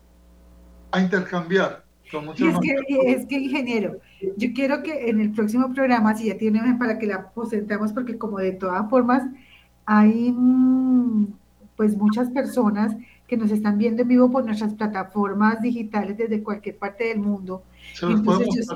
a 0.91 1.01
intercambiar. 1.01 1.83
Con 2.09 2.25
y 2.29 2.47
es, 2.47 2.59
que, 2.59 2.75
es 3.11 3.25
que, 3.27 3.35
ingeniero, 3.35 3.99
yo 4.37 4.49
quiero 4.55 4.81
que 4.81 5.09
en 5.09 5.19
el 5.19 5.31
próximo 5.31 5.71
programa, 5.73 6.15
si 6.15 6.27
ya 6.27 6.37
tienen 6.37 6.79
para 6.79 6.97
que 6.97 7.05
la 7.05 7.29
presentemos, 7.31 7.93
porque 7.93 8.17
como 8.17 8.39
de 8.39 8.53
todas 8.53 8.89
formas 8.89 9.23
hay 9.85 10.33
pues 11.75 11.95
muchas 11.95 12.31
personas 12.31 12.95
que 13.29 13.37
nos 13.37 13.51
están 13.51 13.77
viendo 13.77 14.01
en 14.01 14.07
vivo 14.07 14.31
por 14.31 14.43
nuestras 14.43 14.73
plataformas 14.73 15.61
digitales 15.61 16.17
desde 16.17 16.41
cualquier 16.41 16.77
parte 16.77 17.05
del 17.05 17.19
mundo. 17.19 17.63
Entonces, 18.01 18.67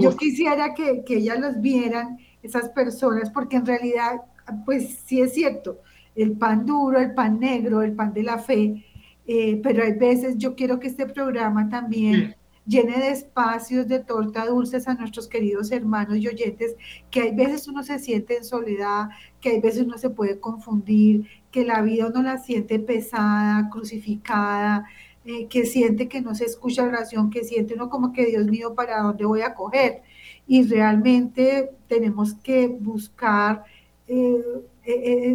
yo, 0.00 0.16
quisiera 0.16 0.74
que, 0.74 1.04
que 1.04 1.18
ellas 1.18 1.38
los 1.38 1.60
vieran, 1.60 2.18
esas 2.42 2.68
personas, 2.70 3.30
porque 3.30 3.56
en 3.56 3.64
realidad, 3.64 4.22
pues 4.64 4.98
sí 5.04 5.20
es 5.20 5.34
cierto, 5.34 5.78
el 6.16 6.32
pan 6.32 6.66
duro, 6.66 6.98
el 6.98 7.14
pan 7.14 7.38
negro, 7.38 7.82
el 7.82 7.92
pan 7.92 8.12
de 8.12 8.24
la 8.24 8.38
fe, 8.38 8.84
eh, 9.24 9.60
pero 9.62 9.84
hay 9.84 9.92
veces 9.92 10.36
yo 10.36 10.56
quiero 10.56 10.80
que 10.80 10.88
este 10.88 11.06
programa 11.06 11.68
también 11.68 12.34
llene 12.66 12.98
de 12.98 13.10
espacios 13.10 13.88
de 13.88 14.00
torta 14.00 14.46
dulces 14.46 14.86
a 14.86 14.94
nuestros 14.94 15.26
queridos 15.26 15.72
hermanos 15.72 16.16
y 16.18 16.28
oyentes, 16.28 16.76
que 17.10 17.22
hay 17.22 17.34
veces 17.34 17.66
uno 17.68 17.82
se 17.82 17.98
siente 17.98 18.36
en 18.36 18.44
soledad, 18.44 19.08
que 19.40 19.50
hay 19.50 19.60
veces 19.60 19.82
uno 19.82 19.98
se 19.98 20.10
puede 20.10 20.38
confundir, 20.38 21.26
que 21.50 21.64
la 21.64 21.82
vida 21.82 22.06
uno 22.06 22.22
la 22.22 22.38
siente 22.38 22.78
pesada, 22.78 23.68
crucificada, 23.70 24.86
eh, 25.24 25.46
que 25.48 25.66
siente 25.66 26.08
que 26.08 26.20
no 26.20 26.34
se 26.34 26.44
escucha 26.44 26.84
oración, 26.84 27.30
que 27.30 27.44
siente 27.44 27.74
uno 27.74 27.90
como 27.90 28.12
que 28.12 28.26
Dios 28.26 28.46
mío, 28.46 28.74
¿para 28.74 29.02
dónde 29.02 29.24
voy 29.24 29.42
a 29.42 29.54
coger? 29.54 30.02
Y 30.46 30.64
realmente 30.64 31.70
tenemos 31.88 32.34
que 32.34 32.68
buscar 32.68 33.64
eh, 34.08 34.40
e, 34.84 34.92
e, 34.92 35.32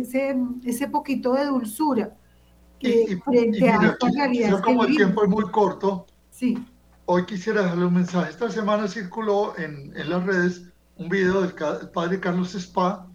ese, 0.65 0.87
poquito 0.87 1.33
de 1.33 1.45
dulzura. 1.45 2.15
Y, 2.79 3.15
frente 3.25 3.69
a 3.69 3.87
esta 3.87 4.07
realidad. 4.11 4.61
Como 4.61 4.83
el 4.83 4.95
tiempo 4.95 5.23
es 5.23 5.29
muy 5.29 5.45
corto, 5.49 6.05
sí 6.29 6.57
hoy 7.07 7.25
quisiera 7.25 7.63
darle 7.63 7.85
un 7.85 7.93
mensaje. 7.93 8.29
Esta 8.29 8.51
semana 8.51 8.87
circuló 8.87 9.57
en, 9.57 9.95
en 9.95 10.09
las 10.09 10.23
redes 10.25 10.63
un 10.97 11.09
video 11.09 11.41
del 11.41 11.53
padre 11.91 12.19
Carlos 12.19 12.53
Spa, 12.53 13.07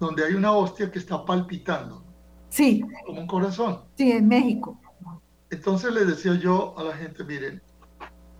donde 0.00 0.24
hay 0.24 0.34
una 0.34 0.52
hostia 0.52 0.90
que 0.90 0.98
está 0.98 1.24
palpitando. 1.24 2.04
Sí. 2.48 2.82
Como 3.06 3.20
un 3.20 3.26
corazón. 3.26 3.82
Sí, 3.96 4.10
en 4.10 4.28
México. 4.28 4.78
Entonces 5.50 5.92
le 5.92 6.04
decía 6.04 6.34
yo 6.34 6.76
a 6.78 6.82
la 6.82 6.94
gente, 6.96 7.22
miren, 7.24 7.62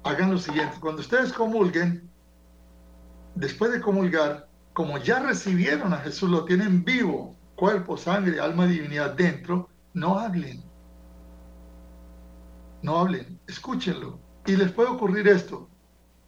hagan 0.03 0.33
lo 0.33 0.39
siguiente, 0.39 0.77
cuando 0.81 1.01
ustedes 1.01 1.33
comulguen, 1.33 2.11
después 3.35 3.71
de 3.71 3.81
comulgar, 3.81 4.49
como 4.73 4.99
ya 4.99 5.21
recibieron 5.21 5.93
a 5.93 5.99
Jesús, 5.99 6.29
lo 6.29 6.45
tienen 6.45 6.85
vivo, 6.85 7.37
cuerpo, 7.55 7.97
sangre, 7.97 8.41
alma, 8.41 8.67
divinidad 8.67 9.15
dentro, 9.15 9.69
no 9.95 10.19
hablen. 10.19 10.65
No 12.83 12.99
hablen, 12.99 13.39
escúchenlo 13.47 14.22
y 14.47 14.57
les 14.57 14.73
puede 14.73 14.91
ocurrir 14.91 15.29
esto. 15.29 15.69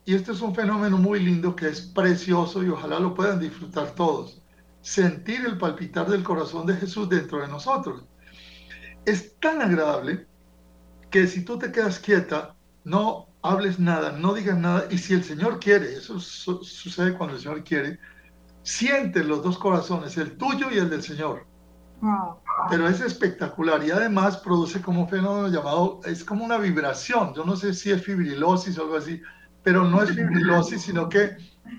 Y 0.05 0.15
este 0.15 0.33
es 0.33 0.41
un 0.41 0.55
fenómeno 0.55 0.99
muy 0.99 1.21
lindo 1.21 1.57
que 1.57 1.69
es 1.69 1.81
precioso 1.81 2.63
y 2.63 2.69
ojalá 2.69 3.01
lo 3.01 3.15
puedan 3.15 3.41
disfrutar 3.41 3.95
todos. 3.95 4.43
Sentir 4.83 5.47
el 5.47 5.57
palpitar 5.57 6.09
del 6.09 6.23
corazón 6.23 6.67
de 6.67 6.77
Jesús 6.77 7.09
dentro 7.09 7.41
de 7.41 7.49
nosotros. 7.49 8.05
Es 9.07 9.39
tan 9.41 9.63
agradable 9.63 10.27
que 11.11 11.27
si 11.27 11.45
tú 11.45 11.59
te 11.59 11.73
quedas 11.73 11.99
quieta, 11.99 12.55
no 12.85 13.29
hables 13.43 13.79
nada, 13.79 14.13
no 14.13 14.35
digas 14.35 14.59
nada. 14.59 14.87
Y 14.91 14.99
si 14.99 15.15
el 15.15 15.25
Señor 15.25 15.59
quiere, 15.59 15.95
eso 15.95 16.21
sucede 16.21 17.17
cuando 17.17 17.37
el 17.37 17.43
Señor 17.43 17.65
quiere, 17.65 17.99
siente 18.63 19.25
los 19.25 19.43
dos 19.43 19.59
corazones, 19.59 20.17
el 20.19 20.37
tuyo 20.37 20.71
y 20.71 20.79
el 20.79 20.91
del 20.91 21.03
Señor. 21.03 21.47
Pero 22.71 22.89
es 22.89 23.01
espectacular 23.01 23.85
y 23.85 23.91
además 23.91 24.37
produce 24.39 24.81
como 24.81 25.03
un 25.03 25.09
fenómeno 25.09 25.49
llamado, 25.49 26.01
es 26.05 26.25
como 26.25 26.45
una 26.45 26.59
vibración. 26.59 27.35
Yo 27.35 27.45
no 27.45 27.57
sé 27.57 27.75
si 27.75 27.91
es 27.91 28.03
fibrilosis 28.03 28.79
o 28.79 28.83
algo 28.83 28.97
así, 28.97 29.21
pero 29.63 29.85
no 29.85 30.03
es 30.03 30.11
fibrilosis, 30.11 30.83
sino 30.83 31.09
que 31.09 31.37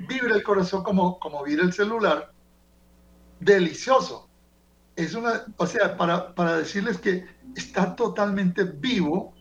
vibra 0.08 0.36
el 0.36 0.44
corazón 0.44 0.84
como, 0.84 1.20
como 1.20 1.44
vibra 1.44 1.64
el 1.64 1.74
celular. 1.74 2.32
Delicioso. 3.40 4.30
Es 4.96 5.14
una, 5.14 5.44
o 5.58 5.68
sea, 5.68 5.98
para, 5.98 6.34
para 6.34 6.58
decirles 6.58 6.98
que 6.98 7.26
está 7.56 7.96
totalmente 7.96 8.64
vivo, 8.64 9.34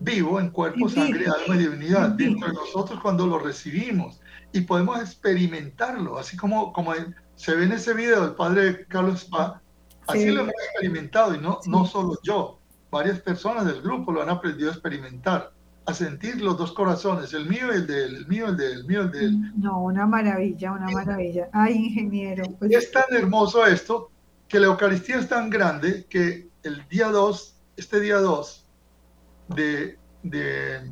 vivo 0.00 0.40
en 0.40 0.50
cuerpo, 0.50 0.88
sangre, 0.88 1.26
alma 1.26 1.56
y 1.56 1.58
divinidad, 1.58 2.10
dentro 2.10 2.48
de 2.48 2.54
nosotros 2.54 3.00
cuando 3.00 3.26
lo 3.26 3.38
recibimos. 3.38 4.20
Y 4.52 4.62
podemos 4.62 5.00
experimentarlo, 5.00 6.18
así 6.18 6.36
como, 6.36 6.72
como 6.72 6.94
se 7.34 7.54
ve 7.54 7.64
en 7.64 7.72
ese 7.72 7.92
video 7.92 8.22
del 8.22 8.34
padre 8.34 8.86
Carlos 8.86 9.22
Spa, 9.22 9.60
Así 10.06 10.30
lo 10.30 10.42
hemos 10.42 10.54
experimentado 10.54 11.34
y 11.34 11.40
no, 11.40 11.60
no 11.66 11.86
solo 11.86 12.18
yo, 12.22 12.58
varias 12.90 13.20
personas 13.20 13.66
del 13.66 13.82
grupo 13.82 14.12
lo 14.12 14.22
han 14.22 14.30
aprendido 14.30 14.70
a 14.70 14.72
experimentar, 14.72 15.52
a 15.86 15.94
sentir 15.94 16.40
los 16.40 16.56
dos 16.56 16.72
corazones, 16.72 17.32
el 17.32 17.48
mío 17.48 17.68
y 17.72 17.76
el 17.76 17.86
del, 17.86 18.16
el 18.16 18.26
mío, 18.26 18.48
el 18.48 18.56
del, 18.56 18.72
el 18.72 18.84
mío, 18.84 19.00
el 19.02 19.10
del. 19.10 19.60
No, 19.60 19.82
una 19.82 20.06
maravilla, 20.06 20.72
una 20.72 20.90
maravilla. 20.90 21.48
Ay, 21.52 21.74
ingeniero. 21.74 22.44
Pues... 22.58 22.72
Es 22.72 22.92
tan 22.92 23.04
hermoso 23.10 23.66
esto 23.66 24.10
que 24.48 24.60
la 24.60 24.66
Eucaristía 24.66 25.18
es 25.18 25.28
tan 25.28 25.50
grande 25.50 26.06
que 26.08 26.48
el 26.62 26.86
día 26.88 27.08
2, 27.08 27.56
este 27.76 28.00
día 28.00 28.18
2 28.18 28.66
de 29.48 29.98
de 30.24 30.90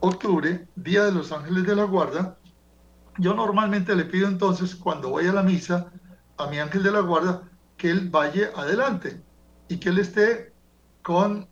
octubre, 0.00 0.66
Día 0.74 1.04
de 1.04 1.12
los 1.12 1.30
Ángeles 1.30 1.64
de 1.64 1.76
la 1.76 1.84
Guarda, 1.84 2.38
yo 3.18 3.34
normalmente 3.34 3.94
le 3.94 4.06
pido 4.06 4.26
entonces, 4.26 4.74
cuando 4.74 5.10
voy 5.10 5.26
a 5.26 5.32
la 5.32 5.42
misa, 5.42 5.92
a 6.38 6.46
mi 6.46 6.58
ángel 6.58 6.82
de 6.82 6.90
la 6.90 7.00
guarda, 7.00 7.42
que 7.80 7.90
él 7.90 8.10
vaya 8.10 8.50
adelante 8.54 9.20
y 9.68 9.78
que 9.78 9.88
él 9.88 9.98
esté 9.98 10.52
con... 11.02 11.48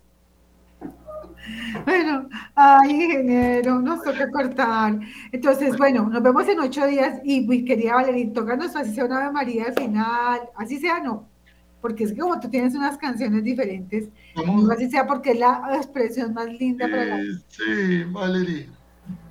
Bueno, 1.87 2.29
ay, 2.55 2.91
ingeniero, 2.91 3.81
nos 3.81 4.03
toca 4.03 4.31
cortar. 4.31 5.01
Entonces, 5.33 5.79
bueno, 5.79 6.11
nos 6.11 6.23
vemos 6.23 6.47
en 6.47 6.61
ocho 6.61 6.87
días 6.87 7.21
y 7.25 7.47
pues, 7.47 7.65
quería 7.65 7.95
Valerín, 7.95 8.35
tócanos 8.35 8.77
así 8.77 8.95
sea 8.95 9.07
una 9.07 9.25
Ave 9.25 9.33
María 9.33 9.67
al 9.69 9.75
final, 9.75 10.41
así 10.57 10.79
sea, 10.79 11.01
no, 11.01 11.27
porque 11.81 12.05
es 12.05 12.13
que 12.13 12.19
como 12.19 12.39
tú 12.39 12.51
tienes 12.51 12.75
unas 12.75 12.99
canciones 12.99 13.43
diferentes, 13.43 14.11
no 14.37 14.71
así 14.71 14.91
sea 14.91 15.07
porque 15.07 15.31
es 15.31 15.39
la 15.39 15.63
expresión 15.77 16.35
más 16.35 16.49
linda 16.49 16.87
para 16.87 17.05
la... 17.07 17.17
Sí, 17.49 18.05
Valerie, 18.11 18.69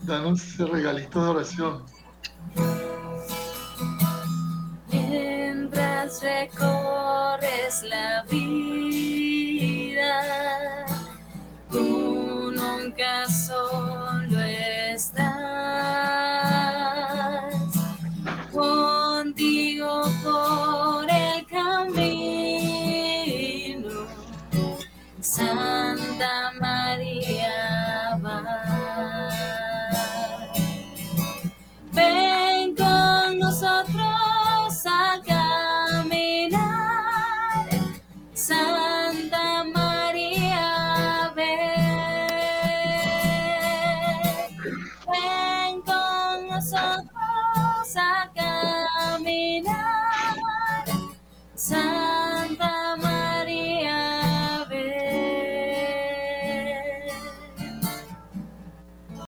danos 0.01 0.43
ese 0.43 0.65
regalito 0.65 1.23
de 1.23 1.29
oración. 1.29 1.83
Recorres 6.07 7.83
la 7.83 8.23
vida, 8.29 8.85
tú 11.69 12.53
nunca 12.55 13.27
solo 13.27 14.39
estás. 14.39 15.26